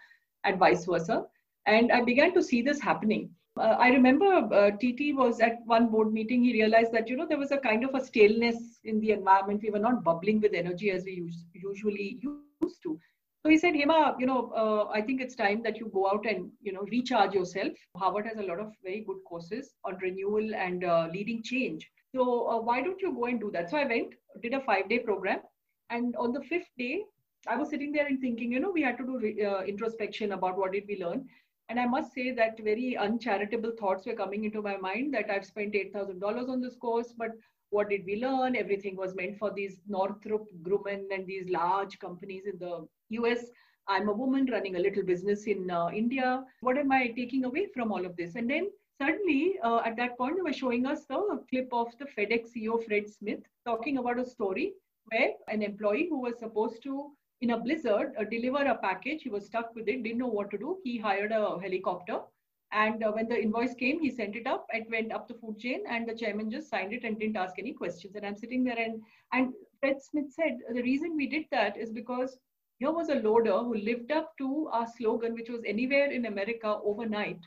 and 0.44 0.58
vice 0.58 0.84
versa. 0.84 1.24
And 1.66 1.92
I 1.92 2.02
began 2.02 2.34
to 2.34 2.42
see 2.42 2.62
this 2.62 2.80
happening. 2.80 3.30
Uh, 3.58 3.76
I 3.78 3.88
remember 3.88 4.26
uh, 4.52 4.70
TT 4.72 5.12
was 5.12 5.40
at 5.40 5.58
one 5.66 5.88
board 5.88 6.12
meeting. 6.12 6.42
He 6.44 6.52
realized 6.52 6.92
that 6.92 7.08
you 7.08 7.16
know 7.16 7.26
there 7.26 7.38
was 7.38 7.52
a 7.52 7.58
kind 7.58 7.84
of 7.84 7.94
a 7.94 8.04
staleness 8.04 8.80
in 8.84 9.00
the 9.00 9.12
environment. 9.12 9.62
We 9.62 9.70
were 9.70 9.78
not 9.78 10.04
bubbling 10.04 10.40
with 10.40 10.54
energy 10.54 10.90
as 10.90 11.04
we 11.04 11.22
us- 11.26 11.46
usually 11.54 12.18
used 12.22 12.52
to. 12.52 12.98
So 13.46 13.50
he 13.50 13.58
said, 13.58 13.74
Hema, 13.74 14.18
you 14.18 14.26
know, 14.26 14.50
uh, 14.56 14.90
I 14.92 15.00
think 15.00 15.20
it's 15.20 15.36
time 15.36 15.62
that 15.62 15.76
you 15.76 15.88
go 15.94 16.10
out 16.10 16.26
and, 16.26 16.50
you 16.60 16.72
know, 16.72 16.80
recharge 16.90 17.32
yourself. 17.32 17.68
Harvard 17.96 18.26
has 18.26 18.38
a 18.38 18.42
lot 18.42 18.58
of 18.58 18.72
very 18.82 19.04
good 19.06 19.18
courses 19.24 19.76
on 19.84 19.98
renewal 20.02 20.52
and 20.52 20.82
uh, 20.82 21.06
leading 21.12 21.44
change. 21.44 21.88
So 22.12 22.48
uh, 22.48 22.60
why 22.60 22.82
don't 22.82 23.00
you 23.00 23.14
go 23.14 23.26
and 23.26 23.38
do 23.38 23.52
that? 23.52 23.70
So 23.70 23.76
I 23.76 23.84
went, 23.84 24.14
did 24.42 24.52
a 24.52 24.60
five 24.62 24.88
day 24.88 24.98
program. 24.98 25.42
And 25.90 26.16
on 26.16 26.32
the 26.32 26.40
fifth 26.40 26.70
day, 26.76 27.04
I 27.46 27.56
was 27.56 27.70
sitting 27.70 27.92
there 27.92 28.08
and 28.08 28.20
thinking, 28.20 28.50
you 28.50 28.58
know, 28.58 28.72
we 28.72 28.82
had 28.82 28.98
to 28.98 29.04
do 29.04 29.16
re- 29.16 29.44
uh, 29.44 29.62
introspection 29.62 30.32
about 30.32 30.58
what 30.58 30.72
did 30.72 30.82
we 30.88 31.00
learn. 31.00 31.28
And 31.68 31.78
I 31.78 31.86
must 31.86 32.14
say 32.14 32.32
that 32.32 32.58
very 32.64 32.96
uncharitable 32.96 33.74
thoughts 33.78 34.06
were 34.06 34.14
coming 34.14 34.42
into 34.42 34.60
my 34.60 34.76
mind 34.76 35.14
that 35.14 35.30
I've 35.30 35.46
spent 35.46 35.74
$8,000 35.74 36.48
on 36.48 36.60
this 36.60 36.74
course, 36.74 37.14
but 37.16 37.30
what 37.70 37.90
did 37.90 38.06
we 38.06 38.20
learn? 38.20 38.56
Everything 38.56 38.96
was 38.96 39.14
meant 39.14 39.38
for 39.38 39.52
these 39.52 39.78
Northrop 39.86 40.46
Grumman 40.62 41.04
and 41.14 41.24
these 41.28 41.48
large 41.48 41.96
companies 42.00 42.46
in 42.46 42.58
the 42.58 42.88
US. 43.10 43.50
I'm 43.88 44.08
a 44.08 44.12
woman 44.12 44.46
running 44.50 44.76
a 44.76 44.80
little 44.80 45.04
business 45.04 45.46
in 45.46 45.70
uh, 45.70 45.88
India. 45.90 46.44
What 46.60 46.76
am 46.76 46.90
I 46.90 47.08
taking 47.08 47.44
away 47.44 47.66
from 47.72 47.92
all 47.92 48.04
of 48.04 48.16
this? 48.16 48.34
And 48.34 48.50
then 48.50 48.70
suddenly, 49.00 49.58
uh, 49.62 49.80
at 49.84 49.96
that 49.96 50.18
point, 50.18 50.36
they 50.36 50.42
were 50.42 50.52
showing 50.52 50.86
us 50.86 51.04
the 51.06 51.40
clip 51.48 51.68
of 51.72 51.88
the 51.98 52.06
FedEx 52.06 52.50
CEO, 52.56 52.84
Fred 52.84 53.08
Smith, 53.08 53.40
talking 53.64 53.98
about 53.98 54.18
a 54.18 54.24
story 54.24 54.72
where 55.12 55.30
an 55.48 55.62
employee 55.62 56.08
who 56.08 56.20
was 56.20 56.38
supposed 56.38 56.82
to, 56.82 57.12
in 57.40 57.50
a 57.50 57.58
blizzard, 57.58 58.12
uh, 58.18 58.24
deliver 58.24 58.64
a 58.64 58.76
package, 58.76 59.22
he 59.22 59.28
was 59.28 59.46
stuck 59.46 59.74
with 59.74 59.88
it, 59.88 60.02
didn't 60.02 60.18
know 60.18 60.26
what 60.26 60.50
to 60.50 60.58
do. 60.58 60.78
He 60.82 60.98
hired 60.98 61.30
a 61.30 61.60
helicopter. 61.60 62.20
And 62.72 63.04
uh, 63.04 63.12
when 63.12 63.28
the 63.28 63.40
invoice 63.40 63.74
came, 63.74 64.00
he 64.00 64.10
sent 64.10 64.34
it 64.34 64.46
up. 64.46 64.66
It 64.70 64.90
went 64.90 65.12
up 65.12 65.28
the 65.28 65.34
food 65.34 65.60
chain, 65.60 65.84
and 65.88 66.08
the 66.08 66.14
chairman 66.14 66.50
just 66.50 66.68
signed 66.68 66.92
it 66.92 67.04
and 67.04 67.18
didn't 67.18 67.36
ask 67.36 67.58
any 67.58 67.72
questions. 67.72 68.16
And 68.16 68.26
I'm 68.26 68.36
sitting 68.36 68.64
there, 68.64 68.76
and 68.76 69.00
and 69.32 69.52
Fred 69.80 70.02
Smith 70.02 70.32
said 70.32 70.58
the 70.74 70.82
reason 70.82 71.14
we 71.16 71.28
did 71.28 71.44
that 71.52 71.76
is 71.76 71.92
because 71.92 72.36
here 72.78 72.92
was 72.92 73.08
a 73.08 73.14
loader 73.14 73.58
who 73.58 73.74
lived 73.74 74.12
up 74.12 74.36
to 74.36 74.68
our 74.70 74.86
slogan, 74.86 75.32
which 75.32 75.48
was 75.48 75.62
anywhere 75.66 76.10
in 76.10 76.26
America 76.26 76.78
overnight. 76.84 77.40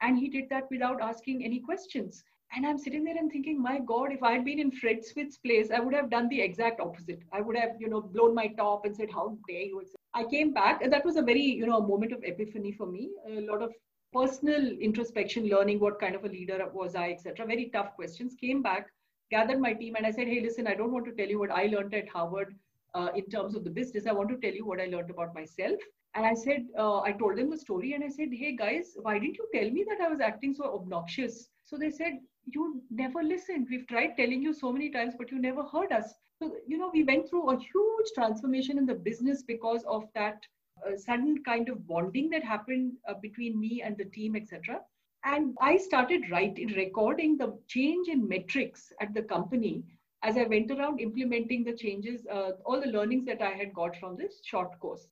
And 0.00 0.16
he 0.16 0.28
did 0.28 0.48
that 0.50 0.70
without 0.70 1.00
asking 1.00 1.44
any 1.44 1.58
questions. 1.58 2.22
And 2.54 2.64
I'm 2.64 2.78
sitting 2.78 3.02
there 3.02 3.16
and 3.16 3.30
thinking, 3.30 3.60
my 3.60 3.80
God, 3.80 4.12
if 4.12 4.22
I 4.22 4.32
had 4.32 4.44
been 4.44 4.60
in 4.60 4.70
Fred 4.70 5.04
Smith's 5.04 5.36
place, 5.36 5.70
I 5.74 5.80
would 5.80 5.94
have 5.94 6.10
done 6.10 6.28
the 6.28 6.40
exact 6.40 6.80
opposite. 6.80 7.20
I 7.32 7.40
would 7.40 7.56
have, 7.56 7.72
you 7.80 7.88
know, 7.88 8.00
blown 8.00 8.34
my 8.34 8.46
top 8.46 8.84
and 8.86 8.96
said, 8.96 9.10
How 9.12 9.36
dare 9.48 9.62
you? 9.62 9.82
I 10.14 10.24
came 10.24 10.54
back, 10.54 10.80
and 10.80 10.92
that 10.92 11.04
was 11.04 11.16
a 11.16 11.22
very, 11.22 11.42
you 11.42 11.66
know, 11.66 11.78
a 11.78 11.86
moment 11.86 12.12
of 12.12 12.22
epiphany 12.22 12.72
for 12.72 12.86
me. 12.86 13.10
A 13.28 13.40
lot 13.40 13.62
of 13.62 13.72
personal 14.12 14.64
introspection, 14.78 15.48
learning 15.48 15.80
what 15.80 16.00
kind 16.00 16.14
of 16.14 16.24
a 16.24 16.28
leader 16.28 16.64
was 16.72 16.94
I, 16.94 17.10
etc. 17.10 17.44
Very 17.44 17.68
tough 17.70 17.94
questions. 17.96 18.34
Came 18.40 18.62
back, 18.62 18.86
gathered 19.30 19.60
my 19.60 19.74
team, 19.74 19.96
and 19.96 20.06
I 20.06 20.12
said, 20.12 20.28
Hey, 20.28 20.40
listen, 20.40 20.68
I 20.68 20.74
don't 20.74 20.92
want 20.92 21.04
to 21.06 21.12
tell 21.12 21.28
you 21.28 21.40
what 21.40 21.50
I 21.50 21.66
learned 21.66 21.94
at 21.94 22.08
Harvard 22.08 22.54
uh, 22.94 23.08
in 23.14 23.24
terms 23.26 23.54
of 23.54 23.64
the 23.64 23.70
business. 23.70 24.06
I 24.06 24.12
want 24.12 24.28
to 24.30 24.36
tell 24.36 24.54
you 24.54 24.66
what 24.66 24.80
I 24.80 24.86
learned 24.86 25.10
about 25.10 25.34
myself. 25.34 25.78
And 26.14 26.24
I 26.26 26.34
said, 26.34 26.66
uh, 26.78 27.00
I 27.00 27.12
told 27.12 27.36
them 27.38 27.50
the 27.50 27.56
story 27.56 27.92
and 27.92 28.02
I 28.02 28.08
said, 28.08 28.28
hey 28.32 28.56
guys, 28.56 28.96
why 29.02 29.18
didn't 29.18 29.36
you 29.36 29.46
tell 29.54 29.70
me 29.70 29.84
that 29.88 30.04
I 30.04 30.08
was 30.08 30.20
acting 30.20 30.54
so 30.54 30.74
obnoxious? 30.74 31.48
So 31.64 31.76
they 31.76 31.90
said, 31.90 32.18
you 32.46 32.82
never 32.90 33.22
listened. 33.22 33.68
We've 33.70 33.86
tried 33.86 34.16
telling 34.16 34.42
you 34.42 34.54
so 34.54 34.72
many 34.72 34.90
times, 34.90 35.14
but 35.18 35.30
you 35.30 35.38
never 35.38 35.62
heard 35.62 35.92
us. 35.92 36.14
So, 36.42 36.52
you 36.66 36.78
know, 36.78 36.90
we 36.92 37.04
went 37.04 37.28
through 37.28 37.50
a 37.50 37.58
huge 37.58 38.06
transformation 38.14 38.78
in 38.78 38.86
the 38.86 38.94
business 38.94 39.42
because 39.42 39.84
of 39.84 40.04
that 40.14 40.40
uh, 40.86 40.96
sudden 40.96 41.42
kind 41.44 41.68
of 41.68 41.86
bonding 41.86 42.30
that 42.30 42.44
happened 42.44 42.92
uh, 43.08 43.14
between 43.20 43.58
me 43.60 43.82
and 43.84 43.96
the 43.98 44.04
team, 44.06 44.36
etc. 44.36 44.80
And 45.24 45.56
I 45.60 45.76
started 45.76 46.30
writing, 46.30 46.68
recording 46.68 47.36
the 47.36 47.58
change 47.66 48.08
in 48.08 48.28
metrics 48.28 48.92
at 49.00 49.12
the 49.14 49.22
company 49.22 49.82
as 50.22 50.36
I 50.36 50.44
went 50.44 50.70
around 50.70 51.00
implementing 51.00 51.64
the 51.64 51.72
changes, 51.72 52.26
uh, 52.26 52.52
all 52.64 52.80
the 52.80 52.88
learnings 52.88 53.24
that 53.26 53.40
I 53.40 53.50
had 53.50 53.72
got 53.72 53.96
from 53.96 54.16
this 54.16 54.40
short 54.44 54.78
course. 54.80 55.06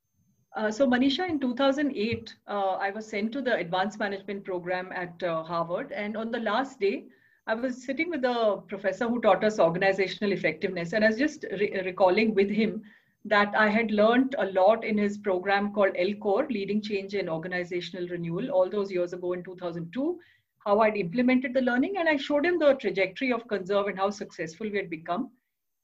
Uh, 0.57 0.71
so, 0.71 0.87
Manisha, 0.87 1.29
in 1.29 1.39
2008, 1.39 2.35
uh, 2.49 2.53
I 2.81 2.91
was 2.91 3.07
sent 3.07 3.31
to 3.33 3.43
the 3.43 3.57
advanced 3.57 3.99
management 3.99 4.45
program 4.45 4.91
at 4.93 5.23
uh, 5.23 5.43
Harvard. 5.43 5.93
And 5.93 6.17
on 6.17 6.31
the 6.31 6.41
last 6.41 6.81
day, 6.81 7.05
I 7.47 7.55
was 7.55 7.85
sitting 7.85 8.09
with 8.09 8.25
a 8.25 8.63
professor 8.67 9.07
who 9.07 9.21
taught 9.21 9.45
us 9.45 9.61
organizational 9.61 10.33
effectiveness. 10.33 10.95
And 10.95 11.05
I 11.05 11.09
was 11.09 11.19
just 11.19 11.45
re- 11.53 11.81
recalling 11.85 12.35
with 12.35 12.51
him 12.51 12.83
that 13.27 13.53
I 13.57 13.69
had 13.69 13.91
learned 13.91 14.35
a 14.39 14.47
lot 14.47 14.85
in 14.85 14.97
his 14.97 15.19
program 15.19 15.73
called 15.73 15.95
LCORE, 15.95 16.49
Leading 16.49 16.81
Change 16.81 17.15
in 17.15 17.29
Organizational 17.29 18.09
Renewal, 18.09 18.51
all 18.51 18.71
those 18.71 18.91
years 18.91 19.13
ago 19.13 19.33
in 19.35 19.45
2002, 19.45 20.19
how 20.67 20.81
I'd 20.81 20.97
implemented 20.97 21.55
the 21.55 21.63
learning. 21.63 21.97
And 21.97 22.09
I 22.09 22.17
showed 22.17 22.45
him 22.45 22.59
the 22.59 22.75
trajectory 22.75 23.33
of 23.33 23.47
Conzerv 23.47 23.89
and 23.89 23.99
how 23.99 24.11
successful 24.11 24.69
we 24.69 24.77
had 24.77 24.91
become. 24.91 25.31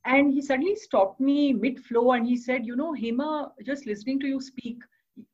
And 0.04 0.32
he 0.32 0.42
suddenly 0.42 0.74
stopped 0.74 1.20
me 1.20 1.52
mid 1.52 1.78
flow 1.84 2.12
and 2.12 2.26
he 2.26 2.36
said, 2.36 2.66
You 2.66 2.74
know, 2.74 2.92
Hema, 2.92 3.52
just 3.64 3.86
listening 3.86 4.18
to 4.20 4.26
you 4.26 4.40
speak, 4.40 4.78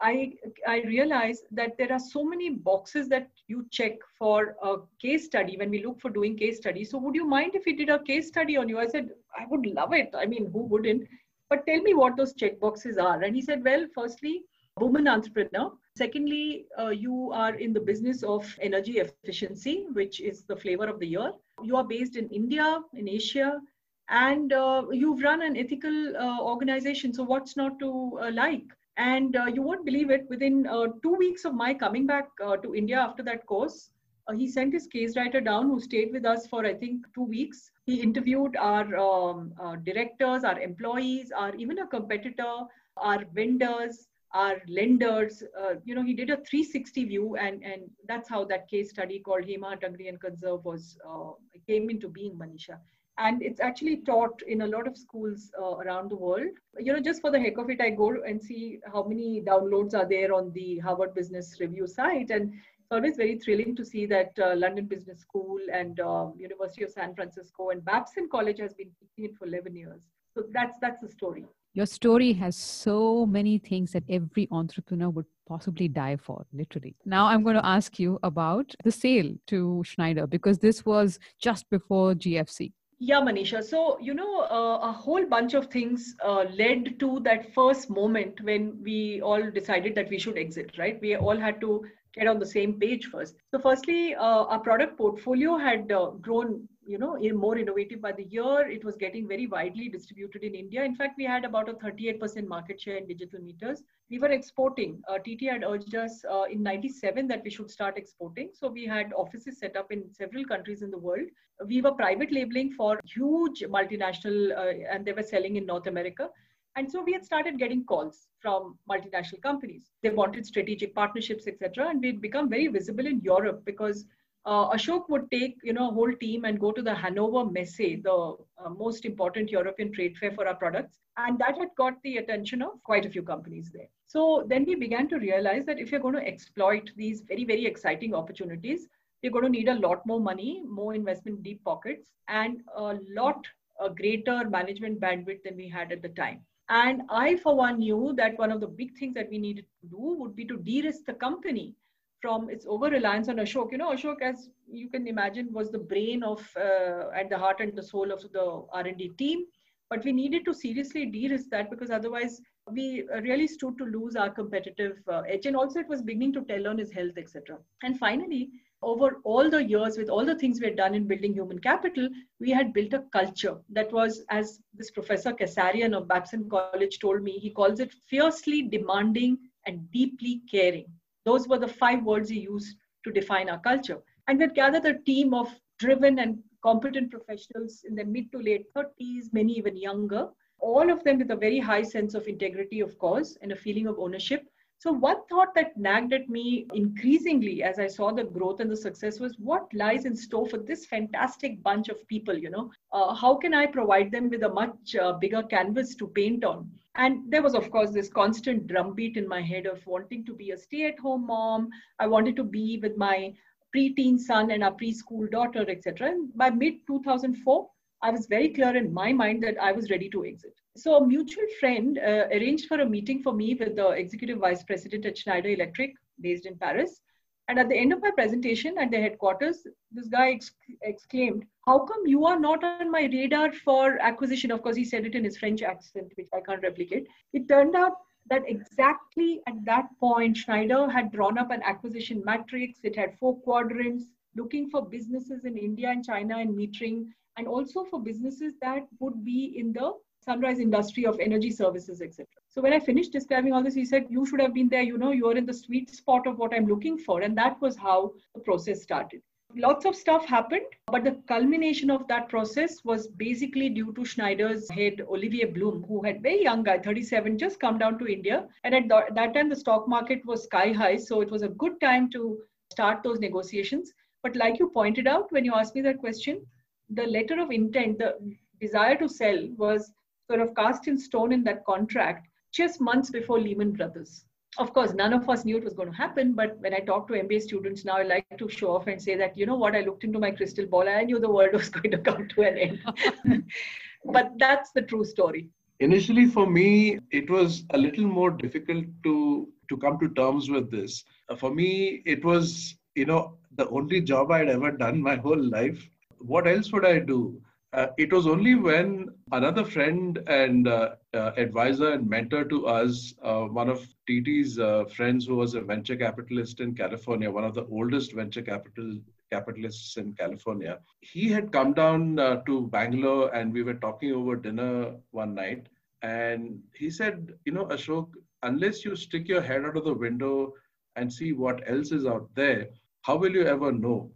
I, 0.02 0.34
I 0.66 0.82
realize 0.82 1.42
that 1.52 1.78
there 1.78 1.90
are 1.90 1.98
so 1.98 2.22
many 2.24 2.50
boxes 2.50 3.08
that 3.08 3.30
you 3.46 3.66
check 3.70 3.92
for 4.18 4.56
a 4.62 4.76
case 5.00 5.24
study 5.24 5.56
when 5.56 5.70
we 5.70 5.82
look 5.82 6.00
for 6.00 6.10
doing 6.10 6.36
case 6.36 6.58
studies. 6.58 6.90
So, 6.90 6.98
would 6.98 7.14
you 7.14 7.26
mind 7.26 7.54
if 7.54 7.64
we 7.64 7.72
did 7.72 7.88
a 7.88 8.02
case 8.02 8.28
study 8.28 8.58
on 8.58 8.68
you? 8.68 8.78
I 8.78 8.86
said, 8.86 9.10
I 9.38 9.46
would 9.48 9.64
love 9.64 9.94
it. 9.94 10.10
I 10.14 10.26
mean, 10.26 10.50
who 10.52 10.64
wouldn't? 10.64 11.08
But 11.48 11.66
tell 11.66 11.80
me 11.80 11.94
what 11.94 12.18
those 12.18 12.34
check 12.34 12.60
boxes 12.60 12.98
are. 12.98 13.22
And 13.22 13.34
he 13.34 13.40
said, 13.40 13.64
Well, 13.64 13.86
firstly, 13.94 14.42
woman 14.78 15.08
entrepreneur. 15.08 15.72
Secondly, 15.96 16.66
uh, 16.78 16.88
you 16.88 17.30
are 17.32 17.54
in 17.54 17.72
the 17.72 17.80
business 17.80 18.22
of 18.22 18.46
energy 18.60 18.98
efficiency, 18.98 19.86
which 19.92 20.20
is 20.20 20.44
the 20.44 20.56
flavor 20.56 20.86
of 20.86 21.00
the 21.00 21.06
year. 21.06 21.32
You 21.62 21.76
are 21.76 21.84
based 21.84 22.16
in 22.16 22.28
India, 22.28 22.80
in 22.94 23.08
Asia, 23.08 23.60
and 24.08 24.52
uh, 24.52 24.84
you've 24.90 25.22
run 25.22 25.42
an 25.42 25.56
ethical 25.56 26.16
uh, 26.16 26.40
organization. 26.40 27.12
So, 27.12 27.24
what's 27.24 27.56
not 27.56 27.78
to 27.80 28.18
uh, 28.22 28.30
like? 28.32 28.64
And 28.96 29.36
uh, 29.36 29.46
you 29.46 29.62
won't 29.62 29.84
believe 29.84 30.10
it, 30.10 30.26
within 30.28 30.66
uh, 30.66 30.86
two 31.02 31.14
weeks 31.14 31.44
of 31.44 31.54
my 31.54 31.72
coming 31.74 32.06
back 32.06 32.28
to 32.62 32.74
India 32.74 32.98
after 32.98 33.22
that 33.24 33.46
course, 33.46 33.90
he 34.34 34.48
sent 34.48 34.72
his 34.72 34.86
case 34.86 35.16
writer 35.16 35.40
down 35.40 35.68
who 35.68 35.80
stayed 35.80 36.12
with 36.12 36.26
us 36.26 36.46
for, 36.46 36.66
I 36.66 36.74
think, 36.74 37.06
two 37.14 37.24
weeks. 37.24 37.70
He 37.86 38.02
interviewed 38.02 38.56
our 38.56 38.96
um, 38.96 39.54
directors, 39.84 40.44
our 40.44 40.60
employees, 40.60 41.30
our 41.30 41.54
even 41.54 41.78
a 41.78 41.86
competitor, 41.86 42.66
our 42.96 43.24
vendors, 43.32 44.07
our 44.32 44.56
lenders. 44.68 45.42
Uh, 45.58 45.74
you 45.84 45.94
know, 45.94 46.02
he 46.02 46.14
did 46.14 46.30
a 46.30 46.36
360 46.36 47.04
view, 47.04 47.36
and 47.36 47.62
and 47.62 47.82
that's 48.06 48.28
how 48.28 48.44
that 48.44 48.68
case 48.68 48.90
study 48.90 49.18
called 49.18 49.44
Hema 49.44 49.82
Agree 49.82 50.08
and 50.08 50.20
Conzerv 50.20 50.64
was 50.64 50.98
uh, 51.08 51.30
came 51.66 51.90
into 51.90 52.08
being, 52.08 52.36
Manisha. 52.36 52.78
And 53.20 53.42
it's 53.42 53.60
actually 53.60 53.96
taught 54.06 54.42
in 54.46 54.60
a 54.60 54.66
lot 54.66 54.86
of 54.86 54.96
schools 54.96 55.50
uh, 55.60 55.76
around 55.78 56.08
the 56.10 56.16
world. 56.16 56.50
You 56.78 56.92
know, 56.92 57.00
just 57.00 57.20
for 57.20 57.32
the 57.32 57.40
heck 57.40 57.58
of 57.58 57.68
it, 57.68 57.80
I 57.80 57.90
go 57.90 58.14
and 58.24 58.40
see 58.40 58.78
how 58.92 59.02
many 59.02 59.42
downloads 59.42 59.92
are 59.92 60.08
there 60.08 60.32
on 60.32 60.52
the 60.52 60.78
Harvard 60.78 61.14
Business 61.14 61.58
Review 61.58 61.88
site, 61.88 62.30
and 62.30 62.52
it's 62.52 62.92
always 62.92 63.16
very 63.16 63.36
thrilling 63.38 63.74
to 63.76 63.84
see 63.84 64.06
that 64.06 64.38
uh, 64.38 64.54
London 64.56 64.86
Business 64.86 65.20
School 65.20 65.58
and 65.72 65.98
uh, 65.98 66.28
University 66.36 66.84
of 66.84 66.90
San 66.90 67.14
Francisco 67.14 67.70
and 67.70 67.84
Babson 67.84 68.28
College 68.30 68.60
has 68.60 68.72
been 68.72 68.90
teaching 69.00 69.30
it 69.30 69.36
for 69.36 69.46
11 69.46 69.74
years. 69.74 70.02
So 70.32 70.44
that's 70.52 70.78
that's 70.80 71.00
the 71.00 71.08
story. 71.08 71.44
Your 71.78 71.86
story 71.86 72.32
has 72.32 72.56
so 72.56 73.24
many 73.24 73.56
things 73.56 73.92
that 73.92 74.02
every 74.08 74.48
entrepreneur 74.50 75.10
would 75.10 75.26
possibly 75.46 75.86
die 75.86 76.16
for, 76.16 76.44
literally. 76.52 76.96
Now 77.04 77.26
I'm 77.26 77.44
going 77.44 77.54
to 77.54 77.64
ask 77.64 78.00
you 78.00 78.18
about 78.24 78.74
the 78.82 78.90
sale 78.90 79.32
to 79.46 79.84
Schneider 79.86 80.26
because 80.26 80.58
this 80.58 80.84
was 80.84 81.20
just 81.40 81.70
before 81.70 82.14
GFC. 82.14 82.72
Yeah, 82.98 83.20
Manisha. 83.20 83.62
So, 83.62 83.96
you 84.00 84.12
know, 84.12 84.40
uh, 84.40 84.88
a 84.88 84.90
whole 84.90 85.24
bunch 85.24 85.54
of 85.54 85.68
things 85.68 86.16
uh, 86.24 86.46
led 86.52 86.98
to 86.98 87.20
that 87.20 87.54
first 87.54 87.90
moment 87.90 88.40
when 88.40 88.82
we 88.82 89.20
all 89.20 89.48
decided 89.48 89.94
that 89.94 90.10
we 90.10 90.18
should 90.18 90.36
exit, 90.36 90.72
right? 90.78 91.00
We 91.00 91.14
all 91.14 91.38
had 91.38 91.60
to 91.60 91.84
get 92.12 92.26
on 92.26 92.40
the 92.40 92.46
same 92.46 92.80
page 92.80 93.06
first. 93.06 93.36
So, 93.52 93.60
firstly, 93.60 94.16
uh, 94.16 94.46
our 94.46 94.58
product 94.58 94.98
portfolio 94.98 95.56
had 95.56 95.92
uh, 95.92 96.10
grown 96.20 96.68
you 96.88 96.98
know 96.98 97.16
more 97.34 97.58
innovative 97.58 98.00
by 98.00 98.12
the 98.12 98.24
year. 98.24 98.66
It 98.76 98.84
was 98.84 98.96
getting 98.96 99.28
very 99.28 99.46
widely 99.46 99.88
distributed 99.88 100.42
in 100.42 100.54
india. 100.54 100.82
In 100.84 100.94
fact 100.94 101.18
we 101.18 101.24
had 101.24 101.44
about 101.44 101.68
a 101.68 101.74
38% 101.74 102.46
market 102.46 102.80
share 102.80 102.96
in 102.96 103.06
digital 103.06 103.40
meters. 103.40 103.82
We 104.10 104.18
were 104.18 104.30
exporting 104.38 105.02
uh, 105.08 105.18
tt 105.26 105.50
had 105.50 105.64
urged 105.64 105.94
us 105.94 106.24
uh, 106.30 106.44
in 106.50 106.62
97 106.62 107.28
that 107.28 107.44
we 107.44 107.50
should 107.50 107.70
start 107.70 107.98
exporting. 107.98 108.50
So 108.54 108.68
we 108.68 108.86
had 108.86 109.12
offices 109.12 109.58
set 109.58 109.76
up 109.76 109.92
in 109.92 110.04
several 110.12 110.44
countries 110.46 110.82
in 110.82 110.90
the 110.90 110.98
world. 110.98 111.28
We 111.66 111.82
were 111.82 111.92
private 111.92 112.32
labeling 112.32 112.72
for 112.72 112.98
huge 113.04 113.64
multinational 113.78 114.56
uh, 114.56 114.94
and 114.94 115.04
they 115.04 115.12
were 115.12 115.28
selling 115.34 115.56
in 115.56 115.66
north 115.66 115.86
america. 115.86 116.30
And 116.76 116.90
so 116.90 117.02
we 117.02 117.12
had 117.12 117.24
started 117.24 117.58
getting 117.58 117.84
calls 117.84 118.28
from 118.40 118.78
multinational 118.88 119.42
companies. 119.42 119.90
They 120.02 120.10
wanted 120.10 120.46
strategic 120.46 120.94
partnerships 120.94 121.48
etc 121.48 121.88
and 121.90 122.00
we'd 122.00 122.22
become 122.22 122.48
very 122.48 122.68
visible 122.68 123.06
in 123.14 123.20
europe 123.32 123.64
because 123.72 124.06
uh, 124.48 124.70
Ashok 124.74 125.08
would 125.10 125.30
take 125.30 125.56
you 125.62 125.74
know 125.74 125.88
a 125.90 125.92
whole 125.92 126.12
team 126.20 126.44
and 126.46 126.58
go 126.58 126.72
to 126.72 126.82
the 126.82 126.94
Hannover 126.94 127.44
Messe, 127.44 128.00
the 128.02 128.36
uh, 128.64 128.70
most 128.70 129.04
important 129.04 129.50
European 129.50 129.92
trade 129.92 130.16
fair 130.16 130.32
for 130.32 130.48
our 130.48 130.54
products, 130.54 130.98
and 131.18 131.38
that 131.38 131.58
had 131.58 131.68
got 131.76 132.02
the 132.02 132.16
attention 132.16 132.62
of 132.62 132.82
quite 132.82 133.04
a 133.04 133.10
few 133.10 133.22
companies 133.22 133.70
there. 133.74 133.88
So 134.06 134.46
then 134.48 134.64
we 134.64 134.74
began 134.74 135.08
to 135.10 135.18
realize 135.18 135.66
that 135.66 135.78
if 135.78 135.92
you're 135.92 136.06
going 136.06 136.14
to 136.14 136.26
exploit 136.26 136.90
these 136.96 137.20
very 137.28 137.44
very 137.44 137.66
exciting 137.66 138.14
opportunities, 138.14 138.88
you're 139.20 139.32
going 139.32 139.44
to 139.44 139.56
need 139.58 139.68
a 139.68 139.80
lot 139.86 140.06
more 140.06 140.20
money, 140.20 140.62
more 140.66 140.94
investment 140.94 141.42
deep 141.42 141.62
pockets, 141.64 142.12
and 142.28 142.62
a 142.74 142.98
lot 143.20 143.46
a 143.80 143.90
greater 143.90 144.38
management 144.48 144.98
bandwidth 144.98 145.42
than 145.44 145.56
we 145.56 145.68
had 145.68 145.92
at 145.92 146.02
the 146.02 146.14
time. 146.20 146.40
And 146.70 147.02
I, 147.08 147.36
for 147.36 147.54
one, 147.54 147.78
knew 147.78 148.14
that 148.16 148.38
one 148.38 148.50
of 148.50 148.60
the 148.60 148.66
big 148.66 148.96
things 148.98 149.14
that 149.14 149.30
we 149.30 149.38
needed 149.38 149.66
to 149.82 149.88
do 149.88 150.16
would 150.18 150.34
be 150.34 150.44
to 150.46 150.56
de-risk 150.56 151.04
the 151.06 151.14
company 151.14 151.74
from 152.20 152.50
its 152.50 152.66
over 152.66 152.88
reliance 152.90 153.28
on 153.28 153.36
Ashok. 153.36 153.72
You 153.72 153.78
know, 153.78 153.92
Ashok, 153.92 154.22
as 154.22 154.50
you 154.70 154.88
can 154.88 155.06
imagine, 155.06 155.52
was 155.52 155.70
the 155.70 155.78
brain 155.78 156.22
of 156.22 156.40
uh, 156.56 157.10
at 157.14 157.30
the 157.30 157.38
heart 157.38 157.60
and 157.60 157.76
the 157.76 157.82
soul 157.82 158.10
of 158.10 158.20
the 158.32 158.64
R&D 158.72 159.12
team. 159.18 159.44
But 159.90 160.04
we 160.04 160.12
needed 160.12 160.44
to 160.44 160.52
seriously 160.52 161.06
de-risk 161.06 161.48
that 161.50 161.70
because 161.70 161.90
otherwise 161.90 162.42
we 162.70 163.04
really 163.22 163.46
stood 163.46 163.78
to 163.78 163.84
lose 163.84 164.16
our 164.16 164.28
competitive 164.28 164.98
uh, 165.10 165.22
edge. 165.28 165.46
And 165.46 165.56
also 165.56 165.80
it 165.80 165.88
was 165.88 166.02
beginning 166.02 166.34
to 166.34 166.42
tell 166.42 166.66
on 166.66 166.76
his 166.76 166.92
health, 166.92 167.16
etc. 167.16 167.56
And 167.82 167.98
finally, 167.98 168.50
over 168.82 169.20
all 169.24 169.50
the 169.50 169.64
years, 169.64 169.96
with 169.96 170.08
all 170.08 170.24
the 170.24 170.34
things 170.34 170.60
we 170.60 170.66
had 170.66 170.76
done 170.76 170.94
in 170.94 171.06
building 171.06 171.32
human 171.32 171.58
capital, 171.58 172.08
we 172.38 172.50
had 172.50 172.72
built 172.72 172.92
a 172.92 173.04
culture 173.12 173.56
that 173.70 173.90
was, 173.92 174.22
as 174.28 174.60
this 174.74 174.90
Professor 174.90 175.32
Kazarian 175.32 175.96
of 175.96 176.06
Babson 176.06 176.48
College 176.48 176.98
told 176.98 177.22
me, 177.22 177.32
he 177.32 177.50
calls 177.50 177.80
it 177.80 177.92
fiercely 178.08 178.62
demanding 178.62 179.38
and 179.66 179.90
deeply 179.90 180.42
caring. 180.50 180.86
Those 181.28 181.46
were 181.46 181.58
the 181.58 181.68
five 181.68 182.04
words 182.04 182.30
he 182.30 182.40
used 182.40 182.78
to 183.04 183.12
define 183.12 183.50
our 183.50 183.60
culture. 183.60 183.98
And 184.26 184.38
we'd 184.38 184.54
gathered 184.54 184.86
a 184.86 184.98
team 185.00 185.34
of 185.34 185.54
driven 185.78 186.20
and 186.20 186.38
competent 186.62 187.10
professionals 187.10 187.84
in 187.86 187.94
their 187.94 188.06
mid 188.06 188.32
to 188.32 188.38
late 188.38 188.72
30s, 188.74 189.30
many 189.34 189.52
even 189.58 189.76
younger, 189.76 190.30
all 190.58 190.90
of 190.90 191.04
them 191.04 191.18
with 191.18 191.30
a 191.30 191.36
very 191.36 191.58
high 191.58 191.82
sense 191.82 192.14
of 192.14 192.26
integrity, 192.28 192.80
of 192.80 192.98
course, 192.98 193.36
and 193.42 193.52
a 193.52 193.56
feeling 193.56 193.86
of 193.86 193.98
ownership. 193.98 194.48
So, 194.78 194.90
one 194.90 195.26
thought 195.28 195.54
that 195.54 195.76
nagged 195.76 196.14
at 196.14 196.30
me 196.30 196.66
increasingly 196.72 197.62
as 197.62 197.78
I 197.78 197.88
saw 197.88 198.10
the 198.10 198.24
growth 198.24 198.60
and 198.60 198.70
the 198.70 198.76
success 198.76 199.20
was 199.20 199.38
what 199.38 199.74
lies 199.74 200.06
in 200.06 200.16
store 200.16 200.48
for 200.48 200.56
this 200.56 200.86
fantastic 200.86 201.62
bunch 201.62 201.90
of 201.90 202.08
people? 202.08 202.38
You 202.38 202.48
know, 202.48 202.70
uh, 202.90 203.12
how 203.12 203.34
can 203.34 203.52
I 203.52 203.66
provide 203.66 204.10
them 204.10 204.30
with 204.30 204.44
a 204.44 204.48
much 204.48 204.96
uh, 204.96 205.12
bigger 205.12 205.42
canvas 205.42 205.94
to 205.96 206.06
paint 206.06 206.42
on? 206.42 206.70
And 206.98 207.30
there 207.30 207.42
was, 207.42 207.54
of 207.54 207.70
course, 207.70 207.92
this 207.92 208.08
constant 208.08 208.66
drumbeat 208.66 209.16
in 209.16 209.28
my 209.28 209.40
head 209.40 209.66
of 209.66 209.86
wanting 209.86 210.24
to 210.26 210.34
be 210.34 210.50
a 210.50 210.58
stay 210.58 210.88
at 210.88 210.98
home 210.98 211.28
mom. 211.28 211.70
I 212.00 212.08
wanted 212.08 212.34
to 212.36 212.44
be 212.44 212.80
with 212.82 212.96
my 212.96 213.32
preteen 213.74 214.18
son 214.18 214.50
and 214.50 214.64
our 214.64 214.74
preschool 214.74 215.30
daughter, 215.30 215.64
etc. 215.68 216.08
And 216.08 216.36
by 216.36 216.50
mid 216.50 216.86
2004, 216.88 217.70
I 218.02 218.10
was 218.10 218.26
very 218.26 218.48
clear 218.48 218.76
in 218.76 218.92
my 218.92 219.12
mind 219.12 219.44
that 219.44 219.56
I 219.62 219.70
was 219.70 219.90
ready 219.90 220.10
to 220.10 220.24
exit. 220.24 220.54
So 220.76 220.96
a 220.96 221.06
mutual 221.06 221.46
friend 221.60 221.98
uh, 221.98 222.26
arranged 222.32 222.66
for 222.66 222.80
a 222.80 222.88
meeting 222.88 223.22
for 223.22 223.32
me 223.32 223.54
with 223.54 223.76
the 223.76 223.90
executive 223.90 224.38
vice 224.38 224.64
president 224.64 225.06
at 225.06 225.18
Schneider 225.18 225.50
Electric, 225.50 225.94
based 226.20 226.46
in 226.46 226.58
Paris. 226.58 227.00
And 227.48 227.58
at 227.58 227.70
the 227.70 227.76
end 227.76 227.94
of 227.94 228.02
my 228.02 228.10
presentation 228.10 228.76
at 228.76 228.90
the 228.90 229.00
headquarters, 229.00 229.66
this 229.90 230.08
guy 230.08 230.32
ex- 230.32 230.52
exclaimed, 230.82 231.46
How 231.64 231.78
come 231.78 232.06
you 232.06 232.26
are 232.26 232.38
not 232.38 232.62
on 232.62 232.90
my 232.90 233.08
radar 233.10 233.52
for 233.52 233.98
acquisition? 234.00 234.50
Of 234.50 234.62
course, 234.62 234.76
he 234.76 234.84
said 234.84 235.06
it 235.06 235.14
in 235.14 235.24
his 235.24 235.38
French 235.38 235.62
accent, 235.62 236.12
which 236.16 236.28
I 236.34 236.40
can't 236.40 236.62
replicate. 236.62 237.08
It 237.32 237.48
turned 237.48 237.74
out 237.74 237.94
that 238.28 238.42
exactly 238.46 239.40
at 239.46 239.64
that 239.64 239.88
point, 239.98 240.36
Schneider 240.36 240.90
had 240.90 241.10
drawn 241.10 241.38
up 241.38 241.50
an 241.50 241.62
acquisition 241.64 242.22
matrix. 242.24 242.80
It 242.84 242.94
had 242.94 243.18
four 243.18 243.40
quadrants 243.40 244.04
looking 244.36 244.68
for 244.68 244.86
businesses 244.86 245.46
in 245.46 245.56
India 245.56 245.88
and 245.88 246.04
China 246.04 246.36
and 246.36 246.50
metering, 246.50 247.06
and 247.38 247.48
also 247.48 247.84
for 247.84 248.02
businesses 248.02 248.54
that 248.60 248.86
would 249.00 249.24
be 249.24 249.54
in 249.56 249.72
the 249.72 249.92
sunrise 250.20 250.60
industry 250.60 251.06
of 251.06 251.18
energy 251.18 251.50
services, 251.50 252.02
etc. 252.02 252.26
So 252.58 252.62
when 252.62 252.72
I 252.72 252.80
finished 252.80 253.12
describing 253.12 253.52
all 253.52 253.62
this, 253.62 253.76
he 253.76 253.84
said, 253.84 254.06
You 254.10 254.26
should 254.26 254.40
have 254.40 254.52
been 254.52 254.68
there, 254.68 254.82
you 254.82 254.98
know, 254.98 255.12
you're 255.12 255.36
in 255.36 255.46
the 255.46 255.54
sweet 255.54 255.90
spot 255.90 256.26
of 256.26 256.38
what 256.38 256.52
I'm 256.52 256.66
looking 256.66 256.98
for. 256.98 257.20
And 257.20 257.38
that 257.38 257.60
was 257.60 257.76
how 257.76 258.14
the 258.34 258.40
process 258.40 258.82
started. 258.82 259.22
Lots 259.54 259.84
of 259.84 259.94
stuff 259.94 260.26
happened, 260.26 260.66
but 260.88 261.04
the 261.04 261.22
culmination 261.28 261.88
of 261.88 262.08
that 262.08 262.28
process 262.28 262.84
was 262.84 263.06
basically 263.06 263.68
due 263.68 263.92
to 263.92 264.04
Schneider's 264.04 264.68
head, 264.70 265.02
Olivier 265.08 265.44
Blum, 265.44 265.84
who 265.86 266.02
had 266.02 266.20
very 266.20 266.42
young 266.42 266.64
guy, 266.64 266.80
37, 266.80 267.38
just 267.38 267.60
come 267.60 267.78
down 267.78 267.96
to 268.00 268.12
India. 268.12 268.48
And 268.64 268.74
at 268.74 268.88
that 268.88 269.34
time, 269.34 269.48
the 269.48 269.54
stock 269.54 269.86
market 269.86 270.26
was 270.26 270.42
sky 270.42 270.72
high. 270.72 270.96
So 270.96 271.20
it 271.20 271.30
was 271.30 271.42
a 271.42 271.50
good 271.50 271.80
time 271.80 272.10
to 272.10 272.40
start 272.72 273.04
those 273.04 273.20
negotiations. 273.20 273.92
But 274.24 274.34
like 274.34 274.58
you 274.58 274.70
pointed 274.70 275.06
out 275.06 275.30
when 275.30 275.44
you 275.44 275.54
asked 275.54 275.76
me 275.76 275.82
that 275.82 276.00
question, 276.00 276.44
the 276.90 277.06
letter 277.06 277.38
of 277.38 277.52
intent, 277.52 277.98
the 277.98 278.16
desire 278.60 278.96
to 278.96 279.08
sell 279.08 279.46
was 279.56 279.92
sort 280.26 280.40
of 280.40 280.56
cast 280.56 280.88
in 280.88 280.98
stone 280.98 281.32
in 281.32 281.44
that 281.44 281.64
contract 281.64 282.27
just 282.52 282.80
months 282.80 283.10
before 283.10 283.40
Lehman 283.40 283.72
Brothers. 283.72 284.24
Of 284.56 284.72
course, 284.72 284.94
none 284.94 285.12
of 285.12 285.28
us 285.28 285.44
knew 285.44 285.58
it 285.58 285.64
was 285.64 285.74
going 285.74 285.90
to 285.90 285.96
happen, 285.96 286.32
but 286.32 286.58
when 286.58 286.74
I 286.74 286.80
talk 286.80 287.06
to 287.08 287.14
MBA 287.14 287.42
students 287.42 287.84
now, 287.84 287.98
I 287.98 288.02
like 288.02 288.26
to 288.38 288.48
show 288.48 288.74
off 288.74 288.86
and 288.86 289.00
say 289.00 289.14
that, 289.16 289.36
you 289.36 289.46
know 289.46 289.54
what, 289.54 289.76
I 289.76 289.82
looked 289.82 290.04
into 290.04 290.18
my 290.18 290.30
crystal 290.30 290.66
ball, 290.66 290.80
and 290.80 290.90
I 290.90 291.04
knew 291.04 291.20
the 291.20 291.30
world 291.30 291.52
was 291.62 291.68
going 291.68 291.90
to 291.90 291.98
come 291.98 292.26
to 292.28 292.42
an 292.42 292.58
end. 292.58 293.44
but 294.04 294.32
that's 294.38 294.72
the 294.72 294.82
true 294.82 295.04
story. 295.04 295.48
Initially, 295.80 296.26
for 296.26 296.46
me, 296.46 296.98
it 297.12 297.30
was 297.30 297.64
a 297.70 297.78
little 297.78 298.06
more 298.06 298.30
difficult 298.30 298.84
to 299.04 299.48
to 299.68 299.76
come 299.76 299.98
to 299.98 300.08
terms 300.08 300.48
with 300.50 300.70
this. 300.70 301.04
For 301.36 301.54
me, 301.54 302.02
it 302.06 302.24
was, 302.24 302.74
you 302.94 303.04
know, 303.04 303.36
the 303.56 303.68
only 303.68 304.00
job 304.00 304.30
I'd 304.30 304.48
ever 304.48 304.70
done 304.70 305.00
my 305.02 305.16
whole 305.16 305.42
life. 305.50 305.88
What 306.18 306.48
else 306.48 306.72
would 306.72 306.86
I 306.86 306.98
do? 307.00 307.40
Uh, 307.74 307.88
it 307.98 308.12
was 308.12 308.26
only 308.26 308.54
when 308.54 309.08
another 309.32 309.62
friend 309.64 310.18
and 310.26 310.66
uh, 310.66 310.94
uh, 311.12 311.32
advisor 311.36 311.92
and 311.92 312.08
mentor 312.08 312.44
to 312.44 312.66
us, 312.66 313.14
uh, 313.22 313.42
one 313.42 313.68
of 313.68 313.86
TT's 314.08 314.58
uh, 314.58 314.84
friends 314.86 315.26
who 315.26 315.36
was 315.36 315.54
a 315.54 315.60
venture 315.60 315.96
capitalist 315.96 316.60
in 316.60 316.74
California, 316.74 317.30
one 317.30 317.44
of 317.44 317.54
the 317.54 317.66
oldest 317.66 318.14
venture 318.14 318.42
capital 318.42 318.98
capitalists 319.30 319.98
in 319.98 320.14
California, 320.14 320.78
he 321.00 321.28
had 321.28 321.52
come 321.52 321.74
down 321.74 322.18
uh, 322.18 322.36
to 322.46 322.66
Bangalore 322.68 323.34
and 323.34 323.52
we 323.52 323.62
were 323.62 323.74
talking 323.74 324.12
over 324.12 324.36
dinner 324.36 324.94
one 325.10 325.34
night. 325.34 325.68
And 326.02 326.60
he 326.74 326.90
said, 326.90 327.32
You 327.44 327.52
know, 327.52 327.66
Ashok, 327.66 328.08
unless 328.42 328.84
you 328.84 328.96
stick 328.96 329.28
your 329.28 329.42
head 329.42 329.64
out 329.66 329.76
of 329.76 329.84
the 329.84 329.92
window 329.92 330.54
and 330.96 331.12
see 331.12 331.32
what 331.32 331.62
else 331.68 331.92
is 331.92 332.06
out 332.06 332.30
there, 332.34 332.68
how 333.02 333.16
will 333.16 333.32
you 333.34 333.44
ever 333.44 333.72
know? 333.72 334.10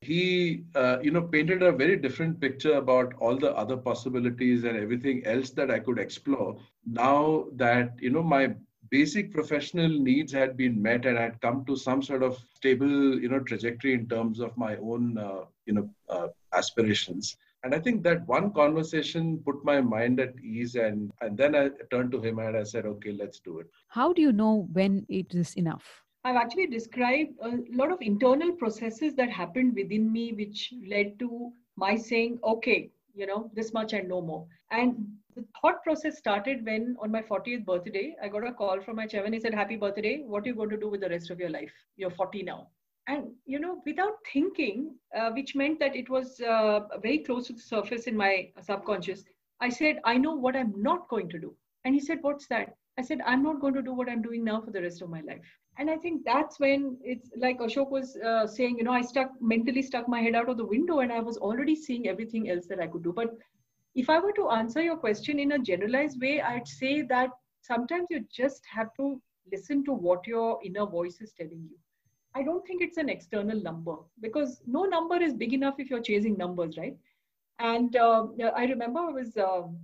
He 0.00 0.64
uh, 0.74 0.98
you 1.02 1.10
know 1.10 1.22
painted 1.22 1.62
a 1.62 1.72
very 1.72 1.96
different 1.96 2.40
picture 2.40 2.74
about 2.74 3.14
all 3.18 3.36
the 3.36 3.52
other 3.56 3.76
possibilities 3.76 4.64
and 4.64 4.76
everything 4.76 5.24
else 5.26 5.50
that 5.50 5.70
i 5.70 5.78
could 5.78 5.98
explore. 5.98 6.56
Now 6.84 7.46
that 7.56 7.94
you 8.00 8.10
know 8.10 8.22
my 8.22 8.54
basic 8.90 9.32
professional 9.32 9.88
needs 9.88 10.32
had 10.32 10.56
been 10.56 10.80
met 10.80 11.06
and 11.06 11.18
i'd 11.18 11.40
come 11.40 11.64
to 11.64 11.76
some 11.76 12.00
sort 12.02 12.22
of 12.22 12.38
stable 12.54 13.20
you 13.20 13.28
know 13.28 13.40
trajectory 13.40 13.94
in 13.94 14.08
terms 14.08 14.38
of 14.38 14.56
my 14.56 14.76
own 14.76 15.18
uh, 15.18 15.44
you 15.66 15.74
know 15.74 15.90
uh, 16.08 16.28
aspirations. 16.52 17.36
And 17.64 17.74
i 17.74 17.80
think 17.80 18.04
that 18.04 18.26
one 18.28 18.52
conversation 18.52 19.38
put 19.44 19.64
my 19.64 19.80
mind 19.80 20.20
at 20.20 20.34
ease 20.40 20.76
and 20.76 21.10
and 21.20 21.36
then 21.36 21.56
i 21.56 21.70
turned 21.90 22.12
to 22.12 22.20
him 22.20 22.38
and 22.38 22.56
i 22.56 22.62
said 22.62 22.86
okay 22.86 23.12
let's 23.12 23.40
do 23.40 23.58
it. 23.58 23.66
How 23.88 24.12
do 24.12 24.22
you 24.22 24.32
know 24.32 24.68
when 24.72 25.04
it 25.08 25.34
is 25.34 25.54
enough 25.54 26.05
I've 26.26 26.34
actually 26.34 26.66
described 26.66 27.34
a 27.40 27.52
lot 27.70 27.92
of 27.92 28.02
internal 28.02 28.50
processes 28.50 29.14
that 29.14 29.30
happened 29.30 29.76
within 29.76 30.12
me, 30.12 30.32
which 30.32 30.74
led 30.84 31.20
to 31.20 31.52
my 31.76 31.94
saying, 31.94 32.40
okay, 32.42 32.90
you 33.14 33.26
know, 33.26 33.48
this 33.54 33.72
much 33.72 33.92
and 33.92 34.08
no 34.08 34.20
more. 34.20 34.44
And 34.72 35.06
the 35.36 35.44
thought 35.60 35.84
process 35.84 36.18
started 36.18 36.66
when 36.66 36.96
on 37.00 37.12
my 37.12 37.22
40th 37.22 37.64
birthday, 37.64 38.16
I 38.20 38.26
got 38.26 38.44
a 38.44 38.52
call 38.52 38.80
from 38.80 38.96
my 38.96 39.06
chairman. 39.06 39.34
He 39.34 39.38
said, 39.38 39.54
Happy 39.54 39.76
birthday. 39.76 40.24
What 40.26 40.42
are 40.42 40.48
you 40.48 40.56
going 40.56 40.70
to 40.70 40.76
do 40.76 40.88
with 40.88 41.02
the 41.02 41.08
rest 41.08 41.30
of 41.30 41.38
your 41.38 41.50
life? 41.50 41.70
You're 41.96 42.10
40 42.10 42.42
now. 42.42 42.70
And, 43.06 43.28
you 43.44 43.60
know, 43.60 43.80
without 43.86 44.16
thinking, 44.32 44.96
uh, 45.16 45.30
which 45.30 45.54
meant 45.54 45.78
that 45.78 45.94
it 45.94 46.10
was 46.10 46.40
uh, 46.40 46.80
very 47.00 47.18
close 47.18 47.46
to 47.46 47.52
the 47.52 47.60
surface 47.60 48.08
in 48.08 48.16
my 48.16 48.50
subconscious, 48.60 49.22
I 49.60 49.68
said, 49.68 50.00
I 50.02 50.18
know 50.18 50.34
what 50.34 50.56
I'm 50.56 50.74
not 50.76 51.08
going 51.08 51.28
to 51.28 51.38
do. 51.38 51.54
And 51.84 51.94
he 51.94 52.00
said, 52.00 52.18
What's 52.22 52.48
that? 52.48 52.74
I 52.98 53.02
said, 53.02 53.20
I'm 53.24 53.44
not 53.44 53.60
going 53.60 53.74
to 53.74 53.82
do 53.82 53.92
what 53.92 54.08
I'm 54.08 54.22
doing 54.22 54.42
now 54.42 54.60
for 54.60 54.72
the 54.72 54.82
rest 54.82 55.02
of 55.02 55.08
my 55.08 55.20
life. 55.20 55.46
And 55.78 55.90
I 55.90 55.96
think 55.96 56.24
that's 56.24 56.58
when 56.58 56.96
it's 57.02 57.30
like 57.36 57.58
Ashok 57.58 57.90
was 57.90 58.16
uh, 58.16 58.46
saying, 58.46 58.78
you 58.78 58.84
know, 58.84 58.92
I 58.92 59.02
stuck 59.02 59.30
mentally 59.40 59.82
stuck 59.82 60.08
my 60.08 60.20
head 60.20 60.34
out 60.34 60.48
of 60.48 60.56
the 60.56 60.64
window 60.64 61.00
and 61.00 61.12
I 61.12 61.20
was 61.20 61.36
already 61.36 61.76
seeing 61.76 62.08
everything 62.08 62.48
else 62.50 62.66
that 62.68 62.80
I 62.80 62.86
could 62.86 63.04
do. 63.04 63.12
But 63.12 63.36
if 63.94 64.08
I 64.08 64.18
were 64.18 64.32
to 64.32 64.50
answer 64.50 64.82
your 64.82 64.96
question 64.96 65.38
in 65.38 65.52
a 65.52 65.58
generalized 65.58 66.20
way, 66.20 66.40
I'd 66.40 66.66
say 66.66 67.02
that 67.02 67.30
sometimes 67.60 68.06
you 68.10 68.24
just 68.32 68.62
have 68.74 68.88
to 68.96 69.20
listen 69.52 69.84
to 69.84 69.92
what 69.92 70.26
your 70.26 70.58
inner 70.64 70.86
voice 70.86 71.20
is 71.20 71.32
telling 71.32 71.68
you. 71.70 71.76
I 72.34 72.42
don't 72.42 72.66
think 72.66 72.82
it's 72.82 72.98
an 72.98 73.08
external 73.08 73.60
number 73.62 73.96
because 74.20 74.62
no 74.66 74.84
number 74.84 75.16
is 75.16 75.34
big 75.34 75.52
enough 75.52 75.74
if 75.78 75.90
you're 75.90 76.00
chasing 76.00 76.36
numbers, 76.36 76.76
right? 76.78 76.96
And 77.58 77.96
uh, 77.96 78.26
I 78.54 78.64
remember 78.64 79.00
I 79.00 79.10
was. 79.10 79.36
Um, 79.36 79.78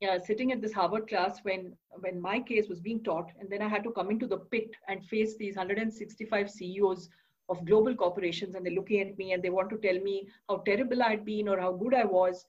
yeah, 0.00 0.18
sitting 0.18 0.52
at 0.52 0.60
this 0.60 0.72
Harvard 0.72 1.08
class 1.08 1.40
when 1.42 1.76
when 2.00 2.20
my 2.20 2.38
case 2.40 2.68
was 2.68 2.80
being 2.80 3.02
taught, 3.02 3.30
and 3.40 3.50
then 3.50 3.62
I 3.62 3.68
had 3.68 3.82
to 3.84 3.90
come 3.90 4.10
into 4.10 4.26
the 4.26 4.38
pit 4.38 4.70
and 4.88 5.04
face 5.04 5.36
these 5.36 5.56
165 5.56 6.50
CEOs 6.50 7.08
of 7.48 7.64
global 7.64 7.94
corporations, 7.94 8.54
and 8.54 8.64
they're 8.64 8.72
looking 8.72 9.00
at 9.00 9.18
me 9.18 9.32
and 9.32 9.42
they 9.42 9.50
want 9.50 9.70
to 9.70 9.78
tell 9.78 9.98
me 10.00 10.28
how 10.48 10.58
terrible 10.58 11.02
I'd 11.02 11.24
been 11.24 11.48
or 11.48 11.58
how 11.58 11.72
good 11.72 11.94
I 11.94 12.04
was. 12.04 12.44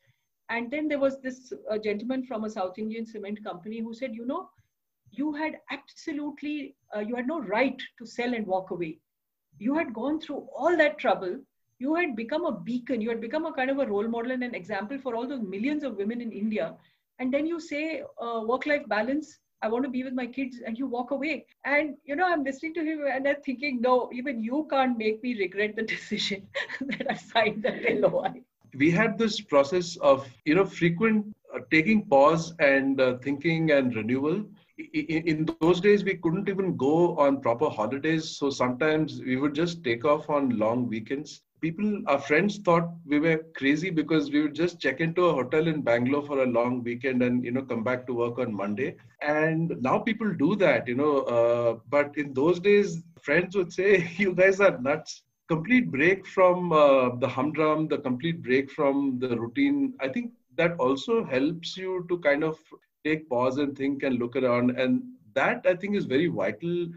And 0.50 0.70
then 0.70 0.88
there 0.88 1.00
was 1.00 1.22
this 1.22 1.54
uh, 1.72 1.78
gentleman 1.78 2.26
from 2.26 2.44
a 2.44 2.50
South 2.50 2.78
Indian 2.78 3.06
cement 3.06 3.44
company 3.44 3.80
who 3.80 3.94
said, 3.94 4.16
you 4.16 4.26
know, 4.26 4.50
you 5.12 5.34
had 5.34 5.58
absolutely, 5.72 6.76
uh, 6.96 7.00
you 7.00 7.16
had 7.16 7.28
no 7.28 7.40
right 7.40 7.80
to 7.98 8.06
sell 8.06 8.34
and 8.34 8.46
walk 8.46 8.72
away. 8.72 9.00
You 9.58 9.76
had 9.76 9.94
gone 9.94 10.20
through 10.20 10.48
all 10.56 10.76
that 10.78 10.98
trouble. 10.98 11.40
You 11.78 11.96
had 11.96 12.16
become 12.16 12.46
a 12.46 12.60
beacon. 12.60 13.00
You 13.00 13.10
had 13.10 13.22
become 13.22 13.46
a 13.46 13.54
kind 13.54 13.70
of 13.70 13.80
a 13.80 13.86
role 13.86 14.08
model 14.08 14.32
and 14.32 14.44
an 14.44 14.56
example 14.56 15.00
for 15.00 15.16
all 15.16 15.28
those 15.28 15.42
millions 15.42 15.84
of 15.84 15.96
women 15.96 16.20
in 16.20 16.32
India 16.32 16.76
and 17.20 17.34
then 17.34 17.46
you 17.46 17.60
say 17.60 18.02
uh, 18.22 18.42
work 18.46 18.66
life 18.66 18.88
balance. 18.88 19.40
I 19.62 19.68
want 19.70 19.84
to 19.86 19.90
be 19.90 20.04
with 20.04 20.14
my 20.14 20.28
kids. 20.28 20.58
And 20.66 20.78
you 20.78 20.88
walk 20.88 21.12
away. 21.12 21.46
And 21.66 21.96
you 22.06 22.16
know 22.16 22.28
i'm 22.32 22.44
listening 22.44 22.74
to 22.76 22.84
him 22.84 23.02
and 23.12 23.28
i'm 23.28 23.42
thinking 23.46 23.82
no 23.82 24.10
even 24.14 24.42
you 24.42 24.68
can't 24.70 24.98
make 24.98 25.22
me 25.24 25.38
regret 25.40 25.76
the 25.76 25.84
decision 25.96 26.48
that 26.82 27.08
i 27.10 27.16
signed 27.16 27.64
that 27.64 27.82
loi 28.06 28.32
we 28.76 28.92
had 28.92 29.18
this 29.18 29.40
process 29.42 29.96
of 29.98 30.28
you 30.46 30.56
know 30.56 30.66
frequent 30.66 31.26
uh, 31.54 31.60
taking 31.72 32.06
pause 32.06 32.54
and 32.60 33.00
uh, 33.02 33.18
thinking 33.18 33.72
and 33.72 33.96
renewal. 33.96 34.46
In, 34.94 35.24
in 35.34 35.46
those 35.46 35.70
days 35.70 35.92
we 36.04 36.16
couldn't 36.16 36.50
even 36.50 36.78
go 36.78 37.18
on 37.18 37.42
proper 37.42 37.70
holidays. 37.70 38.30
So 38.38 38.50
sometimes 38.50 39.22
we 39.22 39.36
would 39.36 39.54
just 39.54 39.84
take 39.84 40.06
off 40.06 40.30
on 40.30 40.58
long 40.58 40.88
weekends 40.88 41.42
people, 41.62 42.02
our 42.08 42.20
friends 42.20 42.58
thought 42.60 42.90
we 43.06 43.20
were 43.20 43.38
crazy 43.56 43.90
because 43.90 44.32
we 44.32 44.42
would 44.42 44.56
just 44.56 44.80
check 44.80 45.00
into 45.00 45.26
a 45.26 45.34
hotel 45.34 45.68
in 45.68 45.82
Bangalore 45.82 46.24
for 46.24 46.44
a 46.44 46.46
long 46.48 46.84
weekend 46.84 47.22
and 47.24 47.44
you 47.44 47.52
know 47.52 47.62
come 47.64 47.84
back 47.84 48.06
to 48.08 48.14
work 48.14 48.38
on 48.40 48.54
Monday. 48.54 48.96
And 49.22 49.74
now 49.82 50.00
people 50.00 50.34
do 50.34 50.56
that, 50.58 50.88
you 50.88 50.96
know. 50.96 51.20
Uh, 51.38 51.80
but 51.90 52.18
in 52.18 52.34
those 52.34 52.60
days, 52.60 53.04
friends 53.22 53.56
would 53.56 53.72
say, 53.74 54.10
"You 54.18 54.34
guys 54.34 54.60
are 54.60 54.78
nuts." 54.80 55.24
Complete 55.48 55.92
break 55.92 56.26
from 56.26 56.72
uh, 56.72 57.16
the 57.18 57.28
humdrum, 57.28 57.88
the 57.88 57.98
complete 57.98 58.42
break 58.44 58.70
from 58.72 59.20
the 59.20 59.36
routine. 59.36 59.94
I 60.00 60.08
think 60.08 60.32
that 60.56 60.76
also 60.78 61.24
helps 61.24 61.76
you 61.78 62.06
to 62.10 62.18
kind 62.20 62.44
of 62.44 62.58
take 63.04 63.30
pause 63.30 63.58
and 63.58 63.76
think 63.78 64.04
and 64.04 64.20
look 64.20 64.36
around, 64.36 64.72
and 64.72 65.02
that 65.34 65.66
I 65.68 65.76
think 65.76 65.96
is 65.96 66.06
very 66.06 66.28
vital 66.28 66.88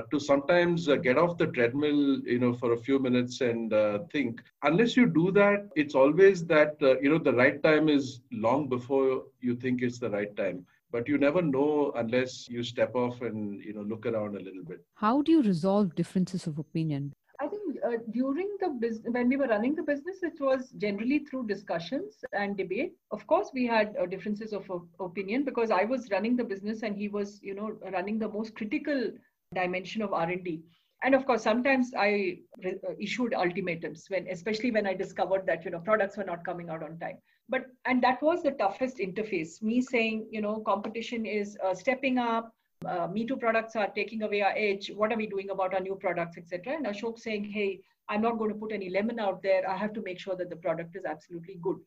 to 0.00 0.18
sometimes 0.18 0.88
uh, 0.88 0.96
get 0.96 1.18
off 1.18 1.38
the 1.38 1.46
treadmill 1.48 2.20
you 2.24 2.38
know 2.38 2.52
for 2.54 2.72
a 2.72 2.76
few 2.76 2.98
minutes 2.98 3.40
and 3.40 3.72
uh, 3.72 3.98
think. 4.10 4.40
Unless 4.62 4.96
you 4.96 5.06
do 5.06 5.30
that 5.32 5.68
it's 5.76 5.94
always 5.94 6.44
that 6.46 6.76
uh, 6.82 6.98
you 7.00 7.10
know 7.10 7.18
the 7.18 7.32
right 7.32 7.62
time 7.62 7.88
is 7.88 8.20
long 8.32 8.68
before 8.68 9.24
you 9.40 9.54
think 9.54 9.82
it's 9.82 9.98
the 9.98 10.10
right 10.10 10.34
time. 10.36 10.66
But 10.90 11.08
you 11.08 11.16
never 11.16 11.40
know 11.40 11.92
unless 11.96 12.48
you 12.48 12.62
step 12.62 12.94
off 12.94 13.22
and 13.22 13.62
you 13.62 13.72
know 13.72 13.82
look 13.82 14.06
around 14.06 14.36
a 14.36 14.40
little 14.40 14.64
bit. 14.64 14.84
How 14.94 15.22
do 15.22 15.32
you 15.32 15.42
resolve 15.42 15.94
differences 15.94 16.46
of 16.46 16.58
opinion? 16.58 17.12
I 17.40 17.48
think 17.48 17.62
uh, 17.84 17.96
during 18.12 18.48
the 18.60 18.68
business, 18.68 19.12
when 19.12 19.28
we 19.28 19.36
were 19.36 19.48
running 19.48 19.74
the 19.74 19.82
business, 19.82 20.22
it 20.22 20.40
was 20.40 20.70
generally 20.78 21.20
through 21.20 21.46
discussions 21.46 22.24
and 22.32 22.56
debate. 22.56 22.92
Of 23.10 23.26
course, 23.26 23.50
we 23.52 23.66
had 23.66 23.96
uh, 24.00 24.06
differences 24.06 24.52
of 24.52 24.70
opinion 25.00 25.44
because 25.44 25.70
I 25.70 25.84
was 25.84 26.08
running 26.10 26.36
the 26.36 26.44
business 26.44 26.82
and 26.82 26.96
he 26.96 27.08
was, 27.08 27.40
you 27.42 27.54
know, 27.54 27.72
running 27.92 28.18
the 28.18 28.28
most 28.28 28.54
critical 28.54 29.10
dimension 29.54 30.02
of 30.02 30.12
r&d 30.12 30.60
and 31.02 31.14
of 31.14 31.26
course 31.26 31.42
sometimes 31.42 31.92
i 31.98 32.38
re- 32.64 32.78
uh, 32.88 32.94
issued 32.98 33.34
ultimatums 33.34 34.06
when 34.08 34.26
especially 34.28 34.70
when 34.70 34.86
i 34.86 34.94
discovered 34.94 35.46
that 35.46 35.64
you 35.64 35.70
know 35.70 35.80
products 35.80 36.16
were 36.16 36.24
not 36.24 36.44
coming 36.44 36.70
out 36.70 36.82
on 36.82 36.98
time. 36.98 37.18
But 37.48 37.66
and 37.84 38.02
that 38.02 38.22
was 38.22 38.42
the 38.42 38.52
toughest 38.52 38.98
interface. 38.98 39.62
Me 39.62 39.80
saying 39.80 40.26
you 40.30 40.40
know 40.40 40.60
competition 40.60 41.26
is 41.26 41.58
uh, 41.64 41.74
stepping 41.74 42.18
up 42.18 42.52
uh, 42.86 43.06
me 43.06 43.26
too 43.26 43.36
products 43.36 43.76
are 43.76 43.88
taking 43.88 44.22
away 44.22 44.42
our 44.42 44.54
edge. 44.56 44.90
What 44.94 45.12
are 45.12 45.16
we 45.16 45.26
doing 45.26 45.50
about 45.50 45.74
our 45.74 45.80
new 45.80 45.96
products 45.96 46.38
etc 46.38 46.74
and 46.76 46.86
ashok 46.86 47.18
saying 47.18 47.44
hey 47.44 47.80
i'm 48.08 48.22
not 48.22 48.38
going 48.38 48.52
to 48.52 48.58
put 48.62 48.72
any 48.72 48.88
lemon 48.90 49.20
out 49.20 49.42
there. 49.42 49.68
I 49.68 49.76
have 49.76 49.92
to 49.94 50.02
make 50.02 50.18
sure 50.18 50.36
that 50.36 50.50
the 50.50 50.56
product 50.56 50.96
is 50.96 51.04
absolutely 51.04 51.58
good 51.60 51.78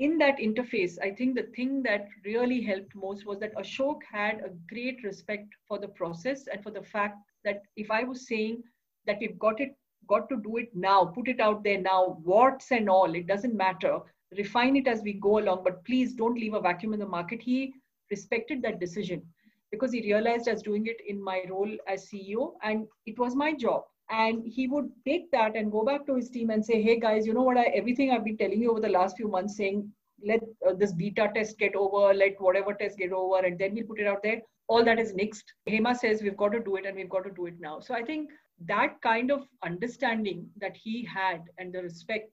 in 0.00 0.18
that 0.18 0.38
interface, 0.38 0.98
I 1.00 1.10
think 1.10 1.36
the 1.36 1.48
thing 1.54 1.82
that 1.84 2.08
really 2.24 2.60
helped 2.60 2.94
most 2.94 3.26
was 3.26 3.38
that 3.40 3.54
Ashok 3.54 4.00
had 4.10 4.40
a 4.40 4.50
great 4.68 5.04
respect 5.04 5.54
for 5.68 5.78
the 5.78 5.88
process 5.88 6.48
and 6.48 6.62
for 6.62 6.70
the 6.70 6.82
fact 6.82 7.18
that 7.44 7.62
if 7.76 7.90
I 7.90 8.02
was 8.02 8.26
saying 8.26 8.62
that 9.06 9.18
we've 9.20 9.38
got 9.38 9.60
it, 9.60 9.76
got 10.08 10.28
to 10.30 10.36
do 10.36 10.56
it 10.56 10.74
now, 10.74 11.04
put 11.04 11.28
it 11.28 11.40
out 11.40 11.62
there 11.62 11.80
now, 11.80 12.18
warts 12.24 12.72
and 12.72 12.90
all, 12.90 13.14
it 13.14 13.26
doesn't 13.26 13.54
matter. 13.54 14.00
Refine 14.36 14.76
it 14.76 14.88
as 14.88 15.02
we 15.02 15.12
go 15.12 15.38
along, 15.38 15.62
but 15.62 15.84
please 15.84 16.12
don't 16.12 16.38
leave 16.38 16.54
a 16.54 16.60
vacuum 16.60 16.92
in 16.92 16.98
the 16.98 17.06
market. 17.06 17.40
He 17.40 17.72
respected 18.10 18.62
that 18.62 18.80
decision 18.80 19.22
because 19.70 19.92
he 19.92 20.02
realized 20.02 20.48
I 20.48 20.52
was 20.52 20.62
doing 20.62 20.86
it 20.86 21.00
in 21.06 21.22
my 21.22 21.44
role 21.48 21.70
as 21.86 22.08
CEO 22.08 22.54
and 22.62 22.86
it 23.06 23.18
was 23.18 23.36
my 23.36 23.52
job 23.52 23.84
and 24.10 24.42
he 24.46 24.66
would 24.68 24.90
take 25.04 25.30
that 25.30 25.56
and 25.56 25.72
go 25.72 25.84
back 25.84 26.06
to 26.06 26.14
his 26.14 26.28
team 26.30 26.50
and 26.50 26.64
say 26.64 26.82
hey 26.82 26.98
guys 27.00 27.26
you 27.26 27.34
know 27.34 27.42
what? 27.42 27.56
I, 27.56 27.64
everything 27.74 28.10
i've 28.10 28.24
been 28.24 28.36
telling 28.36 28.60
you 28.60 28.70
over 28.70 28.80
the 28.80 28.88
last 28.88 29.16
few 29.16 29.28
months 29.28 29.56
saying 29.56 29.90
let 30.26 30.40
uh, 30.66 30.72
this 30.74 30.92
beta 30.92 31.30
test 31.34 31.58
get 31.58 31.74
over 31.74 32.14
let 32.14 32.40
whatever 32.40 32.74
test 32.74 32.98
get 32.98 33.12
over 33.12 33.44
and 33.44 33.58
then 33.58 33.74
we'll 33.74 33.84
put 33.86 34.00
it 34.00 34.06
out 34.06 34.22
there. 34.22 34.40
All 34.66 34.82
that 34.84 34.98
is 34.98 35.12
next. 35.14 35.52
Hema 35.68 35.94
says 35.94 36.22
we've 36.22 36.36
got 36.36 36.52
to 36.52 36.60
do 36.60 36.76
it 36.76 36.86
and 36.86 36.96
we've 36.96 37.10
got 37.10 37.24
to 37.24 37.30
do 37.30 37.46
it 37.46 37.54
now. 37.60 37.80
So 37.80 37.94
i 37.94 38.02
think 38.02 38.30
that 38.66 39.00
kind 39.02 39.30
of 39.30 39.46
understanding 39.64 40.48
that 40.60 40.76
he 40.76 41.04
had 41.04 41.42
and 41.58 41.72
the 41.72 41.82
respect 41.82 42.30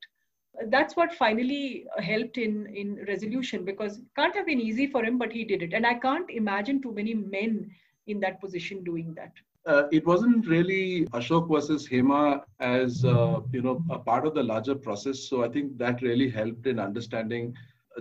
that's 0.68 0.96
what 0.96 1.14
finally 1.14 1.86
helped 2.00 2.38
in 2.38 2.68
in 2.68 3.04
resolution 3.08 3.64
because 3.66 3.98
it 3.98 4.06
can't 4.16 4.36
have 4.36 4.46
been 4.46 4.62
easy 4.62 4.86
for 4.86 5.04
him 5.04 5.18
but 5.18 5.32
he 5.32 5.44
did 5.44 5.64
it. 5.64 5.74
And 5.74 5.86
i 5.86 5.94
can't 5.94 6.30
imagine 6.30 6.82
too 6.82 6.94
many 6.94 7.14
men 7.14 7.70
in 8.08 8.20
that 8.20 8.40
position 8.42 8.84
doing 8.84 9.14
that 9.16 9.32
uh, 9.66 9.84
it 9.92 10.06
wasn't 10.06 10.48
really 10.48 11.06
Ashok 11.08 11.50
versus 11.52 11.88
Hema 11.88 12.42
as 12.60 13.06
uh, 13.06 13.42
you 13.52 13.62
know 13.62 13.84
a 13.90 14.00
part 14.00 14.26
of 14.26 14.34
the 14.34 14.44
larger 14.44 14.76
process. 14.76 15.28
So 15.30 15.44
I 15.44 15.50
think 15.50 15.78
that 15.78 16.02
really 16.02 16.30
helped 16.30 16.68
in 16.68 16.80
understanding 16.80 17.54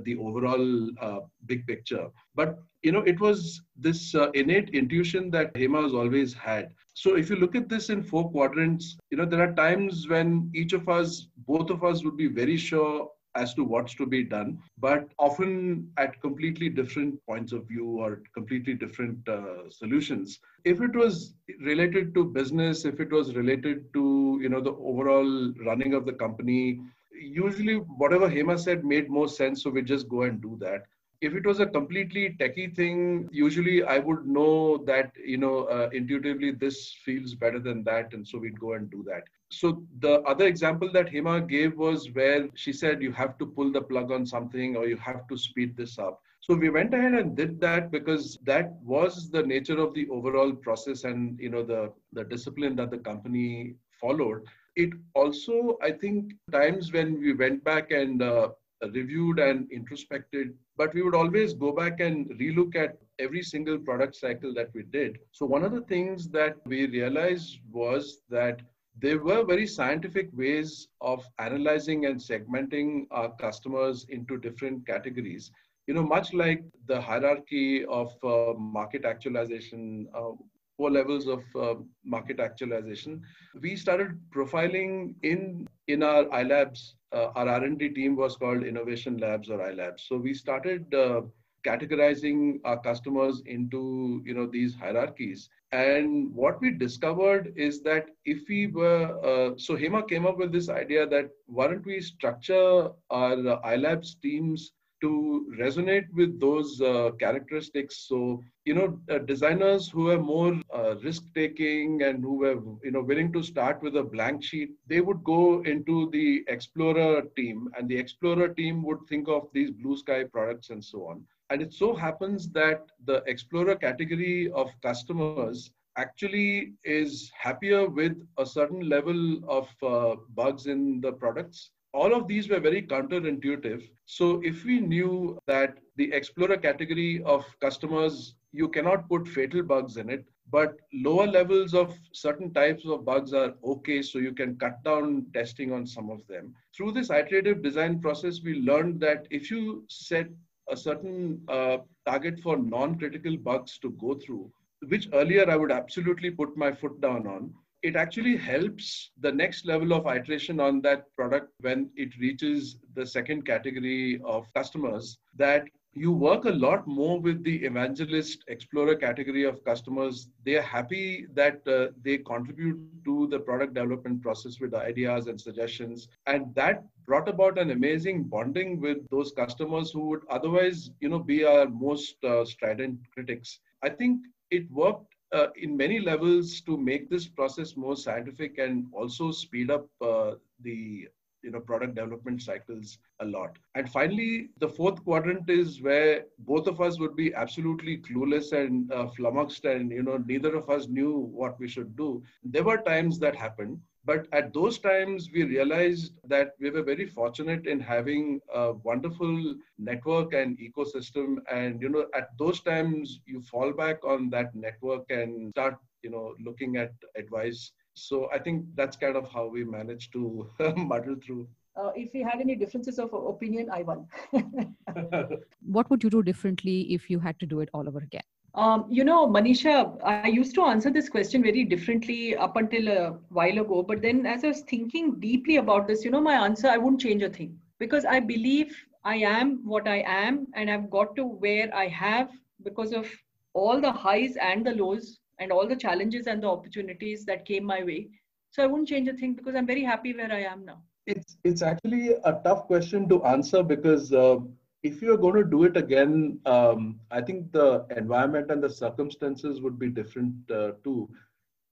the 0.03 0.17
overall 0.17 0.91
uh, 1.01 1.21
big 1.47 1.67
picture. 1.67 2.09
But 2.35 2.59
you 2.83 2.93
know, 2.93 3.01
it 3.01 3.21
was 3.21 3.61
this 3.77 4.15
uh, 4.15 4.31
innate 4.33 4.71
intuition 4.71 5.31
that 5.33 5.53
Hema 5.55 5.83
has 5.83 5.93
always 5.93 6.33
had. 6.33 6.71
So 6.95 7.17
if 7.17 7.29
you 7.29 7.37
look 7.37 7.55
at 7.55 7.69
this 7.69 7.91
in 7.91 8.03
four 8.03 8.31
quadrants, 8.31 8.97
you 9.11 9.19
know, 9.19 9.27
there 9.27 9.43
are 9.43 9.55
times 9.55 10.09
when 10.09 10.51
each 10.55 10.73
of 10.73 10.89
us, 10.89 11.29
both 11.47 11.71
of 11.71 11.85
us, 11.85 12.05
would 12.05 12.17
be 12.17 12.29
very 12.29 12.57
sure 12.57 13.09
as 13.35 13.55
to 13.55 13.64
what's 13.64 13.95
to 13.95 14.07
be 14.07 14.22
done, 14.24 14.59
but 14.78 15.09
often 15.18 15.91
at 15.97 16.20
completely 16.20 16.68
different 16.68 17.24
points 17.26 17.53
of 17.53 17.66
view 17.68 17.87
or 17.87 18.22
completely 18.35 18.74
different 18.74 19.28
uh, 19.28 19.68
solutions. 19.70 20.41
If 20.64 20.81
it 20.81 20.95
was 20.95 21.35
related 21.61 22.14
to 22.14 22.24
business, 22.24 22.85
if 22.85 23.01
it 23.01 23.12
was 23.12 23.35
related 23.37 23.93
to 23.95 24.39
you 24.43 24.49
know 24.49 24.61
the 24.61 24.72
overall 24.72 25.53
running 25.64 25.95
of 25.95 26.07
the 26.07 26.12
company, 26.12 26.81
usually 27.12 27.76
whatever 27.76 28.28
Hema 28.28 28.59
said 28.59 28.85
made 28.85 29.09
more 29.09 29.28
sense, 29.28 29.62
so 29.62 29.70
we 29.70 29.83
just 29.83 30.09
go 30.09 30.22
and 30.22 30.41
do 30.41 30.57
that 30.61 30.85
if 31.20 31.35
it 31.35 31.45
was 31.47 31.61
a 31.61 31.66
completely 31.66 32.37
techie 32.41 32.74
thing 32.74 33.28
usually 33.31 33.83
i 33.85 33.99
would 33.99 34.26
know 34.26 34.78
that 34.87 35.12
you 35.33 35.37
know 35.37 35.64
uh, 35.64 35.89
intuitively 35.93 36.51
this 36.51 36.95
feels 37.05 37.35
better 37.35 37.59
than 37.59 37.85
that 37.85 38.12
and 38.14 38.26
so 38.26 38.39
we'd 38.39 38.59
go 38.59 38.72
and 38.72 38.91
do 38.91 39.03
that 39.07 39.24
so 39.51 39.82
the 39.98 40.20
other 40.22 40.46
example 40.46 40.90
that 40.92 41.11
Hema 41.11 41.46
gave 41.46 41.76
was 41.76 42.11
where 42.12 42.48
she 42.55 42.72
said 42.72 43.03
you 43.03 43.12
have 43.12 43.36
to 43.38 43.46
pull 43.46 43.72
the 43.72 43.82
plug 43.82 44.12
on 44.12 44.24
something 44.24 44.76
or 44.76 44.86
you 44.86 44.96
have 44.96 45.26
to 45.28 45.36
speed 45.36 45.76
this 45.76 45.98
up. 45.98 46.22
So 46.40 46.55
we 46.55 46.70
went 46.70 46.94
ahead 46.94 47.14
and 47.14 47.36
did 47.36 47.61
that 47.61 47.90
because 47.90 48.38
that 48.44 48.78
was 48.82 49.28
the 49.30 49.42
nature 49.42 49.78
of 49.78 49.92
the 49.94 50.09
overall 50.09 50.53
process 50.53 51.05
and 51.05 51.38
you 51.38 51.51
know 51.51 51.64
the 51.64 51.92
the 52.12 52.24
discipline 52.24 52.76
that 52.76 52.90
the 52.90 52.98
company 52.98 53.74
followed. 54.01 54.44
It 54.76 54.90
also, 55.14 55.76
I 55.82 55.90
think, 55.90 56.32
times 56.53 56.92
when 56.92 57.20
we 57.20 57.32
went 57.32 57.64
back 57.64 57.90
and 57.90 58.22
uh, 58.22 58.51
reviewed 58.94 59.40
and 59.40 59.70
introspected, 59.70 60.55
but 60.76 60.94
we 60.94 61.03
would 61.03 61.14
always 61.14 61.53
go 61.53 61.72
back 61.72 62.01
and 62.01 62.30
relook 62.38 62.76
at 62.76 62.98
every 63.18 63.42
single 63.42 63.78
product 63.78 64.14
cycle 64.14 64.55
that 64.55 64.70
we 64.74 64.84
did. 64.84 65.18
So, 65.32 65.44
one 65.44 65.64
of 65.64 65.72
the 65.72 65.82
things 65.82 66.28
that 66.28 66.57
we 66.64 66.86
realized 66.86 67.59
was 67.70 68.22
that 68.30 68.62
there 69.01 69.18
were 69.18 69.44
very 69.44 69.66
scientific 69.66 70.28
ways 70.32 70.88
of 71.01 71.24
analyzing 71.38 72.07
and 72.07 72.18
segmenting 72.20 73.07
our 73.11 73.32
customers 73.36 74.07
into 74.09 74.38
different 74.38 74.86
categories. 74.86 75.51
You 75.86 75.94
know, 75.94 76.03
much 76.03 76.32
like 76.34 76.64
the 76.86 77.01
hierarchy 77.01 77.84
of 77.86 78.12
uh, 78.24 78.55
market 78.55 79.05
actualization, 79.05 80.01
uh, 80.14 80.32
four 80.76 80.90
levels 80.90 81.26
of 81.26 81.42
uh, 81.57 81.74
market 82.05 82.40
actualization, 82.40 83.22
we 83.61 83.76
started 83.76 84.18
profiling 84.34 85.14
in 85.22 85.66
in 85.88 86.03
our 86.03 86.24
iLabs. 86.42 86.94
Uh, 87.12 87.28
our 87.34 87.48
R&D 87.48 87.88
team 87.90 88.16
was 88.16 88.36
called 88.36 88.62
Innovation 88.64 89.16
Labs 89.18 89.51
or 89.51 89.59
iLabs. 89.59 90.01
So 90.01 90.16
we 90.16 90.34
started 90.34 90.94
uh, 90.94 91.22
categorizing 91.66 92.61
our 92.64 92.80
customers 92.80 93.42
into 93.46 94.22
you 94.24 94.34
know 94.34 94.46
these 94.46 94.74
hierarchies 94.74 95.48
and 95.73 96.35
what 96.35 96.61
we 96.61 96.71
discovered 96.71 97.53
is 97.57 97.83
that 97.83 98.07
if 98.25 98.49
we 98.49 98.66
were 98.66 99.07
uh, 99.31 99.51
so 99.57 99.77
hema 99.77 100.07
came 100.09 100.27
up 100.27 100.37
with 100.37 100.53
this 100.53 100.68
idea 100.68 101.07
that 101.07 101.31
why 101.47 101.66
don't 101.68 101.87
we 101.87 102.01
structure 102.01 102.89
our 103.11 103.33
uh, 103.55 103.61
ilabs 103.75 104.21
teams 104.21 104.73
to 105.01 105.46
resonate 105.61 106.07
with 106.14 106.38
those 106.40 106.80
uh, 106.80 107.11
characteristics 107.18 108.07
so 108.09 108.40
you 108.64 108.74
know 108.74 108.98
uh, 109.11 109.18
designers 109.18 109.88
who 109.88 110.09
are 110.11 110.18
more 110.18 110.55
uh, 110.74 110.94
risk 111.05 111.22
taking 111.34 112.03
and 112.03 112.22
who 112.22 112.34
were 112.38 112.59
you 112.84 112.90
know 112.90 113.03
willing 113.03 113.32
to 113.32 113.42
start 113.42 113.82
with 113.82 113.96
a 113.96 114.03
blank 114.03 114.42
sheet 114.42 114.70
they 114.86 115.01
would 115.01 115.22
go 115.24 115.62
into 115.62 116.09
the 116.12 116.44
explorer 116.48 117.22
team 117.36 117.68
and 117.76 117.88
the 117.88 117.96
explorer 117.96 118.48
team 118.48 118.82
would 118.82 118.98
think 119.09 119.28
of 119.28 119.48
these 119.53 119.70
blue 119.70 119.96
sky 119.96 120.22
products 120.24 120.70
and 120.70 120.84
so 120.84 121.07
on 121.07 121.24
and 121.51 121.61
it 121.62 121.72
so 121.72 121.94
happens 121.94 122.51
that 122.53 122.86
the 123.07 123.22
Explorer 123.26 123.76
category 123.76 124.51
of 124.53 124.70
customers 124.82 125.72
actually 125.96 126.74
is 126.84 127.30
happier 127.38 127.88
with 127.88 128.16
a 128.38 128.46
certain 128.46 128.88
level 128.88 129.40
of 129.48 129.68
uh, 129.82 130.14
bugs 130.34 130.66
in 130.66 131.01
the 131.01 131.12
products. 131.12 131.70
All 131.93 132.14
of 132.14 132.28
these 132.28 132.49
were 132.49 132.61
very 132.61 132.82
counterintuitive. 132.82 133.88
So, 134.07 134.41
if 134.45 134.64
we 134.64 134.80
knew 134.80 135.38
that 135.47 135.78
the 135.97 136.12
Explorer 136.12 136.57
category 136.57 137.22
of 137.24 137.45
customers, 137.61 138.34
you 138.53 138.68
cannot 138.68 139.09
put 139.09 139.28
fatal 139.28 139.62
bugs 139.62 139.97
in 139.97 140.09
it, 140.09 140.24
but 140.51 140.76
lower 140.93 141.26
levels 141.26 141.74
of 141.74 141.97
certain 142.12 142.53
types 142.53 142.84
of 142.84 143.05
bugs 143.05 143.32
are 143.32 143.55
okay 143.64 144.03
so 144.03 144.18
you 144.18 144.32
can 144.32 144.57
cut 144.57 144.82
down 144.82 145.26
testing 145.32 145.72
on 145.72 145.86
some 145.86 146.11
of 146.11 146.26
them 146.26 146.53
through 146.76 146.91
this 146.91 147.11
iterative 147.11 147.62
design 147.62 148.01
process 148.01 148.41
we 148.43 148.55
learned 148.55 148.99
that 148.99 149.28
if 149.30 149.49
you 149.49 149.84
set 149.88 150.26
a 150.70 150.76
certain 150.76 151.41
uh, 151.49 151.78
target 152.07 152.38
for 152.41 152.57
non-critical 152.57 153.36
bugs 153.36 153.78
to 153.78 153.91
go 154.01 154.14
through, 154.14 154.51
which 154.88 155.09
earlier 155.12 155.49
I 155.51 155.57
would 155.57 155.72
absolutely 155.72 156.30
put 156.30 156.57
my 156.57 156.72
foot 156.72 157.01
down 157.01 157.26
on. 157.26 157.53
It 157.83 157.97
actually 157.97 158.37
helps 158.37 159.11
the 159.20 159.33
next 159.33 159.64
level 159.64 159.95
of 159.95 160.07
iteration 160.07 160.61
on 160.61 160.83
that 160.83 161.14
product 161.16 161.53
when 161.61 161.91
it 161.97 162.16
reaches 162.18 162.76
the 162.95 163.07
second 163.07 163.47
category 163.47 164.20
of 164.24 164.53
customers 164.55 165.18
that 165.37 165.64
you 165.95 166.12
work 166.12 166.45
a 166.45 166.51
lot 166.51 166.87
more 166.87 167.18
with 167.18 167.43
the 167.43 167.64
evangelist 167.64 168.45
explorer 168.49 168.95
category 168.95 169.45
of 169.45 169.64
customers. 169.64 170.28
They 170.45 170.57
are 170.57 170.62
happy 170.62 171.26
that 171.35 171.66
uh, 171.66 171.89
they 172.05 172.18
contribute 172.18 172.78
to 173.05 173.26
the 173.26 173.41
product 173.41 173.74
development 173.74 174.22
process 174.22 174.61
with 174.61 174.72
ideas 174.74 175.26
and 175.26 175.41
suggestions. 175.41 176.07
And 176.26 176.55
that 176.55 176.85
brought 177.07 177.28
about 177.28 177.59
an 177.59 177.70
amazing 177.70 178.24
bonding 178.24 178.81
with 178.81 179.09
those 179.11 179.33
customers 179.33 179.91
who 179.91 180.07
would 180.11 180.22
otherwise 180.31 180.91
you 181.01 181.09
know 181.09 181.18
be 181.18 181.45
our 181.45 181.68
most 181.68 182.22
uh, 182.24 182.45
strident 182.45 182.99
critics. 183.12 183.59
I 183.83 183.89
think 183.89 184.20
it 184.51 184.70
worked 184.70 185.10
uh, 185.33 185.47
in 185.57 185.76
many 185.76 186.01
levels 186.01 186.61
to 186.62 186.76
make 186.76 187.09
this 187.09 187.26
process 187.28 187.76
more 187.76 187.97
scientific 187.97 188.59
and 188.59 188.87
also 188.93 189.31
speed 189.31 189.70
up 189.70 189.87
uh, 190.01 190.33
the 190.62 191.09
you 191.43 191.51
know 191.51 191.61
product 191.61 191.95
development 191.95 192.43
cycles 192.43 192.99
a 193.20 193.24
lot. 193.24 193.57
And 193.74 193.91
finally 193.91 194.51
the 194.59 194.68
fourth 194.68 195.03
quadrant 195.05 195.49
is 195.49 195.81
where 195.81 196.24
both 196.41 196.66
of 196.66 196.81
us 196.81 196.99
would 196.99 197.16
be 197.16 197.35
absolutely 197.35 197.99
clueless 197.99 198.53
and 198.53 198.93
uh, 198.93 199.07
flummoxed 199.09 199.64
and 199.64 199.91
you 199.91 200.03
know 200.03 200.18
neither 200.18 200.55
of 200.55 200.68
us 200.68 200.89
knew 200.89 201.12
what 201.33 201.59
we 201.59 201.68
should 201.68 201.97
do. 201.97 202.22
There 202.43 202.64
were 202.64 202.78
times 202.78 203.18
that 203.20 203.37
happened 203.37 203.81
but 204.05 204.26
at 204.32 204.53
those 204.55 204.78
times 204.78 205.28
we 205.32 205.44
realized 205.44 206.12
that 206.24 206.53
we 206.61 206.70
were 206.70 206.82
very 206.82 207.07
fortunate 207.07 207.66
in 207.66 207.80
having 207.80 208.40
a 208.55 208.72
wonderful 208.72 209.55
network 209.78 210.32
and 210.32 210.59
ecosystem 210.59 211.36
and 211.51 211.82
you 211.82 211.88
know 211.88 212.07
at 212.14 212.28
those 212.38 212.61
times 212.61 213.20
you 213.26 213.42
fall 213.42 213.72
back 213.72 214.05
on 214.05 214.30
that 214.30 214.55
network 214.55 215.05
and 215.11 215.51
start 215.51 215.76
you 216.03 216.11
know 216.11 216.34
looking 216.40 216.76
at 216.76 216.92
advice 217.16 217.72
so 217.94 218.28
I 218.32 218.38
think 218.38 218.64
that's 218.74 218.96
kind 218.96 219.16
of 219.16 219.30
how 219.30 219.46
we 219.46 219.64
managed 219.64 220.12
to 220.12 220.48
muddle 220.76 221.16
through. 221.24 221.48
Uh, 221.76 221.92
if 221.94 222.12
we 222.12 222.22
had 222.22 222.40
any 222.40 222.57
differences 222.57 222.98
of 222.98 223.12
opinion, 223.12 223.68
I 223.70 223.82
won. 223.82 224.07
what 225.62 225.88
would 225.90 226.03
you 226.03 226.11
do 226.11 226.22
differently 226.22 226.92
if 226.94 227.09
you 227.09 227.18
had 227.18 227.38
to 227.40 227.46
do 227.46 227.61
it 227.61 227.68
all 227.72 227.86
over 227.88 227.98
again? 227.98 228.22
Um, 228.55 228.86
you 228.88 229.05
know, 229.05 229.28
Manisha, 229.28 229.96
I 230.03 230.26
used 230.26 230.55
to 230.57 230.62
answer 230.62 230.90
this 230.90 231.09
question 231.09 231.42
very 231.42 231.64
differently 231.64 232.36
up 232.36 232.57
until 232.57 232.88
a 232.88 233.11
while 233.28 233.59
ago. 233.59 233.82
But 233.82 234.03
then, 234.03 234.26
as 234.26 234.44
I 234.44 234.48
was 234.48 234.62
thinking 234.62 235.20
deeply 235.20 235.57
about 235.57 235.86
this, 235.86 236.05
you 236.05 236.11
know, 236.11 236.20
my 236.20 236.34
answer, 236.34 236.68
I 236.68 236.76
wouldn't 236.76 237.01
change 237.01 237.22
a 237.22 237.30
thing 237.30 237.59
because 237.78 238.05
I 238.05 238.18
believe 238.18 238.76
I 239.05 239.16
am 239.16 239.64
what 239.64 239.86
I 239.86 240.03
am 240.07 240.48
and 240.55 240.70
I've 240.70 240.90
got 240.90 241.14
to 241.16 241.24
where 241.24 241.74
I 241.74 241.86
have 241.88 242.30
because 242.64 242.92
of 242.92 243.09
all 243.55 243.80
the 243.80 243.92
highs 243.92 244.36
and 244.36 244.66
the 244.66 244.72
lows 244.72 245.20
and 245.38 245.53
all 245.53 245.66
the 245.66 245.76
challenges 245.76 246.26
and 246.26 246.42
the 246.42 246.48
opportunities 246.48 247.24
that 247.26 247.44
came 247.44 247.64
my 247.64 247.82
way. 247.82 248.09
So 248.51 248.62
I 248.62 248.66
wouldn't 248.66 248.88
change 248.88 249.09
a 249.09 249.14
thing 249.14 249.34
because 249.34 249.55
I'm 249.55 249.66
very 249.66 249.84
happy 249.84 250.12
where 250.12 250.30
I 250.30 250.42
am 250.42 250.64
now. 250.64 250.82
It's 251.07 251.38
it's 251.44 251.62
actually 251.62 252.11
a 252.24 252.40
tough 252.44 252.66
question 252.66 253.09
to 253.09 253.24
answer 253.24 253.62
because 253.62 254.12
uh, 254.12 254.38
if 254.83 255.03
you're 255.03 255.18
going 255.18 255.35
to 255.37 255.45
do 255.45 255.64
it 255.64 255.76
again, 255.76 256.41
um, 256.47 257.01
I 257.11 257.20
think 257.20 257.53
the 257.53 257.87
environment 257.97 258.51
and 258.51 258.62
the 258.62 258.70
circumstances 258.70 259.61
would 259.61 259.78
be 259.78 259.89
different 259.89 260.35
uh, 260.51 260.72
too, 260.85 261.09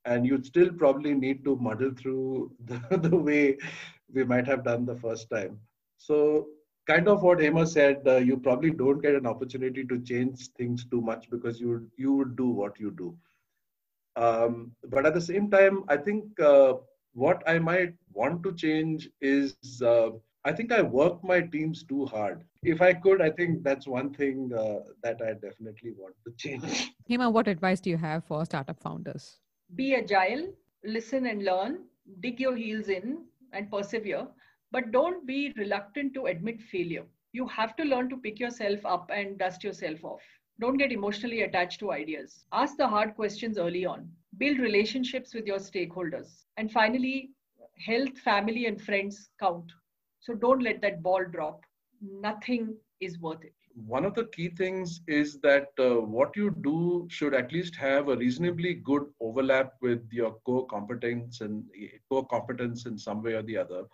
and 0.04 0.26
you'd 0.26 0.46
still 0.46 0.70
probably 0.72 1.14
need 1.14 1.44
to 1.44 1.56
muddle 1.56 1.92
through 1.96 2.52
the, 2.64 2.80
the 2.98 3.16
way 3.16 3.58
we 4.12 4.24
might 4.24 4.46
have 4.46 4.64
done 4.64 4.84
the 4.86 4.96
first 4.96 5.30
time. 5.30 5.58
So 5.96 6.48
kind 6.86 7.08
of 7.08 7.22
what 7.22 7.38
Hema 7.38 7.66
said, 7.66 8.02
uh, 8.06 8.16
you 8.16 8.36
probably 8.36 8.70
don't 8.70 9.00
get 9.00 9.14
an 9.14 9.26
opportunity 9.26 9.84
to 9.84 10.00
change 10.00 10.48
things 10.56 10.84
too 10.84 11.00
much 11.00 11.28
because 11.30 11.60
you 11.60 11.88
you 11.96 12.12
would 12.14 12.36
do 12.36 12.48
what 12.48 12.78
you 12.78 12.90
do. 12.90 13.16
Um, 14.16 14.72
but 14.88 15.06
at 15.06 15.14
the 15.14 15.20
same 15.20 15.50
time, 15.50 15.84
I 15.88 15.96
think 15.96 16.38
uh, 16.40 16.74
what 17.14 17.42
I 17.46 17.58
might 17.58 17.94
want 18.12 18.42
to 18.44 18.52
change 18.54 19.08
is 19.20 19.66
uh, 19.70 19.98
I 20.44 20.52
think 20.52 20.72
I 20.72 20.82
work 20.82 21.22
my 21.24 21.40
teams 21.40 21.82
too 21.82 22.06
hard. 22.06 22.44
If 22.62 22.80
I 22.80 22.94
could, 22.94 23.20
I 23.20 23.30
think 23.30 23.62
that's 23.62 23.86
one 23.86 24.14
thing 24.14 24.52
uh, 24.56 24.80
that 25.02 25.20
I 25.20 25.32
definitely 25.34 25.92
want 25.96 26.14
to 26.24 26.32
change. 26.36 26.92
Hema, 27.10 27.32
what 27.32 27.48
advice 27.48 27.80
do 27.80 27.90
you 27.90 27.96
have 27.96 28.24
for 28.24 28.44
startup 28.44 28.80
founders? 28.80 29.38
Be 29.74 29.94
agile, 29.94 30.52
listen 30.84 31.26
and 31.26 31.44
learn, 31.44 31.84
dig 32.20 32.40
your 32.40 32.56
heels 32.56 32.88
in, 32.88 33.24
and 33.52 33.70
persevere. 33.70 34.26
But 34.70 34.92
don't 34.92 35.26
be 35.26 35.52
reluctant 35.56 36.14
to 36.14 36.26
admit 36.26 36.62
failure. 36.62 37.04
You 37.32 37.46
have 37.48 37.74
to 37.76 37.84
learn 37.84 38.08
to 38.10 38.16
pick 38.16 38.38
yourself 38.38 38.84
up 38.84 39.10
and 39.12 39.38
dust 39.38 39.64
yourself 39.64 40.04
off. 40.04 40.22
Don't 40.60 40.76
get 40.76 40.92
emotionally 40.92 41.42
attached 41.42 41.80
to 41.80 41.92
ideas. 41.92 42.44
Ask 42.52 42.76
the 42.76 42.86
hard 42.88 43.14
questions 43.14 43.58
early 43.58 43.86
on. 43.86 44.10
Build 44.38 44.58
relationships 44.58 45.34
with 45.34 45.46
your 45.46 45.58
stakeholders. 45.58 46.44
And 46.56 46.70
finally, 46.70 47.30
health, 47.78 48.18
family, 48.18 48.66
and 48.66 48.80
friends 48.80 49.30
count. 49.40 49.70
So 50.20 50.34
don't 50.34 50.62
let 50.62 50.80
that 50.82 51.02
ball 51.02 51.24
drop. 51.24 51.64
Nothing 52.00 52.76
is 53.00 53.18
worth 53.20 53.44
it. 53.44 53.54
One 53.86 54.04
of 54.04 54.14
the 54.14 54.24
key 54.26 54.48
things 54.48 55.00
is 55.06 55.38
that 55.40 55.68
uh, 55.78 56.00
what 56.00 56.36
you 56.36 56.50
do 56.62 57.06
should 57.10 57.34
at 57.34 57.52
least 57.52 57.76
have 57.76 58.08
a 58.08 58.16
reasonably 58.16 58.74
good 58.74 59.04
overlap 59.20 59.74
with 59.80 60.02
your 60.10 60.32
core 60.44 60.66
competence 60.66 61.40
and 61.40 61.64
core 62.08 62.26
competence 62.26 62.86
in 62.86 62.98
some 62.98 63.22
way 63.22 63.34
or 63.34 63.42
the 63.42 63.56
other. 63.56 63.84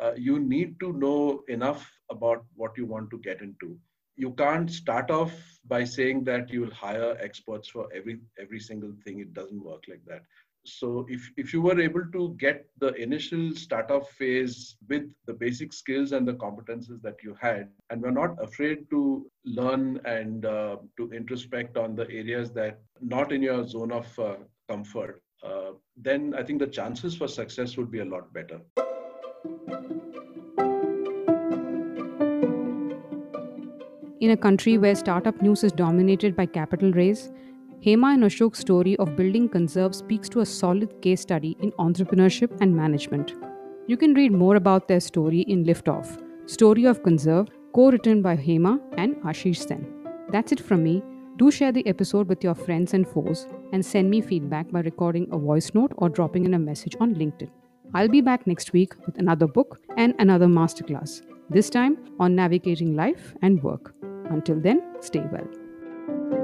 Uh, 0.00 0.12
you 0.16 0.38
need 0.38 0.80
to 0.80 0.92
know 0.92 1.42
enough 1.48 1.90
about 2.10 2.44
what 2.54 2.72
you 2.76 2.86
want 2.86 3.10
to 3.10 3.18
get 3.18 3.42
into 3.42 3.78
you 4.18 4.32
can't 4.32 4.70
start 4.70 5.10
off 5.10 5.32
by 5.66 5.84
saying 5.84 6.24
that 6.24 6.50
you 6.50 6.60
will 6.62 6.74
hire 6.74 7.16
experts 7.20 7.68
for 7.68 7.86
every 7.94 8.18
every 8.44 8.60
single 8.60 8.92
thing 9.04 9.20
it 9.20 9.32
doesn't 9.32 9.64
work 9.64 9.84
like 9.88 10.04
that 10.06 10.22
so 10.68 11.06
if, 11.08 11.30
if 11.36 11.52
you 11.52 11.60
were 11.62 11.80
able 11.80 12.04
to 12.12 12.34
get 12.38 12.66
the 12.78 12.92
initial 12.94 13.54
startup 13.54 14.08
phase 14.08 14.76
with 14.88 15.04
the 15.26 15.32
basic 15.32 15.72
skills 15.72 16.12
and 16.12 16.26
the 16.26 16.34
competences 16.34 17.00
that 17.02 17.16
you 17.22 17.36
had 17.40 17.68
and 17.90 18.02
were 18.02 18.10
not 18.10 18.36
afraid 18.42 18.88
to 18.90 19.30
learn 19.44 20.00
and 20.04 20.46
uh, 20.46 20.76
to 20.96 21.10
introspect 21.12 21.76
on 21.76 21.94
the 21.94 22.08
areas 22.10 22.50
that 22.52 22.80
not 23.00 23.32
in 23.32 23.42
your 23.42 23.66
zone 23.66 23.92
of 23.92 24.18
uh, 24.18 24.36
comfort 24.68 25.22
uh, 25.44 25.70
then 25.96 26.34
i 26.36 26.42
think 26.42 26.58
the 26.58 26.66
chances 26.66 27.16
for 27.16 27.28
success 27.28 27.76
would 27.76 27.90
be 27.90 28.00
a 28.00 28.04
lot 28.04 28.32
better. 28.32 28.60
In 34.20 34.32
a 34.32 34.36
country 34.36 34.78
where 34.78 34.96
startup 34.96 35.40
news 35.40 35.62
is 35.62 35.70
dominated 35.70 36.34
by 36.34 36.46
capital 36.46 36.90
raise, 36.90 37.30
Hema 37.84 38.12
and 38.14 38.24
Ashok's 38.24 38.58
story 38.58 38.96
of 38.96 39.14
building 39.14 39.48
Conzerv 39.48 39.94
speaks 39.94 40.28
to 40.30 40.40
a 40.40 40.46
solid 40.46 41.00
case 41.00 41.20
study 41.20 41.56
in 41.60 41.70
entrepreneurship 41.72 42.60
and 42.60 42.74
management. 42.74 43.34
You 43.86 43.96
can 43.96 44.14
read 44.14 44.32
more 44.32 44.56
about 44.56 44.88
their 44.88 44.98
story 44.98 45.42
in 45.42 45.64
Liftoff, 45.64 46.20
Story 46.46 46.86
of 46.86 47.02
Conzerv, 47.04 47.48
co 47.72 47.92
written 47.92 48.20
by 48.20 48.36
Hema 48.36 48.80
and 48.96 49.14
Ashish 49.18 49.68
Sen. 49.68 49.86
That's 50.30 50.50
it 50.50 50.58
from 50.60 50.82
me. 50.82 51.04
Do 51.36 51.52
share 51.52 51.70
the 51.70 51.86
episode 51.86 52.28
with 52.28 52.42
your 52.42 52.56
friends 52.56 52.94
and 52.94 53.06
foes 53.06 53.46
and 53.72 53.86
send 53.86 54.10
me 54.10 54.22
feedback 54.22 54.72
by 54.72 54.80
recording 54.80 55.28
a 55.30 55.38
voice 55.38 55.70
note 55.72 55.92
or 55.98 56.08
dropping 56.08 56.46
in 56.46 56.54
a 56.54 56.58
message 56.58 56.96
on 56.98 57.14
LinkedIn. 57.14 57.50
I'll 57.94 58.08
be 58.08 58.20
back 58.20 58.44
next 58.46 58.72
week 58.72 58.94
with 59.06 59.18
another 59.18 59.46
book 59.46 59.78
and 59.96 60.16
another 60.18 60.46
masterclass, 60.46 61.22
this 61.48 61.70
time 61.70 61.96
on 62.18 62.34
navigating 62.34 62.96
life 62.96 63.34
and 63.40 63.62
work. 63.62 63.94
Until 64.30 64.60
then, 64.60 64.82
stay 65.00 65.24
well. 65.32 66.37